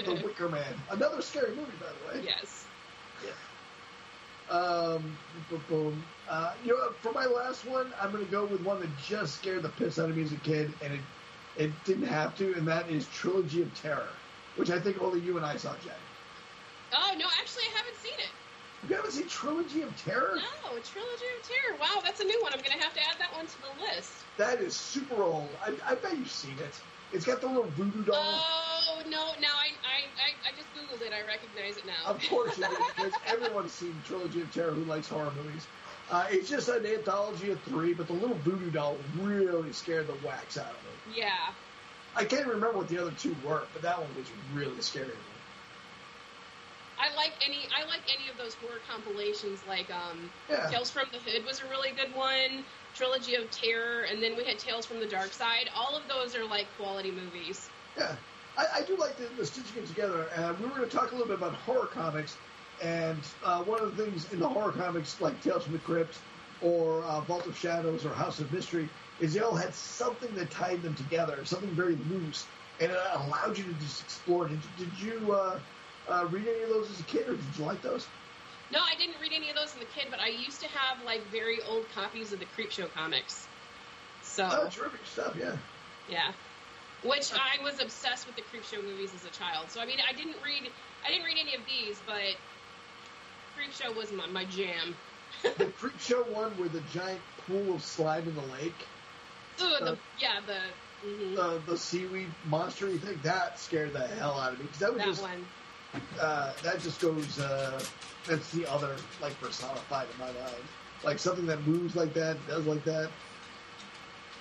the 0.06 0.14
Wicker 0.24 0.50
Man. 0.50 0.74
Another 0.90 1.22
scary 1.22 1.56
movie, 1.56 1.72
by 1.80 1.88
the 2.14 2.20
way. 2.20 2.26
yes. 2.26 2.66
Um, 4.50 5.18
boom, 5.50 5.64
boom. 5.70 6.04
Uh, 6.30 6.54
you 6.66 6.74
know, 6.78 6.92
for 7.02 7.12
my 7.14 7.26
last 7.26 7.66
one, 7.66 7.94
I'm 8.00 8.12
going 8.12 8.26
to 8.26 8.32
go 8.32 8.46
with 8.46 8.62
one 8.62 8.80
that 8.82 8.90
just 8.98 9.36
scared 9.36 9.64
the 9.64 9.70
piss 9.70 9.98
out 10.00 10.10
of 10.10 10.18
me 10.18 10.24
as 10.24 10.34
a 10.34 10.38
kid, 10.38 10.74
and 10.84 10.94
it 10.94 11.00
it 11.58 11.72
didn't 11.86 12.08
have 12.08 12.36
to, 12.38 12.54
and 12.56 12.68
that 12.68 12.90
is 12.90 13.08
Trilogy 13.08 13.62
of 13.62 13.74
Terror, 13.80 14.10
which 14.58 14.70
I 14.70 14.80
think 14.80 15.02
only 15.02 15.20
you 15.22 15.38
and 15.38 15.46
I 15.46 15.56
saw, 15.58 15.74
Jack. 15.84 15.98
Oh 16.96 17.16
no, 17.18 17.26
actually 17.40 17.64
I 17.74 17.78
haven't 17.78 17.98
seen 17.98 18.20
it. 18.20 18.32
You 18.90 18.96
haven't 18.96 19.12
seen 19.12 19.28
Trilogy 19.28 19.82
of 19.82 19.96
Terror? 20.04 20.36
No, 20.36 20.70
Trilogy 20.80 21.26
of 21.40 21.48
Terror. 21.48 21.78
Wow, 21.80 22.02
that's 22.04 22.20
a 22.20 22.26
new 22.26 22.40
one. 22.42 22.54
I'm 22.54 22.60
gonna 22.60 22.84
have 22.84 22.94
to 22.94 23.00
add 23.00 23.16
that 23.20 23.34
one 23.34 23.46
to 23.48 23.62
the 23.62 23.82
list. 23.82 24.26
That 24.38 24.62
is 24.62 24.76
super 24.76 25.24
old. 25.24 25.50
I, 25.66 25.74
I 25.92 25.96
bet 25.96 26.18
you've 26.18 26.30
seen 26.30 26.58
it. 26.60 26.80
It's 27.14 27.26
got 27.26 27.42
the 27.42 27.48
little 27.48 27.70
voodoo 27.70 28.04
doll. 28.04 28.18
Oh 28.18 29.04
no, 29.08 29.34
now 29.40 29.54
I 29.54 29.70
I, 29.86 30.00
I, 30.18 30.50
I 30.50 30.56
just 30.58 30.68
googled 30.74 31.06
it. 31.06 31.14
I 31.14 31.26
recognize 31.28 31.78
it 31.78 31.86
now. 31.86 31.94
Of 32.06 32.22
course 32.28 32.58
you 32.58 32.66
do, 32.68 32.76
because 32.96 33.14
everyone's 33.28 33.72
seen 33.72 33.94
Trilogy 34.06 34.42
of 34.42 34.52
Terror 34.52 34.72
who 34.72 34.84
likes 34.84 35.08
horror 35.08 35.32
movies. 35.32 35.68
Uh, 36.14 36.28
it's 36.30 36.48
just 36.48 36.70
an 36.70 36.86
anthology 36.86 37.50
of 37.50 37.60
three, 37.62 37.92
but 37.96 38.06
the 38.06 38.14
little 38.14 38.38
voodoo 38.46 38.70
doll 38.70 38.96
really 39.20 39.74
scared 39.74 40.06
the 40.06 40.14
wax 40.28 40.60
out 40.60 40.68
of 40.68 40.74
me. 40.74 41.18
yeah. 41.18 41.32
I 42.16 42.24
can't 42.24 42.46
remember 42.46 42.78
what 42.78 42.88
the 42.88 43.00
other 43.00 43.10
two 43.18 43.36
were, 43.44 43.64
but 43.74 43.82
that 43.82 44.00
one 44.00 44.08
was 44.16 44.28
really 44.54 44.80
scary. 44.82 45.10
I 47.00 47.16
like 47.16 47.34
any 47.44 47.58
I 47.76 47.88
like 47.88 48.02
any 48.16 48.30
of 48.30 48.38
those 48.38 48.54
horror 48.54 48.78
compilations 48.88 49.60
like 49.68 49.90
um 49.92 50.30
Yeah. 50.48 50.70
Tales 50.70 50.92
from 50.92 51.08
the 51.12 51.18
Hood 51.18 51.44
was 51.48 51.60
a 51.62 51.68
really 51.70 51.90
good 51.98 52.16
one, 52.16 52.64
Trilogy 52.94 53.34
of 53.34 53.50
Terror, 53.50 54.04
and 54.04 54.22
then 54.22 54.38
we 54.38 54.44
had 54.44 54.60
Tales 54.60 54.86
from 54.86 55.00
the 55.00 55.08
Dark 55.08 55.34
Side. 55.34 55.72
All 55.76 55.98
of 55.98 56.04
those 56.08 56.36
are 56.36 56.46
like 56.46 56.68
quality 56.78 57.10
movies. 57.10 57.68
Yeah, 57.98 58.16
I, 58.56 58.66
I 58.76 58.82
do 58.84 58.96
like 58.98 59.18
the, 59.18 59.26
the 59.36 59.48
stitching 59.48 59.82
it 59.82 59.88
together. 59.88 60.28
And 60.36 60.60
we 60.60 60.66
were 60.68 60.76
going 60.78 60.88
to 60.88 60.96
talk 60.96 61.12
a 61.12 61.16
little 61.16 61.28
bit 61.28 61.38
about 61.38 61.54
horror 61.54 61.88
comics, 61.88 62.38
and 62.82 63.28
uh, 63.44 63.64
one 63.64 63.82
of 63.82 63.96
the 63.96 64.04
things 64.04 64.32
in 64.32 64.40
the 64.40 64.48
horror 64.48 64.72
comics, 64.72 65.20
like 65.22 65.42
Tales 65.42 65.64
from 65.64 65.74
the 65.74 65.80
Crypt 65.80 66.18
or 66.62 67.04
uh, 67.04 67.22
Vault 67.22 67.46
of 67.46 67.58
Shadows 67.58 68.06
or 68.06 68.14
House 68.14 68.40
of 68.40 68.52
Mystery 68.52 68.88
is 69.20 69.34
they 69.34 69.42
all 69.42 69.56
had 69.56 69.74
something 69.74 70.34
that 70.36 70.50
tied 70.50 70.82
them 70.82 70.96
together, 70.96 71.44
something 71.46 71.76
very 71.76 71.96
loose, 71.96 72.46
and 72.80 72.92
it 72.92 72.98
allowed 73.14 73.58
you 73.58 73.66
to 73.66 73.74
just 73.74 74.02
explore. 74.02 74.48
Did, 74.48 74.60
did 74.78 75.00
you 75.00 75.32
uh, 75.32 75.60
uh, 76.10 76.26
read 76.26 76.48
any 76.48 76.64
of 76.64 76.70
those 76.70 76.90
as 76.90 77.00
a 77.00 77.04
kid, 77.04 77.28
or 77.28 77.36
did 77.36 77.58
you 77.58 77.66
like 77.66 77.82
those? 77.82 78.08
No, 78.72 78.80
I 78.80 78.96
didn't 78.98 79.22
read 79.22 79.34
any 79.36 79.50
of 79.50 79.56
those 79.56 79.76
as 79.76 79.82
a 79.82 79.86
kid, 79.86 80.08
but 80.10 80.20
I 80.20 80.30
used 80.30 80.62
to 80.62 80.68
have 80.68 81.04
like 81.06 81.22
very 81.32 81.62
old 81.62 81.86
copies 81.94 82.34
of 82.34 82.40
the 82.40 82.46
Creepshow 82.46 82.92
comics. 82.92 83.48
So 84.22 84.48
Oh, 84.50 84.70
terrific 84.70 85.06
stuff, 85.06 85.36
yeah. 85.38 85.58
yeah, 86.08 86.32
which 87.04 87.32
I 87.34 87.62
was 87.62 87.80
obsessed 87.80 88.26
with 88.26 88.36
the 88.36 88.42
Creepshow 88.42 88.84
movies 88.84 89.14
as 89.14 89.26
a 89.26 89.30
child. 89.30 89.70
So 89.70 89.80
I 89.80 89.86
mean, 89.86 90.00
I 90.10 90.14
didn't 90.14 90.42
read 90.44 90.72
I 91.06 91.10
didn't 91.12 91.26
read 91.26 91.38
any 91.40 91.54
of 91.56 91.66
these, 91.68 92.02
but 92.02 92.34
Creepshow 93.64 93.96
was 93.96 94.12
my, 94.12 94.28
my 94.28 94.46
jam. 94.46 94.98
the 95.58 95.72
Creep 95.72 96.00
Show 96.00 96.24
one 96.24 96.58
where 96.58 96.70
the 96.70 96.82
giant 96.82 97.24
pool 97.38 97.76
of 97.76 97.84
slime 97.84 98.28
in 98.28 98.36
the 98.36 98.42
lake, 98.44 98.90
Ooh, 99.62 99.80
the 99.84 99.92
Uh, 99.92 99.96
yeah 100.18 100.42
the 100.42 100.76
mhm, 101.04 101.36
the, 101.36 101.60
the 101.62 101.78
seaweed 101.78 102.38
monster 102.44 102.98
thing, 102.98 103.22
that 103.22 103.60
scared 103.60 103.94
the 103.94 104.08
hell 104.08 104.40
out 104.40 104.54
of 104.54 104.60
me 104.60 104.66
because 104.66 104.80
that 104.80 104.94
was 104.94 105.04
that 105.04 105.06
just 105.06 105.22
one. 105.22 105.54
uh, 106.20 106.54
that 106.62 106.82
just 106.82 107.02
goes. 107.02 107.40
Uh, 107.40 107.90
that's 108.26 108.52
the 108.52 108.68
other 108.68 109.10
like 109.20 109.40
personified 109.40 110.10
in 110.10 110.18
my 110.18 110.32
mind, 110.32 110.70
like 111.04 111.20
something 111.20 111.48
that 111.48 111.62
moves 111.64 111.96
like 111.96 112.14
that, 112.14 112.46
does 112.48 112.66
like 112.66 112.84
that. 112.86 113.16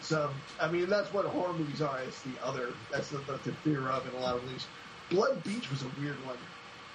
So 0.00 0.42
I 0.58 0.70
mean, 0.70 0.88
that's 0.88 1.12
what 1.12 1.26
horror 1.26 1.56
movies 1.58 1.82
are. 1.82 2.02
It's 2.02 2.22
the 2.22 2.38
other. 2.40 2.78
That's 2.90 3.10
the, 3.10 3.18
the, 3.20 3.38
the 3.38 3.54
fear 3.56 3.90
of 3.90 4.06
in 4.06 4.14
a 4.14 4.18
lot 4.18 4.36
of 4.36 4.48
these. 4.48 4.68
Blood 5.10 5.42
Beach 5.44 5.70
was 5.70 5.82
a 5.82 5.88
weird 5.90 6.22
one 6.24 6.38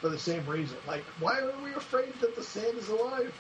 for 0.02 0.10
the 0.10 0.20
same 0.20 0.46
reason. 0.46 0.78
Like, 0.88 1.04
why 1.20 1.40
are 1.40 1.52
we 1.64 1.74
afraid 1.74 2.14
that 2.22 2.36
the 2.36 2.44
sand 2.44 2.78
is 2.78 2.90
alive? 2.90 3.34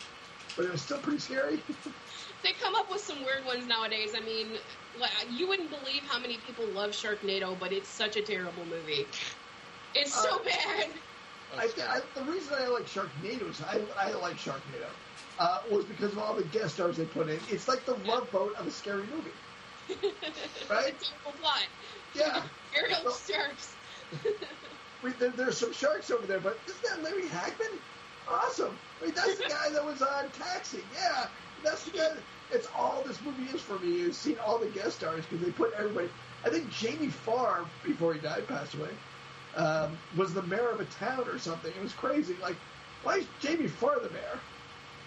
But 0.55 0.65
it 0.65 0.71
was 0.71 0.81
still 0.81 0.99
pretty 0.99 1.19
scary. 1.19 1.59
They 2.43 2.51
come 2.53 2.75
up 2.75 2.89
with 2.91 3.01
some 3.01 3.17
weird 3.25 3.45
ones 3.45 3.65
nowadays. 3.67 4.13
I 4.15 4.19
mean, 4.23 4.47
you 5.31 5.47
wouldn't 5.47 5.71
believe 5.71 6.03
how 6.03 6.19
many 6.19 6.37
people 6.37 6.65
love 6.67 6.91
Sharknado, 6.91 7.59
but 7.59 7.73
it's 7.73 7.89
such 7.89 8.15
a 8.15 8.21
terrible 8.21 8.63
movie. 8.65 9.07
It's 9.95 10.13
so 10.13 10.39
Uh, 10.39 10.43
bad. 10.43 10.87
I, 11.57 11.67
I, 11.89 12.01
the 12.13 12.21
reason 12.31 12.53
I 12.53 12.67
like 12.67 12.85
Sharknado 12.85 13.49
is 13.49 13.61
I, 13.63 13.81
I 13.97 14.11
like 14.13 14.35
Sharknado 14.35 14.87
uh, 15.39 15.61
was 15.71 15.85
because 15.85 16.11
of 16.11 16.19
all 16.19 16.35
the 16.35 16.43
guest 16.43 16.75
stars 16.75 16.97
they 16.97 17.05
put 17.05 17.27
in. 17.27 17.39
It's 17.49 17.67
like 17.67 17.83
the 17.85 17.95
love 17.95 18.31
boat 18.31 18.55
of 18.57 18.67
a 18.67 18.71
scary 18.71 19.03
movie, 19.07 19.31
right? 20.69 20.93
It's 20.93 21.09
a 21.09 21.11
terrible 21.11 21.39
plot. 21.41 21.65
Yeah. 22.13 22.43
Ariel 22.77 23.11
Sharks. 23.11 23.73
We, 25.03 25.11
there, 25.11 25.29
there's 25.29 25.57
some 25.57 25.73
sharks 25.73 26.09
over 26.11 26.25
there, 26.25 26.39
but 26.39 26.57
isn't 26.67 26.83
that 26.83 27.03
Larry 27.03 27.27
Hackman? 27.27 27.67
Awesome. 28.29 28.77
I 29.01 29.05
mean, 29.05 29.13
that's 29.15 29.37
the 29.37 29.47
guy 29.47 29.69
that 29.71 29.85
was 29.85 30.01
on 30.01 30.29
Taxi. 30.31 30.79
Yeah, 30.93 31.27
that's 31.63 31.83
the 31.85 31.91
guy. 31.91 32.09
It's 32.51 32.67
all 32.75 33.03
this 33.05 33.21
movie 33.21 33.43
is 33.53 33.61
for 33.61 33.77
me 33.79 34.01
is 34.01 34.17
seeing 34.17 34.39
all 34.39 34.57
the 34.57 34.67
guest 34.67 34.97
stars 34.97 35.25
because 35.25 35.45
they 35.45 35.51
put 35.51 35.73
everybody. 35.77 36.09
I 36.45 36.49
think 36.49 36.69
Jamie 36.71 37.09
Farr, 37.09 37.65
before 37.85 38.13
he 38.13 38.19
died, 38.19 38.47
passed 38.47 38.73
away, 38.73 38.89
um, 39.55 39.97
was 40.15 40.33
the 40.33 40.41
mayor 40.43 40.69
of 40.69 40.79
a 40.79 40.85
town 40.85 41.27
or 41.27 41.37
something. 41.39 41.71
It 41.75 41.81
was 41.81 41.93
crazy. 41.93 42.35
Like, 42.41 42.55
why 43.03 43.17
is 43.17 43.25
Jamie 43.39 43.67
Farr 43.67 43.99
the 43.99 44.09
mayor? 44.09 44.39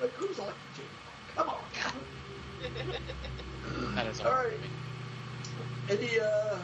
Like, 0.01 0.13
who's 0.13 0.39
elected 0.39 0.57
Jamie? 0.77 0.89
Farr? 1.35 1.45
Come 1.45 1.49
on. 1.55 1.61
That 3.95 4.07
is 4.07 4.21
All 4.21 4.33
right. 4.33 4.53
movie. 5.89 6.05
Any 6.05 6.21
uh, 6.21 6.59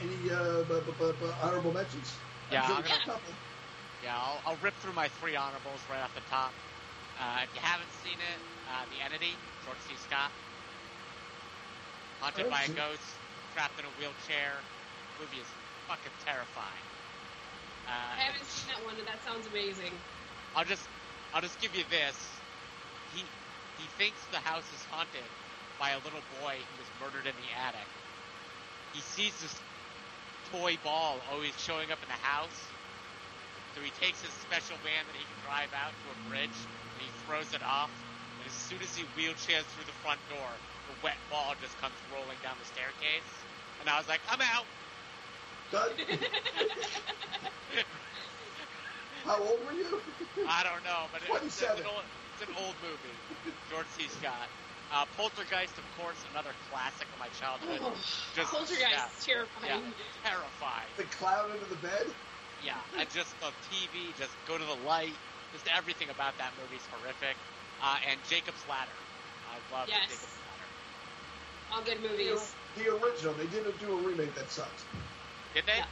any 0.00 0.30
uh, 0.30 0.62
bu- 0.64 0.80
bu- 0.98 1.12
bu- 1.12 1.32
honorable 1.42 1.72
mentions? 1.72 2.12
Yeah, 2.50 2.62
I'm 2.68 2.82
we 2.82 2.88
got 2.88 3.02
a 3.02 3.06
gonna- 3.06 3.18
couple. 3.20 3.34
Yeah, 4.02 4.16
I'll, 4.16 4.40
I'll 4.46 4.60
rip 4.64 4.72
through 4.80 4.94
my 4.96 5.08
three 5.20 5.36
honorables 5.36 5.80
right 5.90 6.00
off 6.00 6.14
the 6.14 6.24
top. 6.32 6.52
Uh, 7.20 7.44
if 7.44 7.52
you 7.52 7.60
haven't 7.60 7.92
seen 8.00 8.16
it, 8.16 8.40
uh, 8.72 8.80
The 8.96 9.04
Entity, 9.04 9.36
George 9.68 9.76
C. 9.84 9.92
Scott. 10.08 10.32
Haunted 12.24 12.46
Oh, 12.48 12.50
by 12.50 12.64
a 12.64 12.72
ghost, 12.72 13.04
trapped 13.52 13.76
in 13.78 13.84
a 13.84 13.92
wheelchair. 14.00 14.56
movie 15.20 15.36
is 15.40 15.50
fucking 15.88 16.12
terrifying. 16.24 16.84
Uh, 17.84 17.92
I 17.92 18.24
haven't 18.32 18.48
seen 18.48 18.72
that 18.72 18.80
one, 18.88 18.96
and 18.96 19.04
that 19.04 19.20
sounds 19.24 19.44
amazing. 19.52 19.92
I'll 20.56 20.64
just 20.64 20.84
I'll 21.34 21.42
just 21.44 21.60
give 21.60 21.74
you 21.76 21.84
this. 21.92 22.16
He 23.12 23.20
he 23.76 23.84
thinks 24.00 24.16
the 24.32 24.40
house 24.40 24.64
is 24.72 24.82
haunted 24.88 25.28
by 25.78 25.90
a 25.92 26.00
little 26.08 26.24
boy 26.40 26.56
who 26.56 26.74
was 26.80 26.88
murdered 27.00 27.28
in 27.28 27.36
the 27.36 27.50
attic. 27.52 27.84
He 28.96 29.00
sees 29.00 29.36
this 29.44 29.56
toy 30.52 30.78
ball 30.82 31.18
always 31.30 31.54
showing 31.58 31.90
up 31.90 32.02
in 32.02 32.08
the 32.10 32.22
house. 32.26 32.58
So 33.74 33.80
he 33.80 33.90
takes 34.02 34.20
his 34.20 34.34
special 34.42 34.76
van 34.82 35.06
that 35.06 35.14
he 35.14 35.22
can 35.22 35.40
drive 35.46 35.70
out 35.74 35.94
to 35.94 36.06
a 36.10 36.18
bridge 36.28 36.58
and 36.58 36.98
he 36.98 37.10
throws 37.26 37.54
it 37.54 37.62
off. 37.62 37.90
And 38.38 38.46
as 38.46 38.52
soon 38.52 38.82
as 38.82 38.90
he 38.94 39.06
wheelchairs 39.14 39.64
through 39.74 39.86
the 39.86 39.98
front 40.02 40.18
door, 40.28 40.50
the 40.90 40.96
wet 41.06 41.18
ball 41.30 41.54
just 41.62 41.78
comes 41.78 41.94
rolling 42.10 42.38
down 42.42 42.58
the 42.58 42.66
staircase. 42.66 43.30
And 43.80 43.88
I 43.88 43.98
was 43.98 44.08
like, 44.10 44.20
I'm 44.28 44.42
out. 44.42 44.66
Done. 45.70 45.94
How 49.24 49.38
old 49.38 49.60
were 49.64 49.72
you? 49.72 50.00
I 50.48 50.64
don't 50.64 50.82
know, 50.82 51.06
but 51.12 51.22
it's, 51.22 51.62
it's, 51.62 51.62
an 51.62 51.86
old, 51.86 52.02
it's 52.34 52.48
an 52.48 52.56
old 52.58 52.74
movie. 52.82 53.14
George 53.70 53.86
C. 53.94 54.08
Scott. 54.08 54.48
Uh, 54.90 55.06
Poltergeist, 55.16 55.78
of 55.78 55.86
course, 55.96 56.18
another 56.34 56.50
classic 56.70 57.06
of 57.14 57.18
my 57.22 57.30
childhood. 57.38 57.78
Oh, 57.82 57.94
Just 58.34 58.50
Poltergeist 58.50 58.90
yeah, 58.90 59.06
terrifying. 59.22 59.86
yeah, 59.86 60.26
terrifying. 60.26 60.90
the 60.98 61.04
clown 61.14 61.46
under 61.54 61.66
the 61.70 61.78
bed. 61.78 62.06
Yeah, 62.66 62.74
and 62.98 63.06
just 63.14 63.30
the 63.38 63.54
TV, 63.70 64.10
just 64.18 64.34
go 64.50 64.58
to 64.58 64.64
the 64.64 64.78
light. 64.86 65.14
Just 65.54 65.66
everything 65.70 66.10
about 66.10 66.34
that 66.38 66.50
movie 66.58 66.76
is 66.76 66.86
horrific. 66.90 67.38
Uh, 67.82 67.96
and 68.10 68.18
Jacob's 68.28 68.62
Ladder. 68.68 68.90
I 69.50 69.56
love 69.74 69.86
Yes. 69.88 70.10
Jacob's 70.10 70.38
Ladder. 70.42 70.68
All 71.70 71.82
good 71.86 72.02
movies. 72.02 72.42
The 72.74 72.90
original. 72.90 73.34
They 73.34 73.46
didn't 73.54 73.78
do 73.78 73.94
a 73.94 74.00
remake 74.02 74.34
that 74.34 74.50
sucks. 74.50 74.82
Did 75.54 75.66
they? 75.70 75.78
Yeah. 75.82 75.86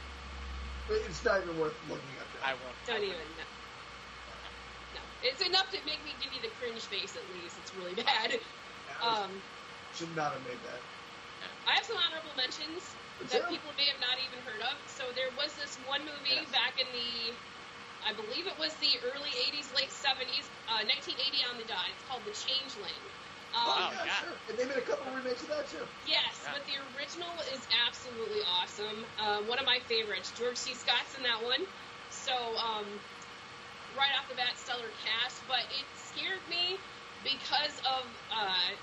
It's 1.07 1.23
not 1.23 1.39
even 1.43 1.55
worth 1.59 1.75
looking 1.87 2.15
up. 2.19 2.27
I 2.43 2.51
won't. 2.51 2.75
Don't 2.87 3.03
even. 3.03 3.15
No. 3.39 3.47
no. 4.95 5.01
It's 5.23 5.39
enough 5.41 5.71
to 5.71 5.79
make 5.87 6.03
me 6.03 6.11
give 6.19 6.31
you 6.35 6.41
the 6.43 6.51
cringe 6.59 6.83
face 6.91 7.15
at 7.15 7.23
least. 7.39 7.55
It's 7.63 7.71
really 7.79 7.95
bad. 8.03 8.39
Um, 9.01 9.41
should 9.91 10.15
not 10.15 10.33
have 10.33 10.43
made 10.43 10.61
that. 10.63 10.81
I 11.67 11.75
have 11.75 11.85
some 11.85 11.97
honorable 11.97 12.35
mentions 12.35 12.95
Let's 13.19 13.31
that 13.31 13.39
hear 13.39 13.47
'em. 13.47 13.53
people 13.53 13.73
may 13.77 13.85
have 13.85 13.99
not 13.99 14.19
even 14.19 14.39
heard 14.43 14.61
of. 14.61 14.75
So 14.89 15.11
there 15.13 15.31
was 15.31 15.55
this 15.55 15.77
one 15.77 16.05
movie 16.05 16.35
Yes. 16.35 16.51
back 16.51 16.79
in 16.79 16.91
the, 16.91 17.39
I 18.03 18.13
believe 18.13 18.47
it 18.47 18.57
was 18.57 18.75
the 18.77 18.99
early 19.01 19.31
80s, 19.35 19.71
late 19.71 19.91
70s, 19.91 20.49
uh, 20.67 20.83
1980 20.83 21.43
on 21.45 21.57
the 21.57 21.65
dot. 21.65 21.85
It's 21.91 22.03
called 22.03 22.25
The 22.25 22.31
Changeling. 22.33 23.03
Um, 23.53 23.63
Oh, 23.65 23.91
yeah, 23.91 24.05
yeah. 24.05 24.19
sure. 24.21 24.41
And 24.49 24.57
they 24.57 24.65
made 24.65 24.77
a 24.77 24.81
couple 24.81 25.07
of 25.07 25.13
remakes 25.15 25.41
of 25.43 25.49
that 25.49 25.67
too. 25.67 25.87
Yes, 26.05 26.41
Yeah. 26.43 26.53
but 26.53 26.65
the 26.65 26.77
original 26.95 27.39
is 27.51 27.67
absolutely 27.87 28.41
awesome. 28.43 29.05
Um, 29.17 29.47
one 29.47 29.59
of 29.59 29.65
my 29.65 29.79
favorites. 29.81 30.31
George 30.31 30.57
C. 30.57 30.75
Scott's 30.75 31.15
in 31.15 31.23
that 31.23 31.41
one. 31.41 31.65
So, 32.09 32.57
um, 32.57 32.99
right 33.95 34.11
off 34.19 34.27
the 34.29 34.35
bat, 34.35 34.57
stellar 34.57 34.91
cast. 34.91 35.45
But 35.47 35.65
it 35.71 35.87
scared 35.95 36.47
me 36.47 36.77
because 37.23 37.79
of 37.79 38.15
uh, 38.29 38.75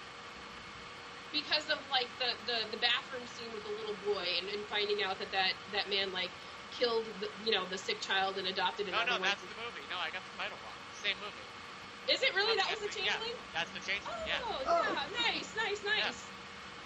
because 1.32 1.68
of 1.70 1.78
like 1.90 2.08
the, 2.18 2.30
the, 2.46 2.58
the 2.76 2.80
bathroom 2.80 3.26
scene 3.26 3.50
with 3.52 3.62
the 3.64 3.70
little 3.72 3.96
boy 4.04 4.24
and, 4.40 4.48
and 4.48 4.62
finding 4.68 5.02
out 5.02 5.18
that, 5.18 5.30
that 5.32 5.54
that 5.72 5.86
man 5.90 6.12
like 6.12 6.30
killed 6.70 7.06
the, 7.20 7.28
you 7.44 7.52
know 7.52 7.64
the 7.66 7.78
sick 7.78 8.00
child 8.00 8.38
and 8.38 8.46
adopted 8.46 8.86
No, 8.86 8.98
another 9.00 9.18
no, 9.18 9.18
one. 9.20 9.28
that's 9.28 9.42
the 9.42 9.56
movie. 9.58 9.84
No, 9.90 9.96
I 9.98 10.10
got 10.10 10.22
the 10.24 10.34
title 10.38 10.58
wrong. 10.62 10.76
Same 11.02 11.16
movie. 11.20 11.46
Is 12.12 12.22
it 12.22 12.30
really? 12.34 12.54
That 12.56 12.70
was 12.70 12.78
the 12.86 12.90
Yeah, 13.02 13.18
changeling. 13.18 13.34
that's 13.52 13.70
the 13.74 13.82
Changeling. 13.82 14.14
Oh, 14.14 14.62
Yeah. 14.62 14.94
yeah, 14.94 15.34
nice, 15.34 15.50
nice, 15.58 15.80
nice. 15.82 16.30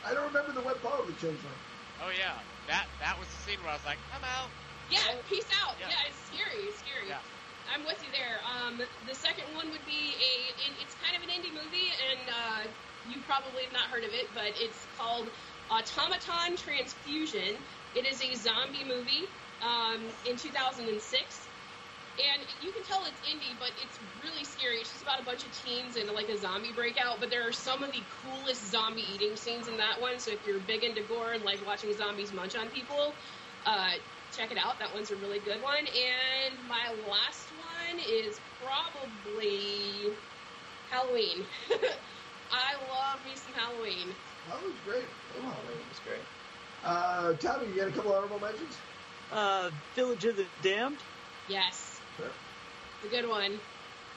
I 0.05 0.15
don't 0.15 0.27
remember 0.33 0.53
the 0.57 0.65
wet 0.65 0.81
ball 0.83 1.05
of 1.05 1.07
the 1.13 1.17
Changeling. 1.21 1.61
Oh 2.01 2.09
yeah. 2.17 2.41
That 2.69 2.89
that 3.05 3.19
was 3.21 3.29
the 3.29 3.37
scene 3.45 3.61
where 3.61 3.69
I 3.71 3.77
was 3.77 3.85
like, 3.85 4.01
I'm 4.17 4.25
out. 4.25 4.49
Yeah, 4.89 5.05
peace 5.29 5.47
out. 5.61 5.77
Yeah. 5.79 5.93
Yeah, 5.93 6.09
it's 6.09 6.21
scary. 6.25 6.65
It's 6.65 6.81
scary. 6.81 7.09
Yeah. 7.13 7.21
I'm 7.69 7.85
with 7.85 8.01
you 8.03 8.11
there. 8.11 8.41
Um, 8.43 8.81
the 9.07 9.15
second 9.15 9.53
one 9.55 9.69
would 9.71 9.85
be 9.85 10.17
a. 10.17 10.33
It, 10.57 10.81
it's 10.81 10.97
kind 10.99 11.15
of 11.15 11.23
an 11.23 11.31
indie 11.31 11.53
movie, 11.53 11.93
and 12.11 12.23
uh, 12.27 12.63
you 13.11 13.23
probably 13.23 13.65
have 13.65 13.73
not 13.73 13.89
heard 13.91 14.05
of 14.05 14.11
it, 14.13 14.35
but 14.35 14.53
it's 14.57 14.87
called 14.97 15.31
Automaton 15.71 16.57
Transfusion. 16.57 17.65
It 17.95 18.07
is 18.07 18.23
a 18.23 18.35
zombie 18.35 18.85
movie 18.85 19.29
um, 19.61 20.11
in 20.25 20.37
2006. 20.37 21.49
And 22.19 22.47
you 22.61 22.73
can 22.73 22.83
tell 22.83 23.05
it's 23.07 23.21
indie, 23.23 23.59
but 23.59 23.71
it's 23.83 23.99
really 24.23 24.45
scary. 24.45 24.79
It's 24.79 24.91
just 24.91 25.03
about 25.03 25.21
a 25.21 25.25
bunch 25.25 25.45
of 25.45 25.53
teens 25.53 25.97
and 25.97 26.11
like 26.11 26.29
a 26.29 26.37
zombie 26.37 26.73
breakout. 26.73 27.21
But 27.21 27.31
there 27.31 27.47
are 27.49 27.53
some 27.53 27.83
of 27.83 27.93
the 27.93 28.07
coolest 28.11 28.71
zombie 28.71 29.03
eating 29.15 29.37
scenes 29.37 29.69
in 29.69 29.79
that 29.79 30.01
one. 30.01 30.19
So 30.19 30.33
if 30.33 30.45
you're 30.45 30.61
big 30.61 30.85
into 30.85 31.03
gore 31.03 31.33
and 31.33 31.45
like 31.45 31.65
watching 31.65 31.93
zombies 31.95 32.33
munch 32.33 32.57
on 32.57 32.69
people, 32.69 33.17
uh, 33.65 33.93
check 34.33 34.51
it 34.53 34.59
out. 34.59 34.79
That 34.81 34.93
one's 34.93 35.11
a 35.11 35.17
really 35.17 35.41
good 35.41 35.63
one. 35.63 35.87
And 35.87 36.67
my 36.69 36.95
last 37.09 37.53
one 37.53 37.99
is 37.99 38.41
probably 38.61 40.19
Halloween. 40.91 41.47
I 42.53 42.75
love 42.91 43.25
me 43.25 43.33
some 43.35 43.55
Halloween. 43.55 44.09
That 44.49 44.63
was 44.63 44.73
great. 44.85 45.05
Oh, 45.39 45.43
Halloween 45.43 45.87
was 45.89 46.01
great. 46.05 46.21
Uh, 46.85 47.33
Tommy, 47.35 47.69
you 47.69 47.75
got 47.77 47.89
a 47.89 47.93
couple 47.93 48.13
honorable 48.13 48.41
mentions? 48.41 48.77
Uh, 49.33 49.71
Village 49.95 50.25
of 50.25 50.37
the 50.37 50.47
Damned, 50.63 50.99
Yes, 51.49 52.01
Sure. 52.17 52.27
it's 53.05 53.13
a 53.13 53.17
good 53.17 53.29
one. 53.29 53.59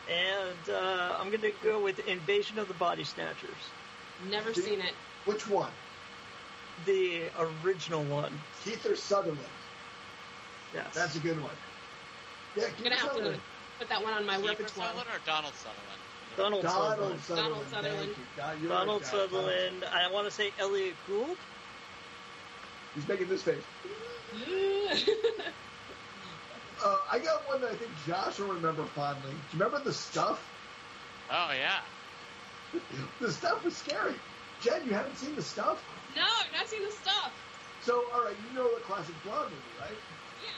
and 0.09 0.69
uh, 0.69 1.17
I'm 1.19 1.29
gonna 1.31 1.51
go 1.63 1.79
with 1.81 1.99
Invasion 2.07 2.57
of 2.59 2.67
the 2.67 2.73
Body 2.75 3.03
Snatchers. 3.03 3.49
Never 4.29 4.53
See? 4.53 4.61
seen 4.61 4.81
it. 4.81 4.93
Which 5.25 5.47
one? 5.47 5.71
The 6.85 7.23
original 7.63 8.03
one. 8.05 8.31
Kiefer 8.65 8.97
Sutherland? 8.97 9.39
Yes. 10.73 10.87
That's 10.93 11.15
a 11.15 11.19
good 11.19 11.39
one. 11.41 11.51
Yeah, 12.55 12.65
I'm 12.77 12.83
gonna 12.83 12.95
have 12.95 13.15
to 13.15 13.39
put 13.79 13.89
that 13.89 14.03
one 14.03 14.13
on 14.13 14.25
my 14.25 14.37
Kiefer 14.37 14.47
repertoire. 14.49 14.87
Sutherland 14.87 15.09
or 15.13 15.19
Donald 15.25 15.53
Sutherland? 15.55 16.01
Donald, 16.37 16.63
Donald 16.63 17.19
Sutherland. 17.21 17.21
Sutherland. 17.21 17.51
Donald 17.51 17.67
Sutherland. 17.69 17.97
Thank 17.99 18.17
you. 18.17 18.23
God, 18.37 18.69
Donald 18.69 19.01
right, 19.01 19.11
God. 19.11 19.29
Sutherland. 19.29 19.85
I 19.91 20.11
want 20.11 20.27
to 20.27 20.31
say 20.31 20.51
Elliott 20.59 20.95
Gould. 21.07 21.37
He's 22.95 23.07
making 23.07 23.27
this 23.27 23.41
face. 23.41 23.63
Uh, 26.83 26.97
I 27.09 27.17
got 27.19 27.47
one 27.47 27.61
that 27.61 27.71
I 27.71 27.75
think 27.75 27.91
Josh 28.05 28.39
will 28.39 28.47
remember 28.47 28.83
fondly. 28.83 29.29
Do 29.29 29.57
you 29.57 29.63
remember 29.63 29.81
the 29.85 29.93
stuff? 29.93 30.43
Oh 31.31 31.51
yeah. 31.57 31.79
The 33.21 33.31
stuff 33.31 33.63
was 33.63 33.77
scary. 33.77 34.15
Jen, 34.61 34.85
you 34.85 34.93
haven't 34.93 35.17
seen 35.17 35.35
the 35.35 35.41
stuff? 35.41 35.81
no, 36.15 36.23
I've 36.23 36.51
not 36.51 36.67
seen 36.67 36.83
the 36.83 36.91
stuff. 36.91 37.31
So, 37.83 38.03
all 38.13 38.23
right, 38.23 38.35
you 38.49 38.57
know 38.57 38.73
the 38.75 38.81
classic 38.81 39.15
blob 39.23 39.43
movie, 39.43 39.55
right? 39.79 39.97
Yeah. 40.43 40.49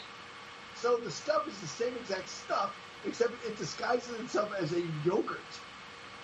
So 0.76 0.98
the 0.98 1.12
stuff 1.12 1.48
is 1.48 1.58
the 1.60 1.68
same 1.68 1.94
exact 1.96 2.30
stuff, 2.30 2.76
except 3.06 3.34
it 3.46 3.58
disguises 3.58 4.20
itself 4.20 4.52
as 4.60 4.74
a 4.74 4.82
yogurt, 5.06 5.40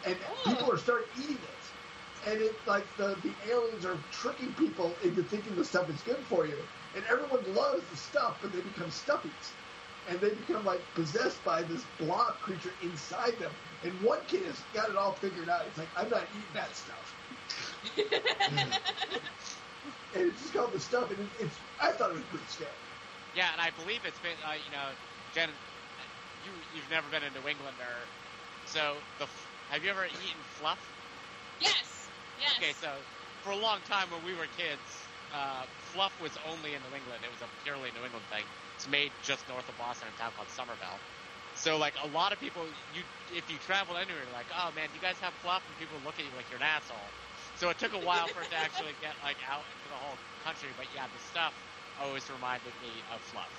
and 0.05 0.17
Oh. 0.27 0.35
people 0.43 0.71
are 0.71 0.77
starting 0.77 1.07
eating 1.15 1.43
it. 1.43 1.73
And 2.25 2.41
it 2.41 2.55
like 2.67 2.95
the 2.97 3.15
the 3.23 3.33
aliens 3.51 3.85
are 3.85 3.97
tricking 4.11 4.53
people 4.53 4.97
into 5.03 5.23
thinking 5.23 5.55
the 5.55 5.65
stuff 5.65 5.89
is 5.89 6.01
good 6.01 6.25
for 6.27 6.45
you, 6.45 6.67
and 6.93 7.03
everyone 7.05 7.43
loves 7.53 7.87
the 7.89 7.95
stuff, 7.97 8.37
but 8.41 8.51
they 8.51 8.61
become 8.61 8.87
stuffies, 8.89 9.55
and 10.07 10.19
they 10.21 10.29
become 10.33 10.63
like 10.63 10.81
possessed 10.93 11.43
by 11.43 11.63
this 11.63 11.85
blob 11.97 12.39
creature 12.41 12.73
inside 12.81 13.39
them. 13.39 13.51
And 13.83 13.99
one 14.01 14.19
kid 14.27 14.45
has 14.45 14.61
got 14.73 14.89
it 14.89 14.95
all 14.95 15.13
figured 15.13 15.49
out. 15.49 15.65
It's 15.67 15.77
like 15.77 15.89
I'm 15.95 16.09
not 16.09 16.27
eating 16.31 16.53
that 16.53 16.75
stuff. 16.75 17.15
and 20.13 20.27
it's 20.29 20.41
just 20.41 20.53
called 20.53 20.73
the 20.73 20.79
stuff, 20.79 21.09
and 21.11 21.19
it, 21.19 21.29
it's 21.39 21.57
I 21.79 21.91
thought 21.91 22.11
it 22.11 22.15
was 22.15 22.25
pretty 22.25 22.45
scary. 22.47 22.69
Yeah, 23.33 23.51
and 23.51 23.61
I 23.61 23.69
believe 23.71 24.05
it's 24.05 24.19
been, 24.19 24.37
uh, 24.45 24.53
you 24.53 24.71
know, 24.71 24.91
Jen, 25.33 25.49
you 26.43 26.51
you've 26.73 26.89
never 26.89 27.09
been 27.09 27.23
in 27.23 27.33
New 27.33 27.47
England, 27.47 27.77
or 27.79 28.07
so 28.65 28.97
the 29.17 29.27
have 29.71 29.83
you 29.83 29.89
ever 29.89 30.03
eaten 30.03 30.43
fluff? 30.59 30.79
Yes. 31.63 32.11
Yes. 32.43 32.59
Okay, 32.59 32.75
so 32.75 32.91
for 33.41 33.55
a 33.55 33.59
long 33.59 33.79
time 33.87 34.11
when 34.11 34.19
we 34.27 34.35
were 34.35 34.51
kids, 34.59 34.83
uh, 35.31 35.63
fluff 35.95 36.11
was 36.19 36.35
only 36.51 36.75
in 36.75 36.83
New 36.91 36.93
England. 36.99 37.23
It 37.23 37.31
was 37.31 37.39
a 37.39 37.49
purely 37.63 37.87
New 37.95 38.03
England 38.03 38.27
thing. 38.27 38.43
It's 38.75 38.91
made 38.91 39.15
just 39.23 39.47
north 39.47 39.63
of 39.71 39.79
Boston, 39.79 40.11
in 40.11 40.13
a 40.13 40.19
town 40.19 40.35
called 40.35 40.51
Somerville. 40.51 40.99
So 41.55 41.79
like 41.79 41.95
a 42.03 42.11
lot 42.11 42.35
of 42.35 42.39
people, 42.43 42.67
you 42.91 43.03
if 43.31 43.47
you 43.47 43.55
travel 43.63 43.95
anywhere, 43.95 44.19
you're 44.19 44.35
like, 44.35 44.51
oh 44.51 44.75
man, 44.75 44.91
you 44.91 44.99
guys 44.99 45.15
have 45.23 45.31
fluff, 45.39 45.63
and 45.63 45.73
people 45.79 45.95
look 46.03 46.19
at 46.19 46.27
you 46.27 46.33
like 46.35 46.51
you're 46.51 46.59
an 46.59 46.67
asshole. 46.67 47.07
So 47.55 47.71
it 47.71 47.79
took 47.79 47.95
a 47.95 48.03
while 48.03 48.27
for 48.27 48.43
it 48.43 48.51
to 48.51 48.59
actually 48.59 48.91
get 48.99 49.15
like 49.23 49.39
out 49.47 49.63
into 49.63 49.87
the 49.87 49.99
whole 50.03 50.19
country. 50.43 50.67
But 50.75 50.91
yeah, 50.91 51.07
the 51.07 51.21
stuff 51.31 51.55
always 52.03 52.27
reminded 52.27 52.75
me 52.83 52.91
of 53.13 53.23
fluff. 53.31 53.51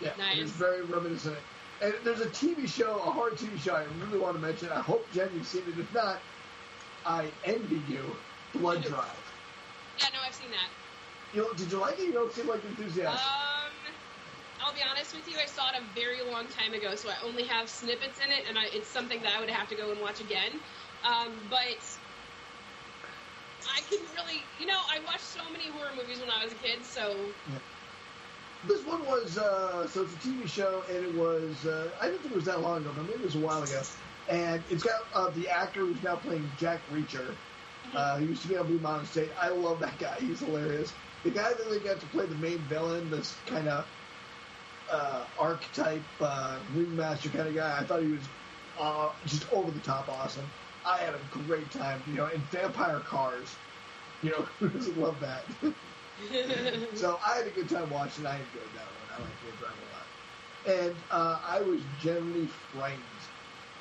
Yeah, 0.00 0.16
Nice. 0.16 0.38
it's 0.40 0.56
very 0.56 0.80
reminiscent. 0.88 1.36
And 1.82 1.94
there's 2.04 2.20
a 2.20 2.26
TV 2.26 2.68
show, 2.68 2.96
a 2.96 3.10
horror 3.10 3.30
TV 3.30 3.58
show 3.58 3.74
I 3.74 3.84
really 4.04 4.18
want 4.18 4.36
to 4.36 4.40
mention. 4.40 4.68
I 4.68 4.80
hope, 4.80 5.06
Jen, 5.12 5.30
you've 5.34 5.46
seen 5.46 5.62
it. 5.66 5.78
If 5.78 5.92
not, 5.94 6.18
I 7.06 7.30
envy 7.44 7.80
you. 7.88 8.04
Blood 8.54 8.82
Drive. 8.84 9.06
Yeah, 9.98 10.06
no, 10.12 10.18
I've 10.26 10.34
seen 10.34 10.50
that. 10.50 10.68
You 11.32 11.42
know, 11.42 11.52
did 11.52 11.70
you 11.70 11.78
like 11.78 11.98
it? 11.98 12.06
You 12.06 12.12
don't 12.12 12.32
seem 12.32 12.48
like 12.48 12.64
enthusiastic. 12.64 13.26
Um, 13.26 13.70
I'll 14.60 14.74
be 14.74 14.80
honest 14.90 15.14
with 15.14 15.28
you. 15.30 15.38
I 15.40 15.46
saw 15.46 15.70
it 15.70 15.76
a 15.78 15.84
very 15.94 16.22
long 16.30 16.46
time 16.48 16.74
ago, 16.74 16.94
so 16.96 17.08
I 17.08 17.14
only 17.24 17.44
have 17.44 17.68
snippets 17.68 18.18
in 18.24 18.30
it, 18.32 18.44
and 18.48 18.58
I, 18.58 18.66
it's 18.72 18.88
something 18.88 19.22
that 19.22 19.36
I 19.36 19.40
would 19.40 19.50
have 19.50 19.68
to 19.68 19.76
go 19.76 19.92
and 19.92 20.00
watch 20.00 20.20
again. 20.20 20.52
Um, 21.04 21.32
but 21.48 21.78
I 23.72 23.80
can 23.88 24.00
really, 24.16 24.42
you 24.58 24.66
know, 24.66 24.80
I 24.90 24.98
watched 25.06 25.20
so 25.20 25.40
many 25.52 25.68
horror 25.68 25.92
movies 25.96 26.18
when 26.20 26.30
I 26.30 26.44
was 26.44 26.52
a 26.52 26.56
kid, 26.56 26.84
so 26.84 27.14
This 28.66 28.84
one 28.84 29.04
was, 29.06 29.38
uh, 29.38 29.86
so 29.88 30.02
it's 30.02 30.12
a 30.12 30.16
TV 30.16 30.46
show, 30.46 30.82
and 30.88 30.98
it 30.98 31.14
was, 31.14 31.66
uh, 31.66 31.90
I 32.00 32.06
didn't 32.06 32.20
think 32.20 32.32
it 32.32 32.36
was 32.36 32.44
that 32.44 32.60
long 32.60 32.82
ago, 32.82 32.92
but 32.94 33.06
maybe 33.06 33.20
it 33.20 33.24
was 33.24 33.34
a 33.34 33.40
while 33.40 33.62
ago. 33.62 33.80
And 34.28 34.62
it's 34.70 34.82
got 34.82 35.00
uh, 35.14 35.30
the 35.30 35.48
actor 35.48 35.80
who's 35.80 36.02
now 36.02 36.16
playing 36.16 36.48
Jack 36.58 36.80
Reacher. 36.92 37.34
Uh, 37.94 38.18
he 38.18 38.26
used 38.26 38.42
to 38.42 38.48
be 38.48 38.56
on 38.56 38.66
Blue 38.66 38.78
Mountain 38.78 39.06
State. 39.06 39.30
I 39.40 39.48
love 39.48 39.80
that 39.80 39.98
guy. 39.98 40.16
He's 40.20 40.40
hilarious. 40.40 40.92
The 41.24 41.30
guy 41.30 41.52
that 41.52 41.70
they 41.70 41.78
got 41.80 42.00
to 42.00 42.06
play 42.06 42.26
the 42.26 42.34
main 42.36 42.58
villain, 42.58 43.10
this 43.10 43.34
kind 43.46 43.66
of 43.66 43.86
uh, 44.90 45.24
archetype 45.38 46.02
uh, 46.20 46.58
ringmaster 46.74 47.30
kind 47.30 47.48
of 47.48 47.54
guy, 47.54 47.78
I 47.78 47.84
thought 47.84 48.02
he 48.02 48.12
was 48.12 48.22
uh, 48.78 49.08
just 49.26 49.50
over 49.52 49.70
the 49.70 49.80
top 49.80 50.08
awesome. 50.08 50.46
I 50.86 50.98
had 50.98 51.14
a 51.14 51.20
great 51.46 51.70
time, 51.70 52.02
you 52.06 52.14
know, 52.14 52.26
in 52.26 52.40
Vampire 52.42 53.00
Cars. 53.00 53.48
You 54.22 54.30
know, 54.30 54.42
who 54.58 54.68
doesn't 54.68 54.98
love 54.98 55.18
that? 55.20 55.44
so 56.94 57.18
I 57.24 57.36
had 57.36 57.46
a 57.46 57.50
good 57.50 57.68
time 57.68 57.90
watching. 57.90 58.26
I 58.26 58.42
enjoyed 58.42 58.74
that 58.74 58.94
one. 58.94 59.08
I 59.10 59.18
like 59.18 59.40
Blood 59.40 59.56
Drive 59.58 59.78
a 59.78 59.84
lot. 59.84 60.08
And 60.64 61.04
uh, 61.10 61.40
I 61.44 61.62
was 61.62 61.86
generally 61.86 62.46
frightened 62.46 63.28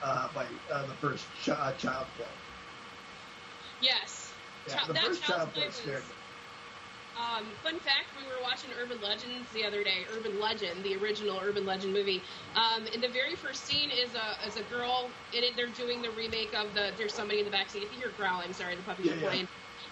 uh, 0.02 0.32
by 0.34 0.48
uh, 0.72 0.86
the 0.88 0.96
first 0.96 1.34
ch- 1.34 1.50
uh, 1.50 1.74
Child 1.74 2.14
Play. 2.16 2.34
yes. 3.82 4.38
Yeah, 4.68 4.76
Child- 4.78 4.90
the 4.90 4.94
that 4.94 5.06
first 5.06 5.24
Child 5.24 5.54
Play 5.54 5.64
Play 5.64 5.72
scared 5.72 6.04
was- 6.04 6.10
me. 6.10 6.16
Um, 7.16 7.56
fun 7.58 7.80
fact: 7.80 8.16
We 8.16 8.26
were 8.26 8.40
watching 8.42 8.72
Urban 8.72 9.02
Legends 9.02 9.52
the 9.52 9.66
other 9.66 9.84
day. 9.84 10.06
Urban 10.08 10.40
Legend, 10.40 10.86
the 10.86 10.96
original 10.96 11.40
Urban 11.42 11.66
Legend 11.66 11.92
movie. 11.92 12.24
Um, 12.56 12.88
and 12.94 13.04
the 13.04 13.10
very 13.10 13.36
first 13.36 13.66
scene 13.66 13.92
is 13.92 14.16
a 14.16 14.38
is 14.46 14.56
a 14.56 14.64
girl 14.64 15.14
in 15.34 15.44
it. 15.44 15.56
They're 15.58 15.68
doing 15.68 16.02
the 16.02 16.12
remake 16.12 16.54
of 16.54 16.74
the. 16.74 16.94
There's 16.96 17.14
somebody 17.14 17.40
in 17.40 17.46
the 17.46 17.52
back 17.52 17.70
seat. 17.70 17.84
If 17.84 17.92
you 17.92 17.98
hear 17.98 18.12
growling, 18.12 18.54
sorry, 18.54 18.76
the 18.78 18.84
puppies 18.84 19.08
Yeah, 19.08 19.14
are 19.14 19.18
yeah. 19.18 19.46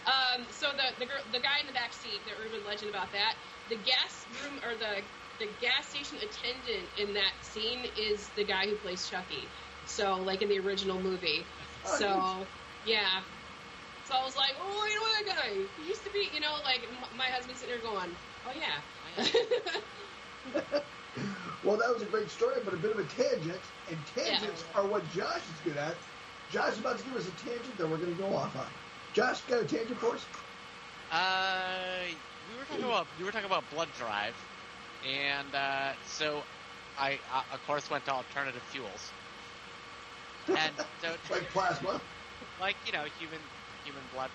Um, 0.08 0.48
so 0.52 0.68
the 0.72 1.00
the 1.00 1.06
girl, 1.06 1.20
the 1.32 1.40
guy 1.40 1.60
in 1.62 1.68
the 1.68 1.74
back 1.74 1.94
seat, 1.94 2.26
the 2.26 2.32
urban 2.32 2.64
legend 2.64 2.90
about 2.90 3.12
that. 3.14 3.36
The 3.70 3.78
gas 3.78 4.28
room 4.42 4.60
or 4.64 4.76
the 4.78 5.04
the 5.40 5.48
gas 5.60 5.90
station 5.90 6.20
attendant 6.20 6.90
in 6.98 7.14
that 7.14 7.34
scene 7.44 7.86
is 7.96 8.32
the 8.32 8.46
guy 8.46 8.68
who 8.68 8.78
plays 8.78 9.06
Chucky. 9.08 9.54
So 9.86 10.22
like 10.24 10.42
in 10.42 10.50
the 10.50 10.60
original 10.60 11.02
movie. 11.02 11.52
Oh, 11.86 11.98
so 11.98 12.08
nice. 12.08 12.48
yeah. 12.84 13.24
So 14.04 14.16
I 14.16 14.24
was 14.24 14.36
like, 14.38 14.56
oh, 14.58 14.88
you 14.90 14.96
know 14.96 15.36
that 15.36 15.44
guy? 15.44 15.68
He 15.76 15.88
used 15.88 16.04
to 16.06 16.12
be, 16.12 16.30
you 16.32 16.40
know, 16.40 16.56
like 16.64 16.88
m- 16.90 17.18
my 17.18 17.26
husband's 17.26 17.60
sitting 17.62 17.76
there 17.76 17.82
going, 17.84 18.16
oh 18.46 18.52
yeah. 18.56 18.82
Well, 21.64 21.78
that 21.78 21.92
was 21.92 22.02
a 22.02 22.06
great 22.06 22.30
story, 22.30 22.62
but 22.64 22.74
a 22.74 22.78
bit 22.78 22.92
of 22.92 23.00
a 23.00 23.06
tangent. 23.06 23.74
And 23.88 24.06
tangents 24.06 24.64
are 24.74 24.88
what 24.88 25.08
Josh 25.08 25.50
is 25.50 25.60
good 25.60 25.76
at. 25.78 25.98
Josh 26.48 26.74
is 26.74 26.80
about 26.80 27.00
to 27.00 27.04
give 27.04 27.16
us 27.16 27.28
a 27.28 27.36
tangent 27.36 27.78
that 27.78 27.88
we're 27.88 27.98
going 27.98 28.16
to 28.16 28.16
go 28.16 28.34
off 28.36 28.56
on. 28.56 28.72
Josh, 29.18 29.42
got 29.50 29.64
a 29.64 29.66
tangent 29.66 29.98
for 29.98 30.14
us? 30.14 30.24
Uh, 31.12 32.06
we 32.54 32.60
were 32.60 32.66
talking 32.66 32.86
about 32.86 33.08
we 33.18 33.26
were 33.26 33.32
talking 33.32 33.48
about 33.48 33.64
blood 33.74 33.88
drive, 33.98 34.36
and 35.10 35.56
uh, 35.56 35.94
so 36.06 36.44
I, 37.00 37.18
uh, 37.34 37.42
of 37.52 37.66
course 37.66 37.90
went 37.90 38.06
to 38.06 38.12
alternative 38.12 38.62
fuels, 38.70 39.10
and 40.50 40.72
so 41.02 41.16
Like 41.32 41.50
plasma? 41.50 42.00
like 42.62 42.76
you 42.86 42.92
know 42.92 43.06
human 43.18 43.40
human 43.84 44.04
blood. 44.14 44.30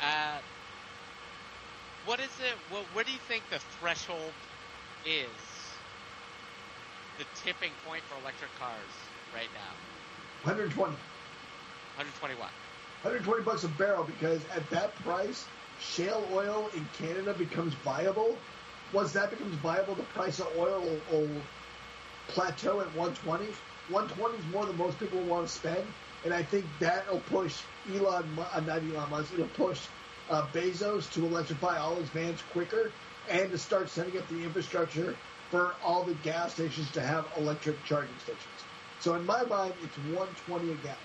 Uh, 0.00 0.38
what 2.06 2.20
is 2.20 2.30
it? 2.38 2.54
What, 2.70 2.84
what 2.94 3.06
do 3.06 3.10
you 3.10 3.18
think 3.26 3.42
the 3.50 3.58
threshold 3.80 4.30
is? 5.04 5.26
The 7.18 7.24
tipping 7.42 7.72
point 7.84 8.02
for 8.04 8.14
electric 8.22 8.54
cars 8.60 8.94
right 9.34 9.50
now, 9.58 9.74
120. 10.46 10.92
121. 11.98 12.48
120 13.04 13.42
bucks 13.42 13.64
a 13.64 13.68
barrel 13.68 14.02
because 14.02 14.40
at 14.56 14.68
that 14.70 14.94
price, 15.04 15.44
shale 15.78 16.26
oil 16.32 16.70
in 16.74 16.88
Canada 16.96 17.34
becomes 17.34 17.74
viable. 17.84 18.38
Once 18.94 19.12
that 19.12 19.28
becomes 19.28 19.54
viable, 19.56 19.94
the 19.94 20.02
price 20.04 20.40
of 20.40 20.48
oil 20.56 20.80
will, 20.80 21.00
will 21.12 21.30
plateau 22.28 22.80
at 22.80 22.86
120. 22.94 23.44
120 23.90 24.38
is 24.38 24.44
more 24.50 24.64
than 24.64 24.78
most 24.78 24.98
people 24.98 25.20
want 25.24 25.46
to 25.46 25.52
spend, 25.52 25.84
and 26.24 26.32
I 26.32 26.42
think 26.42 26.64
that'll 26.80 27.20
push 27.20 27.60
Elon, 27.92 28.26
uh, 28.38 28.60
not 28.60 28.78
Elon 28.78 29.10
Musk, 29.10 29.34
it'll 29.34 29.48
push 29.48 29.82
uh, 30.30 30.46
Bezos 30.54 31.12
to 31.12 31.26
electrify 31.26 31.76
all 31.76 31.96
his 31.96 32.08
vans 32.08 32.40
quicker 32.52 32.90
and 33.28 33.50
to 33.50 33.58
start 33.58 33.90
setting 33.90 34.16
up 34.16 34.26
the 34.28 34.42
infrastructure 34.42 35.14
for 35.50 35.74
all 35.84 36.04
the 36.04 36.14
gas 36.22 36.54
stations 36.54 36.90
to 36.92 37.02
have 37.02 37.26
electric 37.36 37.84
charging 37.84 38.16
stations. 38.22 38.44
So 39.00 39.14
in 39.14 39.26
my 39.26 39.44
mind, 39.44 39.74
it's 39.82 39.98
120 39.98 40.72
a 40.72 40.74
gallon 40.76 40.96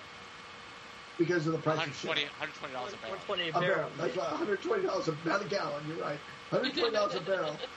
because 1.20 1.46
of 1.46 1.54
the 1.54 1.60
price 1.60 1.86
of 1.86 1.96
shale. 1.96 2.12
120 2.12 2.74
$120 2.74 2.94
a 2.94 2.98
barrel. 2.98 3.20
120 3.28 3.44
a 3.44 3.50
A 3.50 3.52
barrel. 3.52 3.62
barrel. 3.62 3.90
That's 4.00 4.18
right. 4.18 4.32
120 4.32 4.84
dollars 4.84 5.08
a 5.10 5.16
not 5.28 5.46
a 5.46 5.50
gallon. 5.50 5.84
You're 5.88 5.98
right. 5.98 6.20
120 6.50 6.92
dollars 6.92 7.16
a 7.16 7.22
barrel. 7.22 7.56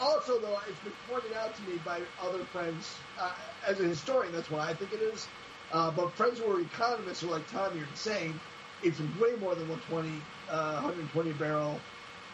Also, 0.00 0.40
though, 0.40 0.58
it's 0.68 0.80
been 0.80 0.92
pointed 1.08 1.32
out 1.34 1.54
to 1.54 1.62
me 1.62 1.78
by 1.84 2.00
other 2.20 2.42
friends. 2.46 2.96
Uh, 3.20 3.30
as 3.64 3.78
a 3.78 3.84
historian, 3.84 4.32
that's 4.32 4.50
why 4.50 4.68
I 4.68 4.74
think 4.74 4.92
it 4.92 5.00
is. 5.00 5.28
Uh, 5.70 5.92
but 5.92 6.10
friends 6.14 6.40
who 6.40 6.50
are 6.50 6.60
economists 6.60 7.22
are 7.22 7.26
like, 7.28 7.46
Tom, 7.52 7.76
you're 7.76 7.86
insane. 7.86 8.40
It's 8.82 8.98
way 9.20 9.36
more 9.38 9.54
than 9.54 9.68
120, 9.68 10.08
uh, 10.50 10.80
120 10.80 11.30
a 11.30 11.34
barrel. 11.34 11.78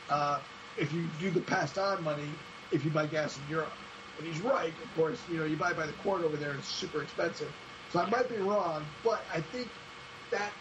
Uh, 0.09 0.41
if 0.79 0.93
you 0.95 1.09
do 1.21 1.31
the 1.31 1.43
passed 1.43 1.77
on 1.77 2.03
money, 2.03 2.31
if 2.73 2.87
you 2.87 2.91
buy 2.91 3.07
gas 3.07 3.37
in 3.37 3.43
Europe, 3.51 3.73
and 4.17 4.27
he's 4.27 4.41
right. 4.41 4.73
Of 4.83 4.95
course, 4.97 5.19
you 5.31 5.37
know 5.37 5.45
you 5.45 5.57
buy 5.57 5.75
by 5.75 5.85
the 5.85 5.93
quart 5.95 6.23
over 6.23 6.37
there. 6.39 6.55
It's 6.55 6.69
super 6.69 7.03
expensive. 7.03 7.53
So 7.93 8.01
I 8.01 8.09
might 8.09 8.31
be 8.31 8.37
wrong, 8.37 8.87
but 9.05 9.21
I 9.35 9.43
think 9.43 9.69
that 10.31 10.53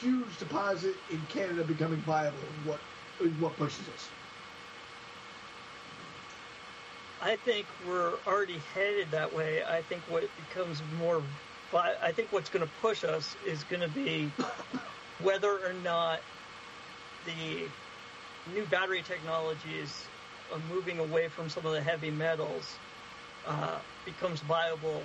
huge 0.00 0.38
deposit 0.38 0.94
in 1.10 1.20
Canada 1.28 1.64
becoming 1.64 2.00
viable 2.00 2.38
is 2.38 2.66
what 2.66 2.80
is 3.20 3.32
what 3.40 3.56
pushes 3.56 3.88
us. 3.88 4.08
I 7.22 7.36
think 7.36 7.66
we're 7.88 8.12
already 8.26 8.58
headed 8.74 9.10
that 9.12 9.34
way. 9.34 9.62
I 9.64 9.80
think 9.82 10.02
what 10.10 10.24
becomes 10.48 10.82
more, 10.98 11.22
I 11.72 12.12
think 12.12 12.30
what's 12.32 12.50
going 12.50 12.64
to 12.64 12.70
push 12.82 13.02
us 13.02 13.34
is 13.46 13.64
going 13.64 13.80
to 13.80 13.88
be 13.88 14.30
whether 15.22 15.66
or 15.66 15.72
not 15.82 16.20
the 17.24 17.64
new 18.54 18.66
battery 18.66 19.02
technologies 19.02 20.04
of 20.52 20.62
moving 20.68 20.98
away 20.98 21.28
from 21.28 21.48
some 21.48 21.64
of 21.64 21.72
the 21.72 21.80
heavy 21.80 22.10
metals 22.10 22.76
uh, 23.46 23.78
becomes 24.04 24.40
viable 24.40 25.02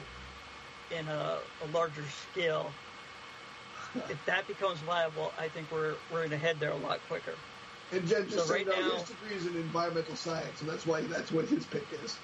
in 0.91 1.07
a, 1.07 1.37
a 1.63 1.67
larger 1.73 2.03
scale. 2.31 2.69
If 3.95 4.23
that 4.25 4.47
becomes 4.47 4.79
viable, 4.79 5.33
I 5.39 5.47
think 5.49 5.71
we're 5.71 5.95
we're 6.11 6.19
going 6.19 6.29
to 6.31 6.37
head 6.37 6.59
there 6.59 6.71
a 6.71 6.77
lot 6.77 6.99
quicker. 7.07 7.33
And 7.91 8.07
Jen 8.07 8.25
just 8.25 8.37
So 8.37 8.43
said 8.45 8.53
right 8.53 8.67
no, 8.67 8.73
now- 8.87 8.95
his 8.97 9.09
degree 9.09 9.35
is 9.35 9.45
in 9.47 9.55
environmental 9.55 10.15
science, 10.15 10.61
and 10.61 10.69
that's 10.69 10.85
why 10.85 11.01
that's 11.01 11.31
what 11.31 11.45
his 11.45 11.65
pick 11.65 11.85
is. 12.03 12.17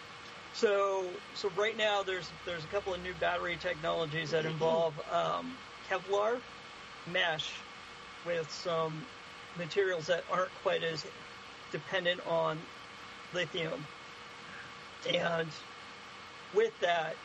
So, 0.54 1.06
so 1.34 1.50
right 1.58 1.76
now 1.76 2.02
there's 2.04 2.30
there's 2.46 2.64
a 2.64 2.68
couple 2.68 2.94
of 2.94 3.02
new 3.02 3.14
battery 3.20 3.58
technologies 3.60 4.32
that 4.32 4.46
involve 4.46 4.94
um, 5.12 5.56
Kevlar 5.90 6.40
mesh 7.12 7.52
with 8.26 8.50
some 8.52 9.06
materials 9.58 10.08
that 10.08 10.24
aren't 10.32 10.52
quite 10.64 10.84
as 10.84 11.06
dependent 11.72 12.26
on 12.28 12.58
lithium, 13.34 13.86
and 15.14 15.50
with 16.54 16.80
that, 16.80 17.16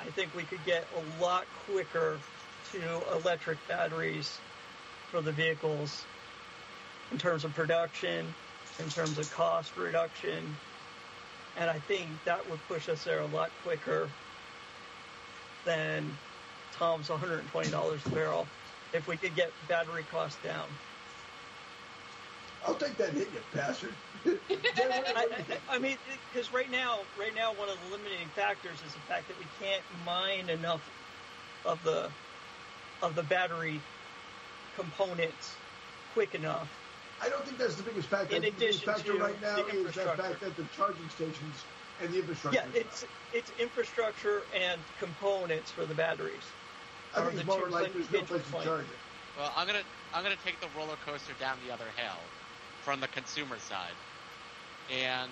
I 0.00 0.04
think 0.10 0.34
we 0.36 0.42
could 0.42 0.64
get 0.66 0.84
a 0.96 1.22
lot 1.22 1.46
quicker 1.66 2.18
to 2.72 3.14
electric 3.14 3.58
batteries 3.68 4.38
for 5.10 5.20
the 5.20 5.32
vehicles 5.32 6.04
in 7.10 7.18
terms 7.18 7.44
of 7.44 7.54
production, 7.54 8.26
in 8.78 8.88
terms 8.90 9.18
of 9.18 9.32
cost 9.32 9.76
reduction, 9.76 10.56
and 11.58 11.68
I 11.68 11.78
think 11.78 12.08
that 12.24 12.48
would 12.48 12.60
push 12.68 12.88
us 12.88 13.04
there 13.04 13.20
a 13.20 13.26
lot 13.26 13.50
quicker 13.64 14.08
than 15.64 16.16
Tom's 16.72 17.08
$120 17.08 18.06
a 18.06 18.10
barrel 18.10 18.46
if 18.92 19.08
we 19.08 19.16
could 19.16 19.34
get 19.34 19.50
battery 19.68 20.04
costs 20.10 20.38
down. 20.42 20.66
I'll 22.66 22.74
take 22.74 22.96
that 22.96 23.10
hit, 23.10 23.28
you 23.32 23.40
bastard. 23.54 23.92
I, 24.26 24.30
what 24.30 24.46
do 24.48 24.54
you 24.54 25.42
think? 25.44 25.60
I, 25.68 25.76
I 25.76 25.78
mean, 25.78 25.96
because 26.32 26.52
right 26.52 26.70
now, 26.70 27.00
right 27.18 27.34
now, 27.34 27.52
one 27.54 27.68
of 27.68 27.78
the 27.84 27.96
limiting 27.96 28.26
factors 28.34 28.78
is 28.86 28.92
the 28.92 29.00
fact 29.00 29.28
that 29.28 29.38
we 29.38 29.46
can't 29.60 29.82
mine 30.04 30.48
enough 30.50 30.82
of 31.64 31.82
the 31.84 32.10
of 33.02 33.14
the 33.14 33.22
battery 33.22 33.80
components 34.76 35.54
quick 36.14 36.34
enough. 36.34 36.68
I 37.20 37.28
don't 37.28 37.44
think 37.44 37.58
that's 37.58 37.74
the 37.74 37.82
biggest 37.82 38.08
factor. 38.08 38.36
In 38.36 38.42
I 38.42 38.46
think 38.46 38.58
the 38.58 38.66
biggest 38.66 38.82
addition 38.82 38.94
factor 38.94 39.12
to 39.18 39.24
right 39.24 39.42
now 39.42 39.56
the 39.56 39.86
is 39.86 39.94
the 39.94 40.02
fact 40.02 40.40
that 40.40 40.56
the 40.56 40.64
charging 40.76 41.08
stations 41.10 41.64
and 42.00 42.12
the 42.12 42.18
infrastructure. 42.18 42.60
Yeah, 42.72 42.80
it's 42.80 43.06
it's 43.34 43.50
infrastructure 43.58 44.42
and 44.54 44.80
components 45.00 45.70
for 45.70 45.84
the 45.84 45.94
batteries. 45.94 46.46
I 47.14 47.20
are 47.20 47.26
think 47.26 47.38
it's 47.38 47.46
more 47.46 47.68
like 47.68 47.92
there's 47.92 48.10
no 48.12 48.20
that 48.20 48.28
place 48.28 48.44
to 48.46 48.52
charge 48.62 48.84
it. 48.84 48.98
Well, 49.36 49.52
I'm 49.56 49.66
gonna 49.66 49.82
I'm 50.14 50.22
gonna 50.22 50.36
take 50.44 50.60
the 50.60 50.68
roller 50.78 50.96
coaster 51.04 51.32
down 51.40 51.56
the 51.66 51.72
other 51.72 51.86
hill 51.96 52.18
from 52.82 53.00
the 53.00 53.08
consumer 53.08 53.58
side, 53.58 53.94
and 54.92 55.30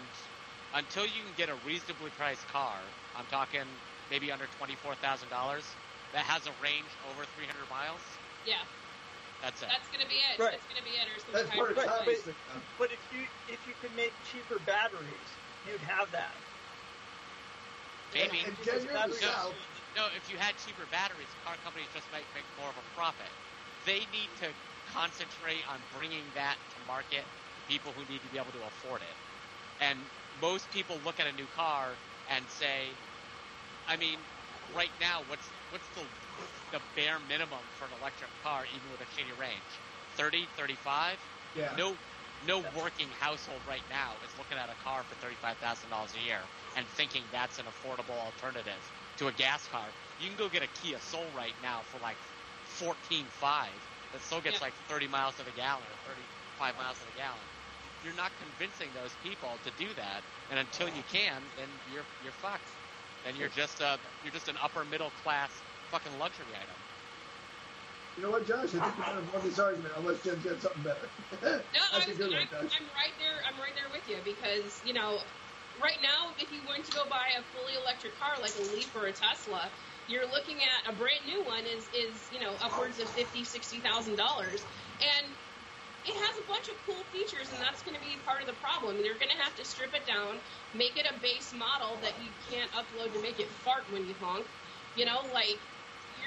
until 0.75 1.05
you 1.05 1.23
can 1.23 1.35
get 1.37 1.49
a 1.49 1.57
reasonably 1.67 2.11
priced 2.19 2.47
car, 2.49 2.75
I'm 3.17 3.27
talking 3.31 3.62
maybe 4.11 4.33
under 4.33 4.47
twenty 4.59 4.75
four 4.75 4.95
thousand 4.97 5.29
dollars 5.31 5.64
that 6.17 6.25
has 6.25 6.49
a 6.49 6.55
range 6.64 6.89
over 7.12 7.29
300 7.37 7.53
miles. 7.69 8.01
Yeah, 8.49 8.64
That's 9.45 9.61
it. 9.61 9.69
that's 9.69 9.85
gonna 9.93 10.09
be 10.09 10.17
it. 10.17 10.41
Right. 10.41 10.57
That's 10.57 10.64
gonna 10.73 10.81
be 10.89 10.97
it. 10.97 11.05
Or 11.05 11.12
it's 11.12 11.29
That's 11.29 11.45
gonna 11.53 11.61
part 11.61 11.71
of 11.71 11.77
Right, 11.77 11.93
Tommy's 11.93 12.25
price. 12.25 12.33
thing. 12.33 12.41
though. 12.49 12.57
Um, 12.57 12.62
but 12.81 12.89
if 12.89 13.03
you 13.12 13.29
if 13.53 13.61
you 13.69 13.77
could 13.85 13.93
make 14.01 14.17
cheaper 14.33 14.57
batteries, 14.64 15.29
you'd 15.69 15.85
have 15.85 16.09
that. 16.17 16.33
Maybe. 18.17 18.41
And, 18.49 18.57
and 18.57 18.64
Jen, 18.64 18.81
in 18.81 19.12
the 19.12 19.12
No, 19.12 19.29
south. 19.29 19.53
no, 19.93 20.09
if 20.17 20.25
you 20.33 20.41
had 20.41 20.57
cheaper 20.64 20.89
batteries, 20.89 21.29
car 21.45 21.53
companies 21.61 21.93
just 21.93 22.09
might 22.17 22.25
make 22.33 22.49
more 22.57 22.73
of 22.73 22.79
a 22.81 22.87
profit. 22.97 23.29
They 23.85 24.09
need 24.09 24.33
to 24.41 24.49
concentrate 24.97 25.61
on 25.69 25.77
bringing 26.01 26.25
that 26.33 26.57
to 26.57 26.79
market 26.89 27.29
to 27.29 27.61
people 27.69 27.93
who 27.93 28.01
need 28.09 28.25
to 28.25 28.31
be 28.33 28.41
able 28.41 28.57
to 28.57 28.62
afford 28.64 29.05
it. 29.05 29.17
And 29.85 30.01
most 30.41 30.64
people 30.73 30.97
look 31.05 31.21
at 31.21 31.29
a 31.29 31.35
new 31.37 31.47
car 31.53 31.93
and 32.33 32.41
say, 32.49 32.89
I 33.85 34.01
mean, 34.01 34.17
right 34.75 34.91
now, 35.01 35.23
what's 35.29 35.47
what's 35.71 35.87
the 35.95 36.03
the 36.73 36.81
bare 36.95 37.19
minimum 37.29 37.62
for 37.79 37.85
an 37.87 37.93
electric 38.01 38.31
car, 38.43 38.64
even 38.75 38.91
with 38.91 39.01
a 39.01 39.09
shitty 39.14 39.39
range? 39.39 39.62
30, 40.17 40.47
35? 40.57 41.19
Yeah. 41.55 41.75
No, 41.77 41.95
no 42.47 42.59
working 42.77 43.09
household 43.21 43.61
right 43.69 43.85
now 43.91 44.12
is 44.25 44.31
looking 44.39 44.59
at 44.59 44.69
a 44.69 44.75
car 44.85 45.03
for 45.03 45.14
thirty-five 45.17 45.57
thousand 45.59 45.91
dollars 45.91 46.12
a 46.14 46.27
year 46.27 46.41
and 46.77 46.87
thinking 46.87 47.23
that's 47.33 47.59
an 47.59 47.64
affordable 47.64 48.19
alternative 48.25 48.81
to 49.19 49.29
a 49.29 49.33
gas 49.33 49.67
car. 49.69 49.87
You 50.21 50.29
can 50.29 50.37
go 50.37 50.49
get 50.49 50.62
a 50.62 50.69
Kia 50.83 50.99
Soul 51.01 51.25
right 51.37 51.55
now 51.62 51.81
for 51.93 51.99
like 52.03 52.17
fourteen 52.64 53.25
five. 53.25 53.73
That 54.12 54.21
still 54.23 54.41
gets 54.41 54.61
Yeah. 54.61 54.69
like 54.69 54.75
thirty 54.89 55.09
miles 55.09 55.35
to 55.37 55.45
the 55.45 55.51
gallon 55.53 55.83
or 55.85 56.12
thirty-five 56.12 56.77
miles 56.77 56.99
to 57.01 57.07
the 57.07 57.17
gallon. 57.19 57.41
You're 58.05 58.14
not 58.14 58.33
convincing 58.39 58.91
those 58.95 59.12
people 59.23 59.59
to 59.64 59.71
do 59.83 59.89
that, 59.97 60.23
and 60.51 60.59
until 60.61 60.89
you 60.89 61.03
can, 61.11 61.41
then 61.57 61.69
you're 61.93 62.05
you're 62.23 62.33
fucked. 62.33 62.69
Then 63.27 63.35
you're 63.35 63.51
just 63.51 63.81
a 63.83 63.99
you're 64.22 64.33
just 64.33 64.47
an 64.47 64.55
upper 64.62 64.85
middle 64.85 65.11
class 65.27 65.51
fucking 65.91 66.14
luxury 66.22 66.47
item. 66.55 66.79
You 68.16 68.22
know 68.22 68.31
what, 68.31 68.47
Josh? 68.47 68.70
I 68.79 68.87
think 68.87 68.97
we're 68.97 69.12
going 69.12 69.27
to 69.27 69.33
win 69.35 69.43
this 69.45 69.59
argument 69.59 69.93
unless 69.99 70.22
Jen's 70.22 70.47
got 70.47 70.62
something 70.62 70.83
better. 70.87 71.11
No, 71.43 71.83
That's 71.93 72.07
a 72.07 72.14
I'm, 72.14 72.33
I'm, 72.33 72.47
Josh. 72.47 72.72
I'm 72.79 72.87
right 72.95 73.12
there. 73.18 73.43
I'm 73.45 73.59
right 73.61 73.74
there 73.74 73.91
with 73.93 74.07
you 74.09 74.16
because 74.24 74.81
you 74.87 74.95
know, 74.95 75.18
right 75.83 75.99
now, 76.01 76.31
if 76.39 76.55
you 76.55 76.62
went 76.70 76.87
to 76.87 76.93
go 76.95 77.03
buy 77.11 77.35
a 77.35 77.43
fully 77.51 77.74
electric 77.74 78.16
car 78.22 78.39
like 78.41 78.55
a 78.62 78.62
Leaf 78.72 78.95
or 78.95 79.11
a 79.11 79.12
Tesla, 79.12 79.68
you're 80.07 80.31
looking 80.31 80.62
at 80.62 80.87
a 80.87 80.95
brand 80.95 81.27
new 81.27 81.43
one 81.43 81.66
is 81.66 81.83
is 81.91 82.14
you 82.31 82.39
know 82.39 82.55
upwards 82.62 83.03
of 83.03 83.11
fifty, 83.11 83.43
sixty 83.43 83.83
thousand 83.83 84.14
dollars, 84.14 84.62
and 85.03 85.27
it 86.07 86.15
has 86.15 86.39
a 86.39 86.47
bunch 86.47 86.69
of 86.69 86.75
cool 86.87 87.03
features, 87.13 87.51
and 87.53 87.61
that's 87.61 87.83
going 87.83 87.95
to 87.99 88.01
be 88.03 88.17
part 88.25 88.41
of 88.41 88.47
the 88.47 88.55
problem. 88.63 88.97
They're 89.03 89.19
going 89.19 89.33
to 89.35 89.43
have 89.43 89.55
to 89.57 89.65
strip 89.65 89.95
it 89.95 90.07
down, 90.07 90.39
make 90.75 90.97
it 90.97 91.07
a 91.11 91.15
base 91.21 91.53
model 91.53 91.99
that 92.03 92.15
you 92.23 92.31
can't 92.51 92.71
upload 92.73 93.13
to 93.15 93.21
make 93.23 93.41
it 93.41 93.49
fart 93.51 93.85
when 93.91 94.07
you 94.07 94.15
honk. 94.21 94.47
You 94.97 95.05
know, 95.07 95.21
like 95.35 95.59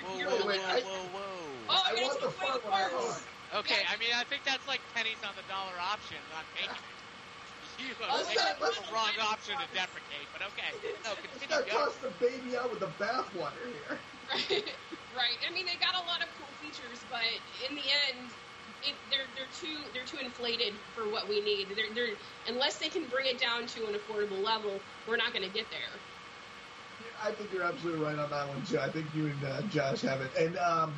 Whoa, 0.03 0.17
you're, 0.17 0.29
whoa, 0.29 0.37
you're 0.37 0.47
wait, 0.47 0.59
whoa, 0.61 0.75
I- 0.75 0.81
whoa, 0.83 1.03
whoa. 1.15 1.67
Oh, 1.69 1.83
I 1.85 1.91
you're 1.95 2.03
want 2.03 2.19
gonna 2.19 2.31
the 2.31 2.37
take 2.37 2.47
fart 2.47 2.63
my 2.63 2.69
when 2.69 2.73
I 2.73 2.89
honk. 2.91 3.23
Okay, 3.65 3.81
Yeah. 3.81 3.91
I 3.91 3.97
mean, 3.97 4.13
I 4.15 4.23
think 4.23 4.43
that's 4.45 4.67
like 4.67 4.81
pennies 4.93 5.23
on 5.25 5.33
the 5.35 5.43
dollar 5.47 5.75
option. 5.79 6.17
Not 6.29 6.45
taking 6.55 6.75
it. 6.75 6.99
You 7.79 7.95
Let's 7.95 8.27
have 8.27 8.35
not- 8.35 8.59
taken 8.59 8.59
let's- 8.59 8.79
the 8.83 8.91
wrong 8.91 9.15
option 9.23 9.55
to 9.55 9.67
deprecate, 9.71 10.27
but 10.35 10.43
okay. 10.51 10.75
No, 11.07 11.15
Let's 11.15 11.23
continue. 11.23 11.55
not 11.55 11.63
Go. 11.65 11.85
toss 11.87 11.95
the 12.03 12.11
baby 12.19 12.57
out 12.59 12.69
with 12.69 12.81
the 12.83 12.91
bathwater 12.99 13.63
here. 13.71 13.95
Right, 14.29 14.67
right. 15.15 15.39
I 15.47 15.49
mean, 15.55 15.65
they 15.65 15.75
got 15.81 15.95
a 15.95 16.05
lot 16.05 16.21
of 16.21 16.27
cool 16.37 16.51
features, 16.61 17.01
but 17.09 17.23
in 17.67 17.73
the 17.75 17.87
end, 18.11 18.29
it, 18.83 18.95
they're 19.09 19.27
they're 19.35 19.51
too 19.59 19.77
they're 19.93 20.05
too 20.05 20.17
inflated 20.23 20.73
for 20.95 21.09
what 21.09 21.27
we 21.27 21.41
need. 21.41 21.67
They're, 21.75 21.93
they're 21.93 22.15
unless 22.47 22.77
they 22.77 22.89
can 22.89 23.03
bring 23.05 23.27
it 23.27 23.39
down 23.39 23.65
to 23.67 23.85
an 23.87 23.95
affordable 23.95 24.43
level, 24.43 24.79
we're 25.07 25.17
not 25.17 25.33
going 25.33 25.47
to 25.47 25.53
get 25.53 25.65
there. 25.69 25.99
I 27.23 27.31
think 27.31 27.51
you're 27.51 27.63
absolutely 27.63 28.03
right 28.03 28.17
on 28.17 28.29
that 28.29 28.47
one 28.47 28.63
too. 28.63 28.79
I 28.79 28.89
think 28.89 29.05
you 29.15 29.27
and 29.27 29.43
uh, 29.43 29.61
Josh 29.63 30.01
have 30.01 30.21
it. 30.21 30.31
And 30.37 30.57
um, 30.57 30.93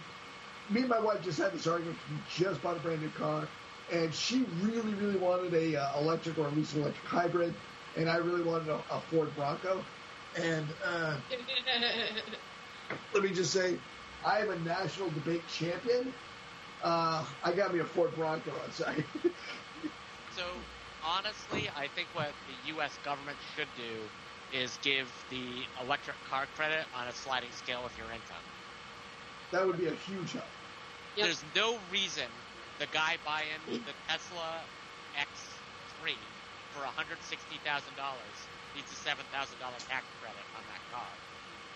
me 0.70 0.82
and 0.82 0.90
my 0.90 1.00
wife 1.00 1.22
just 1.24 1.38
had 1.40 1.54
this 1.54 1.68
argument. 1.68 1.98
We 2.10 2.44
just 2.44 2.62
bought 2.62 2.78
a 2.78 2.80
brand 2.80 3.02
new 3.02 3.10
car, 3.10 3.48
and 3.92 4.14
she 4.14 4.44
really, 4.62 4.94
really 4.96 5.18
wanted 5.18 5.54
a 5.54 5.80
uh, 5.80 6.00
electric 6.00 6.38
or 6.38 6.48
at 6.48 6.56
least 6.56 6.76
an 6.76 6.82
electric 6.82 7.06
hybrid, 7.08 7.54
and 7.98 8.10
I 8.10 8.18
really 8.18 8.44
wanted 8.44 8.70
a, 8.70 8.76
a 8.90 9.00
Ford 9.10 9.30
Bronco. 9.36 9.84
And 10.38 10.66
uh, 10.86 11.18
let 13.14 13.24
me 13.24 13.30
just 13.30 13.52
say, 13.52 13.76
I 14.26 14.40
am 14.40 14.52
a 14.52 14.60
national 14.60 15.10
debate 15.10 15.42
champion. 15.48 16.14
Uh, 16.84 17.26
I 17.44 17.52
got 17.52 17.74
me 17.74 17.80
a 17.80 17.86
Ford 17.86 18.14
Bronco 18.16 18.52
outside. 18.66 19.04
So, 20.38 20.44
honestly, 21.06 21.70
I 21.76 21.88
think 21.88 22.08
what 22.16 22.32
the 22.48 22.74
U.S. 22.76 22.98
government 23.04 23.38
should 23.56 23.68
do 23.76 24.58
is 24.58 24.78
give 24.82 25.12
the 25.30 25.44
electric 25.84 26.16
car 26.30 26.46
credit 26.56 26.86
on 26.96 27.08
a 27.08 27.12
sliding 27.12 27.52
scale 27.52 27.82
with 27.84 27.92
your 27.98 28.08
income. 28.08 28.46
that 29.52 29.68
would 29.68 29.78
be 29.78 29.88
a 29.88 29.98
huge 30.08 30.32
help. 30.32 30.46
Yep. 31.18 31.26
There's 31.26 31.44
no 31.54 31.78
reason 31.92 32.28
the 32.80 32.88
guy 32.96 33.18
buying 33.26 33.60
the 33.68 33.94
Tesla 34.08 34.64
X3 35.20 36.16
for 36.72 36.82
$160,000 36.82 37.12
needs 38.76 38.92
a 38.92 38.96
$7,000 39.04 39.20
tax 39.92 40.06
credit 40.24 40.46
on 40.56 40.64
that 40.72 40.82
car. 40.96 41.12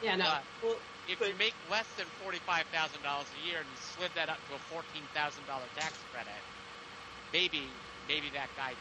Yeah, 0.02 0.16
no. 0.16 0.26
But 0.26 0.68
Well, 0.68 0.78
if 1.08 1.20
but- 1.20 1.30
you 1.30 1.36
make 1.36 1.56
less 1.70 1.88
than 1.96 2.06
$45,000 2.24 3.26
a 3.34 3.48
year 3.48 3.60
and 3.60 3.68
you 3.70 3.78
slid 3.78 4.12
that 4.16 4.30
up 4.30 4.39
to 4.50 4.56
a 4.56 4.60
$14,000 4.60 5.70
tax 5.76 5.93
credit, 6.12 6.34
maybe 7.34 7.68
maybe 8.08 8.30
that 8.34 8.50
guy 8.56 8.74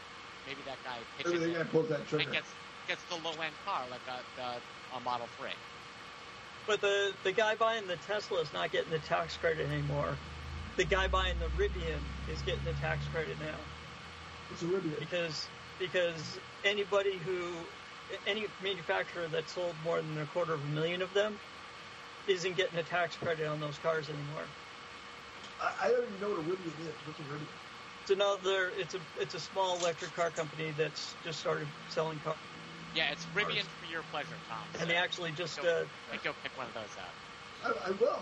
maybe 0.45 0.61
that 0.65 0.77
guy 0.83 0.97
pitches 1.17 1.33
Maybe 1.33 1.45
it 1.45 1.57
the 1.57 1.63
guy 1.63 1.69
pulls 1.71 1.89
that 1.89 1.99
and 2.01 2.07
trigger. 2.07 2.31
gets 2.31 2.53
gets 2.87 3.03
the 3.09 3.15
low 3.15 3.33
end 3.41 3.55
car 3.65 3.81
like 3.89 4.01
a, 4.07 4.21
the, 4.39 4.97
a 4.97 4.99
Model 4.99 5.27
3. 5.39 5.49
But 6.67 6.81
the 6.81 7.13
the 7.23 7.31
guy 7.31 7.55
buying 7.55 7.87
the 7.87 7.97
Tesla 7.97 8.41
is 8.41 8.53
not 8.53 8.71
getting 8.71 8.91
the 8.91 8.99
tax 8.99 9.37
credit 9.37 9.67
anymore 9.69 10.15
the 10.77 10.83
guy 10.83 11.07
buying 11.07 11.35
the 11.39 11.47
Rivian 11.61 11.99
is 12.31 12.41
getting 12.41 12.63
the 12.65 12.73
tax 12.73 13.05
credit 13.13 13.39
now 13.39 13.55
It's 14.51 14.61
a 14.61 14.65
Rivian. 14.65 14.99
because 14.99 15.47
because 15.79 16.37
anybody 16.63 17.17
who 17.17 17.53
any 18.27 18.45
manufacturer 18.63 19.27
that 19.27 19.49
sold 19.49 19.75
more 19.83 20.01
than 20.01 20.17
a 20.19 20.25
quarter 20.27 20.53
of 20.53 20.63
a 20.63 20.67
million 20.67 21.01
of 21.01 21.13
them 21.13 21.37
isn't 22.27 22.55
getting 22.55 22.77
a 22.79 22.83
tax 22.83 23.15
credit 23.15 23.45
on 23.47 23.59
those 23.59 23.77
cars 23.79 24.09
anymore. 24.09 24.45
I, 25.61 25.87
I 25.87 25.91
don't 25.91 26.03
even 26.03 26.21
know 26.21 26.29
what 26.29 26.39
a 26.39 26.43
Rivian 26.43 26.87
is. 26.87 26.93
What's 27.05 27.19
a 27.19 27.23
Rivian? 27.23 27.47
It's 28.01 28.11
another. 28.11 28.71
It's 28.77 28.93
a 28.93 28.99
it's 29.19 29.33
a 29.33 29.39
small 29.39 29.77
electric 29.79 30.15
car 30.15 30.29
company 30.29 30.73
that's 30.77 31.15
just 31.23 31.39
started 31.39 31.67
selling 31.89 32.19
cars, 32.23 32.37
Yeah, 32.95 33.11
it's 33.11 33.25
Rivian 33.35 33.63
for 33.63 33.91
your 33.91 34.03
pleasure, 34.11 34.27
Tom. 34.49 34.59
and 34.79 34.89
they 34.89 34.95
actually 34.95 35.31
just 35.31 35.61
Go, 35.61 35.67
uh, 35.67 35.83
like, 36.11 36.23
go 36.23 36.31
pick 36.43 36.51
one 36.57 36.67
of 36.67 36.73
those 36.73 36.95
up. 36.99 37.75
I, 37.85 37.89
I 37.89 37.91
will. 37.93 38.21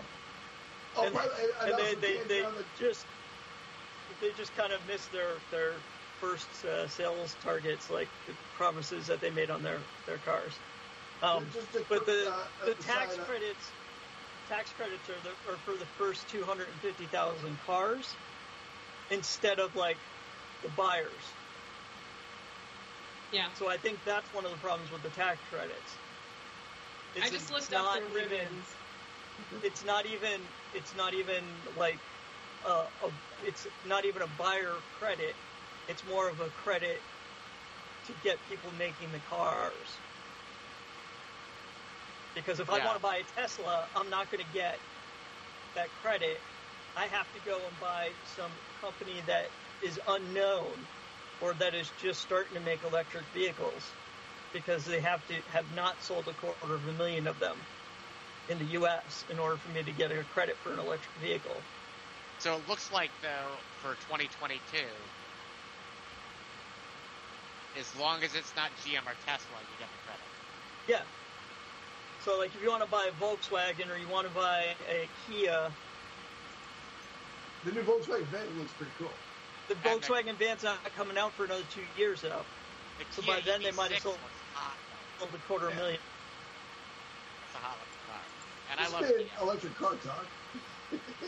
Oh, 0.95 1.05
and, 1.05 1.13
by 1.13 1.23
and, 1.23 1.71
and 1.71 1.79
they 1.79 1.83
also 1.83 1.95
they, 1.99 2.17
they 2.27 2.45
just 2.79 3.05
they 4.21 4.31
just 4.37 4.55
kind 4.55 4.71
of 4.71 4.79
missed 4.87 5.11
their 5.11 5.35
their 5.51 5.73
first 6.21 6.63
uh, 6.63 6.87
sales 6.87 7.35
targets, 7.43 7.89
like 7.89 8.07
the 8.27 8.33
promises 8.57 9.07
that 9.07 9.19
they 9.21 9.29
made 9.31 9.49
on 9.49 9.63
their 9.63 9.79
their 10.05 10.17
cars. 10.19 10.53
Um, 11.21 11.45
Just 11.53 11.89
but 11.89 12.05
the 12.05 12.31
uh, 12.31 12.65
the 12.65 12.73
tax 12.75 13.13
aside, 13.13 13.21
uh, 13.21 13.25
credits 13.25 13.71
tax 14.49 14.71
credits 14.73 15.07
are, 15.09 15.13
the, 15.23 15.51
are 15.51 15.57
for 15.57 15.71
the 15.79 15.85
first 15.97 16.27
two 16.29 16.43
hundred 16.43 16.67
and 16.67 16.75
fifty 16.81 17.05
thousand 17.05 17.57
cars 17.65 18.13
instead 19.09 19.59
of 19.59 19.75
like 19.75 19.97
the 20.63 20.69
buyers. 20.69 21.07
Yeah. 23.31 23.47
So 23.57 23.67
I 23.69 23.77
think 23.77 23.97
that's 24.05 24.27
one 24.33 24.45
of 24.45 24.51
the 24.51 24.57
problems 24.57 24.91
with 24.91 25.01
the 25.01 25.09
tax 25.09 25.39
credits. 25.49 25.95
I 27.15 27.17
It's- 27.17 27.31
just 27.31 27.43
it's 27.45 27.51
looked 27.51 27.73
up 27.73 27.85
not 27.85 28.13
the 28.13 28.19
even- 28.25 28.29
Rivians. 28.39 29.63
it's 29.63 29.85
not 29.85 30.05
even 30.05 30.41
it's 30.73 30.95
not 30.95 31.13
even 31.13 31.43
like 31.77 31.97
uh, 32.65 32.85
a 33.03 33.11
it's 33.45 33.67
not 33.87 34.05
even 34.05 34.21
a 34.21 34.27
buyer 34.37 34.73
credit. 34.99 35.35
It's 35.87 36.03
more 36.07 36.29
of 36.29 36.39
a 36.41 36.49
credit 36.63 37.01
to 38.07 38.13
get 38.23 38.37
people 38.49 38.69
making 38.77 39.11
the 39.11 39.19
cars. 39.29 39.73
Because 42.35 42.59
if 42.59 42.69
I 42.69 42.83
want 42.83 42.97
to 42.97 43.01
buy 43.01 43.17
a 43.17 43.39
Tesla, 43.39 43.85
I'm 43.95 44.09
not 44.09 44.31
going 44.31 44.43
to 44.43 44.53
get 44.53 44.79
that 45.75 45.87
credit. 46.01 46.39
I 46.97 47.05
have 47.07 47.27
to 47.33 47.49
go 47.49 47.55
and 47.55 47.79
buy 47.79 48.09
some 48.35 48.51
company 48.81 49.21
that 49.27 49.45
is 49.83 49.99
unknown 50.07 50.71
or 51.41 51.53
that 51.55 51.73
is 51.73 51.91
just 52.01 52.21
starting 52.21 52.53
to 52.55 52.61
make 52.61 52.79
electric 52.83 53.23
vehicles 53.33 53.91
because 54.51 54.85
they 54.85 54.99
have 54.99 55.25
to 55.27 55.33
have 55.51 55.65
not 55.75 56.01
sold 56.01 56.27
a 56.27 56.33
quarter 56.33 56.73
of 56.73 56.87
a 56.87 56.93
million 56.93 57.27
of 57.27 57.39
them 57.39 57.57
in 58.49 58.59
the 58.59 58.65
U.S. 58.65 59.25
in 59.31 59.39
order 59.39 59.57
for 59.57 59.71
me 59.71 59.83
to 59.83 59.91
get 59.91 60.11
a 60.11 60.23
credit 60.33 60.55
for 60.57 60.73
an 60.73 60.79
electric 60.79 61.15
vehicle. 61.21 61.55
So 62.39 62.55
it 62.55 62.61
looks 62.67 62.91
like 62.91 63.09
though 63.21 63.55
for 63.81 63.95
2022, 64.07 64.59
as 67.79 67.95
long 67.99 68.23
as 68.23 68.35
it's 68.35 68.53
not 68.55 68.69
GM 68.85 69.01
or 69.05 69.15
Tesla, 69.25 69.57
you 69.61 69.75
get 69.79 69.87
the 69.89 70.01
credit. 70.05 70.25
Yeah. 70.87 71.01
So, 72.23 72.37
like, 72.37 72.53
if 72.55 72.61
you 72.63 72.69
want 72.69 72.83
to 72.83 72.89
buy 72.89 73.09
a 73.09 73.11
Volkswagen 73.23 73.91
or 73.93 73.97
you 73.97 74.07
want 74.07 74.27
to 74.27 74.33
buy 74.33 74.75
a 74.89 75.07
Kia, 75.27 75.71
The 77.65 77.71
new 77.71 77.81
Volkswagen 77.83 78.25
Van 78.25 78.45
looks 78.59 78.71
pretty 78.73 78.91
cool. 78.99 79.09
the 79.67 79.75
the- 79.75 79.79
Volkswagen 79.89 80.35
Van's 80.35 80.63
not 80.63 80.77
coming 80.95 81.17
out 81.17 81.33
for 81.33 81.45
another 81.45 81.63
two 81.73 81.83
years 81.97 82.21
though. 82.21 82.43
The 82.99 83.05
So 83.11 83.21
Kia 83.21 83.35
by 83.35 83.41
then 83.41 83.61
they 83.61 83.69
EV6 83.71 83.75
might 83.77 83.91
have 83.91 84.01
sold- 84.03 84.15
looks 84.21 84.33
hot. 84.53 84.75
Sold 85.19 85.31
a 85.33 85.37
quarter 85.47 85.67
of 85.67 85.73
a 85.73 85.75
Yeah. 85.75 85.81
million. 85.81 85.99
It's 87.47 87.55
a 87.55 87.57
hot 87.59 87.77
looking 87.79 88.03
car, 88.07 88.21
and 88.71 88.79
I 88.79 88.87
love 88.87 89.07
Kia. 89.07 89.41
electric 89.41 89.75
car 89.77 89.95
talk. 90.03 90.25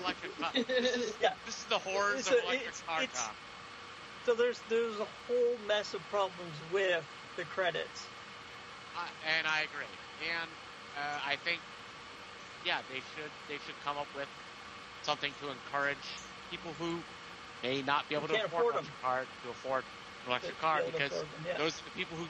electric 0.01 0.39
car. 0.39 0.51
Yeah. 1.21 1.33
This 1.45 1.57
is 1.57 1.63
the 1.65 1.79
hordes 1.79 2.19
It's 2.19 2.27
of 2.29 2.35
a- 2.35 2.39
electric 2.43 2.61
it's- 2.61 2.81
car 2.85 3.01
it's- 3.03 3.19
talk. 3.25 3.35
So 4.26 4.34
there's 4.34 4.59
there's 4.69 4.97
a 4.97 5.07
whole 5.30 5.55
mess 5.67 5.93
of 5.93 6.01
problems 6.09 6.57
with 6.73 7.05
the 7.38 7.45
credits. 7.45 8.09
Uh, 8.97 9.05
and 9.38 9.45
I 9.45 9.69
agree. 9.69 9.91
And 10.26 10.49
uh, 10.97 11.19
I 11.21 11.36
think, 11.45 11.61
yeah, 12.65 12.82
they 12.89 13.05
should 13.13 13.30
they 13.47 13.61
should 13.61 13.78
come 13.86 13.97
up 13.97 14.07
with 14.17 14.28
something 15.03 15.32
to 15.41 15.53
encourage 15.53 16.01
people 16.49 16.73
who 16.82 16.97
may 17.61 17.84
not 17.84 18.09
be 18.09 18.15
able 18.15 18.28
to 18.34 18.34
afford, 18.34 18.73
afford 18.73 18.82
an 18.82 18.82
electric 18.82 19.01
car 19.05 19.21
to 19.45 19.47
afford 19.53 19.84
an 20.26 20.30
electric 20.34 20.57
car 20.57 20.82
be 20.82 20.89
able 20.89 20.91
to 20.91 20.97
because 20.97 21.13
them, 21.21 21.30
yeah. 21.45 21.57
those 21.61 21.78
are 21.78 21.86
the 21.86 21.93
people 21.93 22.17
who 22.17 22.26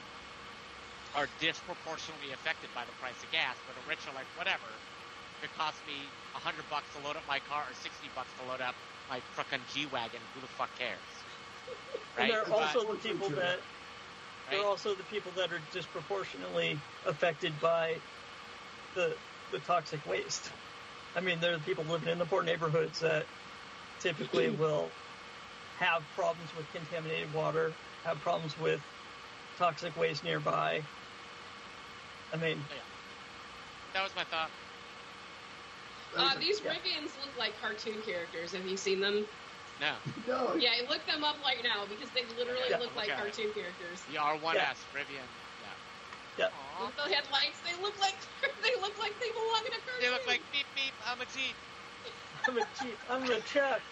are 1.16 1.28
disproportionately 1.40 2.36
affected 2.36 2.68
by 2.76 2.84
the 2.84 2.92
price 3.00 3.16
of 3.24 3.32
gas. 3.32 3.56
But 3.64 3.80
the 3.80 3.84
rich 3.88 4.04
are 4.04 4.12
like, 4.12 4.28
whatever. 4.36 4.68
If 5.40 5.48
it 5.48 5.52
costs 5.56 5.80
me 5.88 5.96
a 6.36 6.40
hundred 6.44 6.68
bucks 6.68 6.88
to 6.92 7.00
load 7.08 7.16
up 7.16 7.24
my 7.24 7.40
car 7.48 7.64
or 7.64 7.76
sixty 7.80 8.12
bucks 8.12 8.28
to 8.36 8.44
load 8.52 8.60
up 8.60 8.76
my 9.08 9.24
frickin' 9.32 9.64
G 9.72 9.88
wagon, 9.88 10.20
who 10.36 10.44
the 10.44 10.52
fuck 10.60 10.68
cares? 10.76 11.00
And 12.16 12.30
Right? 12.30 12.30
there 12.30 12.42
are 12.42 12.52
also 12.52 12.92
the 12.92 12.98
people 12.98 13.28
True. 13.28 13.36
that 13.36 13.60
there 14.50 14.60
are 14.60 14.62
right? 14.62 14.68
also 14.68 14.94
the 14.94 15.02
people 15.04 15.32
that 15.32 15.52
are 15.52 15.60
disproportionately 15.72 16.78
affected 17.04 17.52
by 17.60 17.96
the 18.94 19.16
the 19.52 19.58
toxic 19.60 20.04
waste. 20.06 20.50
I 21.14 21.20
mean, 21.20 21.40
there 21.40 21.54
are 21.54 21.58
the 21.58 21.64
people 21.64 21.84
living 21.84 22.08
in 22.08 22.18
the 22.18 22.26
poor 22.26 22.42
neighborhoods 22.42 23.00
that 23.00 23.26
typically 24.00 24.50
will 24.58 24.90
have 25.78 26.02
problems 26.14 26.54
with 26.56 26.70
contaminated 26.72 27.32
water, 27.34 27.72
have 28.04 28.18
problems 28.20 28.58
with 28.58 28.80
toxic 29.58 29.96
waste 29.96 30.24
nearby. 30.24 30.82
I 32.32 32.36
mean, 32.36 32.62
that 33.92 34.02
was 34.02 34.14
my 34.16 34.24
thought. 34.24 34.50
Uh, 36.16 36.34
these 36.38 36.60
Yeah. 36.60 36.74
Rivians 36.74 37.18
look 37.20 37.36
like 37.38 37.58
cartoon 37.60 38.00
characters. 38.02 38.52
Have 38.52 38.66
you 38.66 38.76
seen 38.76 39.00
them? 39.00 39.26
No, 39.78 40.00
No, 40.26 40.54
Yeah, 40.56 40.82
look 40.88 41.04
them 41.06 41.22
up 41.24 41.40
right 41.42 41.62
now 41.62 41.86
because 41.86 42.10
they 42.12 42.24
literally 42.26 42.70
Yeah. 42.70 42.78
look 42.78 42.94
like 42.94 43.10
Okay. 43.10 43.16
cartoon 43.20 43.52
characters. 43.52 44.04
the 44.04 44.16
R1S 44.16 44.54
Yeah. 44.54 44.74
Rivian. 44.92 45.28
Yeah. 45.60 45.74
yeah, 46.36 46.48
Aw. 46.52 46.84
Look 46.86 46.96
the 46.96 47.02
headlights. 47.02 47.60
They 47.60 47.74
look 47.74 47.98
like 47.98 48.14
they 48.62 48.74
look 48.80 48.98
like 48.98 49.18
they 49.20 49.30
belong 49.32 49.62
in 49.66 49.72
a 49.72 49.82
cartoon. 49.84 50.00
They 50.00 50.10
look 50.10 50.26
like 50.26 50.42
beep 50.52 50.66
beep. 50.74 50.94
I'm 51.04 51.20
a 51.20 51.26
Jeep. 51.26 51.56
I'm 52.46 52.56
a 52.58 52.64
Jeep, 52.80 52.98
I'm 53.08 53.30
a 53.30 53.40
truck, 53.40 53.82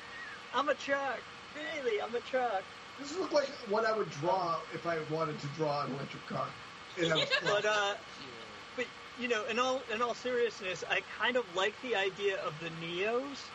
I'm 0.53 0.69
a 0.69 0.75
truck. 0.75 1.23
Really, 1.55 2.01
I'm 2.01 2.15
a 2.15 2.21
truck. 2.21 2.65
this 2.99 3.17
look 3.17 3.33
like 3.33 3.49
what 3.69 3.85
I 3.85 3.97
would 3.97 4.11
draw 4.11 4.63
if 4.73 4.87
I 4.87 5.01
wanted 5.03 5.39
to 5.41 5.47
draw 5.49 5.85
an 5.85 5.93
electric 5.93 6.27
car. 6.27 6.49
And 6.97 7.11
But 7.43 7.65
uh, 7.65 7.97
but 8.77 8.87
you 9.17 9.29
know, 9.29 9.45
in 9.47 9.59
all 9.59 9.83
in 9.83 10.03
all 10.03 10.15
seriousness, 10.15 10.85
I 10.89 11.03
kind 11.03 11.37
of 11.37 11.55
like 11.55 11.81
the 11.81 11.95
idea 11.97 12.39
of 12.43 12.59
the 12.59 12.71
Neos. 12.71 13.53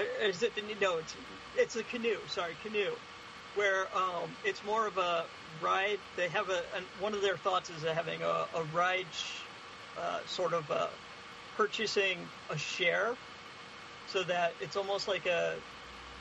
Or 0.00 0.26
Is 0.26 0.42
it 0.42 0.54
the 0.54 0.62
no? 0.80 0.98
It's 0.98 1.16
it's 1.56 1.76
a 1.76 1.82
Canoo. 1.82 2.16
Sorry, 2.28 2.56
Canoo, 2.64 2.92
where 3.54 3.86
um, 3.94 4.30
it's 4.44 4.64
more 4.64 4.86
of 4.86 4.98
a 4.98 5.24
ride. 5.60 5.98
They 6.16 6.28
have 6.28 6.48
a 6.48 6.62
an, 6.76 6.84
one 7.00 7.14
of 7.14 7.22
their 7.22 7.36
thoughts 7.36 7.70
is 7.70 7.82
having 7.82 8.22
a, 8.22 8.46
a 8.54 8.62
ride, 8.74 9.06
sh- 9.12 9.40
uh, 9.98 10.20
sort 10.26 10.54
of 10.54 10.70
uh, 10.70 10.86
purchasing 11.56 12.18
a 12.48 12.56
share, 12.56 13.14
so 14.08 14.22
that 14.24 14.54
it's 14.60 14.76
almost 14.76 15.08
like 15.08 15.26
a. 15.26 15.56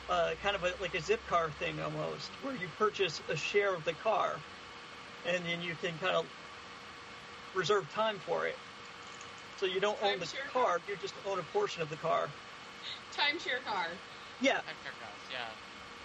Uh, 0.10 0.34
kind 0.42 0.56
of 0.56 0.64
a, 0.64 0.74
like 0.82 0.96
a 0.96 0.98
Zipcar 0.98 1.52
thing 1.60 1.80
almost, 1.80 2.32
where 2.42 2.56
you 2.56 2.68
purchase 2.80 3.22
a 3.30 3.36
share 3.36 3.76
of 3.76 3.86
the 3.86 3.94
car, 3.94 4.38
and 5.28 5.46
then 5.46 5.62
you 5.62 5.76
can 5.84 5.96
kind 6.00 6.16
of 6.16 6.26
reserve 7.54 7.88
time 7.94 8.18
for 8.26 8.48
it. 8.48 8.58
So 9.58 9.68
you 9.68 9.80
don't 9.80 10.02
own 10.02 10.18
the 10.18 10.26
Timeshare 10.26 10.50
car, 10.52 10.82
you 10.88 10.96
just 11.00 11.14
own 11.28 11.38
a 11.38 11.44
portion 11.44 11.84
of 11.84 11.92
the 11.92 11.96
car. 11.98 12.28
Timeshare 13.16 13.64
car. 13.66 13.88
Yeah, 14.42 14.54
Time 14.64 14.76
check 14.84 14.94
goes. 15.00 15.32
Yeah. 15.32 15.38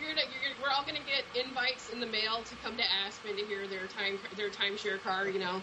You're 0.00 0.10
gonna, 0.14 0.26
you're 0.32 0.42
gonna, 0.42 0.60
we're 0.62 0.70
all 0.74 0.84
gonna 0.84 1.04
get 1.06 1.22
invites 1.38 1.90
in 1.92 2.00
the 2.00 2.06
mail 2.06 2.42
to 2.44 2.54
come 2.64 2.76
to 2.76 2.82
Aspen 3.06 3.36
to 3.36 3.44
hear 3.44 3.66
their 3.68 3.86
time 3.86 4.18
their 4.36 4.50
timeshare 4.50 5.00
car. 5.02 5.28
You 5.28 5.38
know, 5.38 5.62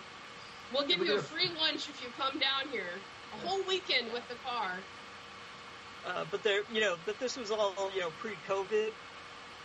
we'll 0.74 0.88
give 0.88 1.00
you 1.00 1.16
a 1.18 1.22
free 1.22 1.50
lunch 1.60 1.89
if 1.89 2.02
you 2.02 2.10
come 2.18 2.39
down 2.39 2.72
here. 2.72 2.88
A 3.34 3.48
whole 3.48 3.62
weekend 3.68 4.12
with 4.14 4.28
the 4.30 4.36
car. 4.46 4.72
uh, 6.08 6.26
but 6.32 6.44
there, 6.44 6.62
you 6.74 6.82
know, 6.82 6.96
but 7.06 7.20
this 7.20 7.38
was 7.38 7.52
all 7.52 7.74
you 7.94 8.02
know 8.02 8.10
pre-COVID, 8.20 8.92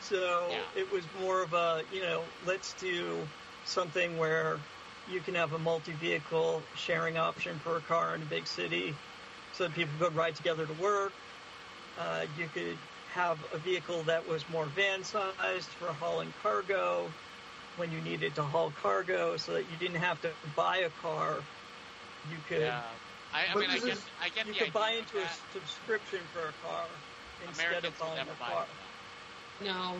so 0.00 0.48
Yeah. 0.50 0.80
it 0.80 0.90
was 0.92 1.04
more 1.20 1.42
of 1.42 1.52
a 1.54 1.82
you 1.92 2.00
know 2.02 2.22
let's 2.44 2.72
do 2.74 3.16
something 3.64 4.18
where 4.18 4.58
you 5.10 5.20
can 5.20 5.34
have 5.36 5.52
a 5.52 5.58
multi-vehicle 5.58 6.62
sharing 6.76 7.16
option 7.16 7.58
for 7.60 7.76
a 7.76 7.80
car 7.80 8.14
in 8.16 8.22
a 8.22 8.26
big 8.26 8.46
city, 8.46 8.94
so 9.52 9.64
that 9.64 9.74
people 9.74 9.92
could 10.00 10.14
ride 10.16 10.34
together 10.34 10.66
to 10.66 10.72
work. 10.74 11.12
Uh, 11.98 12.26
you 12.38 12.48
could 12.52 12.76
have 13.12 13.38
a 13.54 13.58
vehicle 13.58 14.02
that 14.04 14.26
was 14.28 14.44
more 14.50 14.66
van-sized 14.66 15.68
for 15.68 15.86
hauling 15.86 16.32
cargo 16.42 17.10
when 17.76 17.90
you 17.92 18.00
needed 18.02 18.34
to 18.34 18.42
haul 18.42 18.72
cargo, 18.82 19.36
so 19.36 19.52
that 19.54 19.62
you 19.62 19.76
didn't 19.78 20.00
have 20.00 20.20
to 20.22 20.30
buy 20.54 20.78
a 20.78 20.90
car. 21.02 21.36
You 22.30 22.36
could 22.48 22.60
Yeah. 22.62 22.82
I, 23.34 23.40
I 23.40 23.44
But 23.54 23.60
mean, 23.60 23.70
I 23.70 23.74
this 23.74 23.84
get, 23.84 23.92
is- 23.94 24.04
I 24.22 24.28
get 24.30 24.46
you 24.46 24.52
the 24.54 24.58
could 24.60 24.72
buy 24.72 24.90
into 24.92 25.18
of 25.18 25.24
a 25.24 25.58
subscription 25.58 26.20
for 26.32 26.40
a 26.48 26.52
car 26.66 26.84
instead 27.46 27.66
Americans 27.66 27.94
of 27.94 28.00
will 28.00 28.06
buying 28.14 28.28
a 28.28 28.40
buy 28.40 28.50
car. 28.52 28.66
into 29.60 29.72
No, 29.72 29.94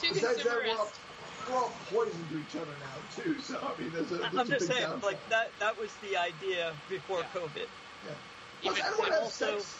too 0.00 0.14
Besides 0.14 0.42
that, 0.44 0.46
we're 0.46 0.70
all, 0.76 0.86
consumerist. 0.86 1.50
we're 1.50 1.56
all 1.56 1.72
poison 1.90 2.24
to 2.30 2.38
each 2.38 2.56
other 2.56 2.74
now 2.80 3.22
too. 3.22 3.40
So 3.40 3.58
I 3.60 3.80
mean, 3.80 3.92
there's 3.92 4.10
a, 4.10 4.14
there's 4.16 4.24
I'm 4.34 4.38
a 4.38 4.44
just 4.44 4.66
saying, 4.66 4.80
downfall. 4.82 5.10
like 5.10 5.28
that. 5.28 5.50
That 5.60 5.78
was 5.78 5.90
the 6.08 6.16
idea 6.16 6.72
before 6.88 7.20
Yeah. 7.20 7.40
COVID. 7.40 7.56
Yeah. 7.56 8.10
Even- 8.62 8.74
Plus, 8.76 8.80
I 8.80 8.88
don't 8.90 8.98
want 8.98 9.08
to 9.08 9.14
have 9.14 9.22
also- 9.24 9.58
sex. 9.58 9.76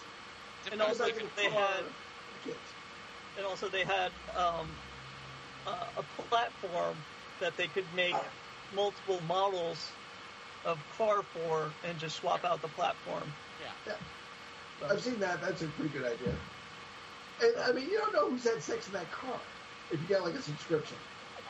And 0.71 0.81
also 0.81 1.07
they 1.37 1.51
had 1.51 1.85
and 3.37 3.47
also 3.47 3.69
they 3.69 3.85
had 3.85 4.13
um, 4.37 4.69
uh, 5.67 5.75
a 5.97 6.23
platform 6.23 6.97
that 7.41 7.57
they 7.57 7.67
could 7.67 7.87
make 7.97 8.15
multiple 8.75 9.21
models 9.27 9.91
of 10.65 10.79
car 10.97 11.23
for 11.23 11.71
and 11.89 11.99
just 11.99 12.17
swap 12.17 12.45
out 12.45 12.63
the 12.63 12.69
platform. 12.69 13.25
Yeah. 13.61 13.93
Yeah. 14.81 14.89
I've 14.91 15.01
seen 15.01 15.19
that. 15.21 15.41
That's 15.41 15.63
a 15.63 15.67
pretty 15.67 15.97
good 15.97 16.05
idea. 16.05 16.35
And 17.43 17.53
I 17.65 17.73
mean, 17.73 17.89
you 17.91 17.99
don't 17.99 18.13
know 18.13 18.31
who's 18.31 18.45
had 18.45 18.63
sex 18.63 18.87
in 18.87 18.93
that 18.93 19.11
car 19.11 19.39
if 19.91 20.01
you 20.01 20.07
got 20.07 20.25
like 20.25 20.35
a 20.35 20.43
subscription. 20.43 20.97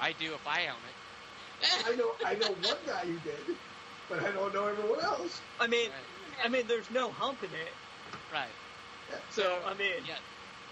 I 0.01 0.13
do 0.13 0.35
if 0.35 0.47
I 0.47 0.67
own 0.69 0.77
it. 0.89 1.87
I 1.87 1.97
know, 1.97 2.13
I 2.25 2.35
know 2.35 2.49
one 2.49 2.79
guy 2.87 3.05
who 3.05 3.19
did, 3.21 3.57
but 4.09 4.21
I 4.21 4.33
don't 4.33 4.53
know 4.53 4.67
everyone 4.67 5.01
else. 5.01 5.41
I 5.61 5.67
mean, 5.69 5.91
Right. 5.91 6.45
I 6.45 6.49
mean, 6.49 6.67
there's 6.67 6.91
no 6.91 7.11
hump 7.11 7.43
in 7.45 7.51
it, 7.51 7.73
Right. 8.33 8.49
so 9.31 9.59
I 9.67 9.75
mean, 9.75 10.03
Yeah. 10.07 10.15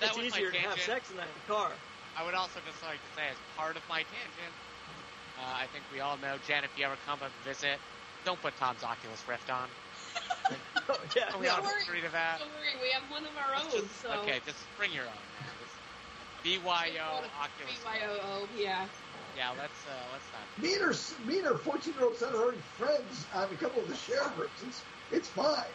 That 0.01 0.09
it's 0.11 0.17
was 0.17 0.31
my 0.33 0.39
easier 0.39 0.51
to 0.51 0.59
have 0.65 0.81
sex 0.81 1.11
in 1.11 1.17
that 1.19 1.29
car. 1.47 1.71
I 2.17 2.25
would 2.25 2.35
also 2.35 2.61
just 2.65 2.81
like 2.83 2.97
to 2.97 3.11
say, 3.17 3.29
as 3.29 3.37
part 3.57 3.77
of 3.77 3.83
my 3.89 4.01
tangent, 4.01 4.55
uh, 5.39 5.61
I 5.61 5.67
think 5.73 5.85
we 5.93 6.01
all 6.01 6.17
know, 6.19 6.37
Jen, 6.49 6.65
if 6.65 6.71
you 6.77 6.85
ever 6.85 6.97
come 7.05 7.21
up 7.21 7.29
and 7.29 7.33
visit, 7.45 7.79
don't 8.25 8.41
put 8.41 8.57
Tom's 8.57 8.83
Oculus 8.83 9.23
Rift 9.29 9.51
on. 9.51 9.69
Oh, 10.89 10.99
yeah, 11.15 11.31
We 11.39 11.47
no. 11.47 11.53
all 11.53 11.57
Don't 11.63 11.67
worry. 11.67 11.83
agree 11.87 12.01
to 12.03 12.09
that. 12.11 12.41
Don't 12.41 12.51
worry, 12.51 12.75
we 12.83 12.91
have 12.91 13.05
one 13.13 13.23
of 13.23 13.31
our 13.39 13.55
own. 13.63 13.71
Just- 13.71 14.03
so 14.03 14.11
Okay, 14.23 14.41
just 14.45 14.59
bring 14.77 14.91
your 14.93 15.05
own. 15.05 15.23
BYO 16.43 17.23
Oculus. 17.39 17.79
BYOO, 17.85 18.49
yeah. 18.57 18.87
Yeah, 19.37 19.51
let's 19.51 19.87
uh, 19.87 19.93
let's 20.13 20.25
not. 20.35 20.43
Me 20.59 20.75
and 20.75 20.83
her, 20.83 20.95
me 21.27 21.39
and 21.39 21.47
her 21.47 21.59
14 21.59 21.95
year 21.95 22.03
old 22.05 22.17
son 22.17 22.35
are 22.35 22.43
already 22.43 22.59
friends 22.77 23.27
on 23.35 23.45
a 23.45 23.57
couple 23.57 23.83
of 23.83 23.89
the 23.89 23.95
share 23.97 24.29
groups. 24.35 24.63
It's, 24.67 24.83
it's 25.13 25.29
fine. 25.29 25.71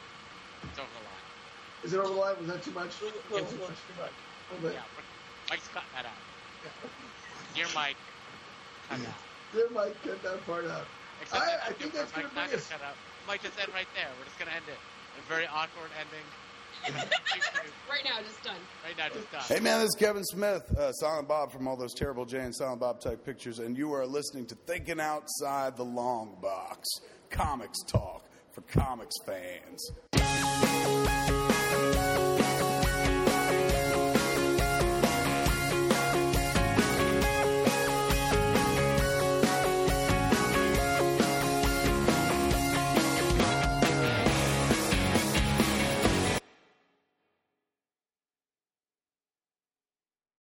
It's 0.63 0.79
over 0.79 0.89
the 0.99 1.05
line. 1.05 1.14
Is 1.83 1.93
it 1.93 1.99
over 1.99 2.09
the 2.09 2.13
line? 2.15 2.35
Was 2.39 2.47
that 2.47 2.63
too 2.63 2.71
much? 2.71 2.99
A 3.01 3.05
little, 3.05 3.19
little, 3.29 3.47
little 3.51 3.67
too 3.67 3.95
much. 3.99 4.11
A 4.11 4.53
little 4.55 4.69
bit. 4.69 4.73
Yeah, 4.77 4.83
but 4.95 5.03
Mike's 5.49 5.67
cutting 5.69 5.89
that 5.95 6.05
out. 6.05 6.21
Dear 7.53 7.65
Mike, 7.75 7.95
cut 8.89 8.99
that. 8.99 9.17
There 9.53 9.69
might 9.69 10.01
cut 10.03 10.21
that 10.23 10.45
part 10.45 10.65
out. 10.65 10.85
Except 11.21 11.41
I- 11.43 11.69
I 11.69 11.71
think 11.73 11.93
that's 11.93 12.11
gonna 12.11 12.27
Mike's 12.35 12.35
not 12.35 12.49
bring 12.49 12.89
us- 12.91 12.95
Mike 13.27 13.41
just 13.43 13.59
end 13.59 13.71
right 13.73 13.87
there. 13.95 14.09
We're 14.19 14.25
just 14.25 14.37
gonna 14.39 14.51
end 14.51 14.65
it. 14.67 14.77
A 15.17 15.29
very 15.29 15.47
awkward 15.47 15.89
ending. 15.99 16.25
Right 17.89 18.03
now, 18.03 18.21
just 18.21 18.43
done. 18.43 18.55
right 18.83 18.97
now, 18.97 19.07
just 19.09 19.31
done. 19.31 19.41
Hey 19.47 19.59
man, 19.59 19.79
this 19.79 19.89
is 19.89 19.95
Kevin 19.97 20.23
Smith, 20.25 20.69
uh, 20.77 20.91
Silent 20.91 21.27
Bob 21.27 21.51
from 21.51 21.67
all 21.67 21.77
those 21.77 21.93
terrible 21.93 22.25
Jay 22.25 22.39
and 22.41 22.53
Silent 22.53 22.79
Bob 22.81 22.99
type 22.99 23.23
pictures, 23.25 23.59
and 23.59 23.77
you 23.77 23.93
are 23.93 24.05
listening 24.05 24.45
to 24.47 24.55
Thinking 24.67 24.99
Outside 24.99 25.77
the 25.77 25.85
Long 25.85 26.37
Box, 26.41 26.85
comics 27.29 27.79
talk 27.87 28.25
for 28.53 28.61
comics 28.61 29.15
fans. 29.25 29.91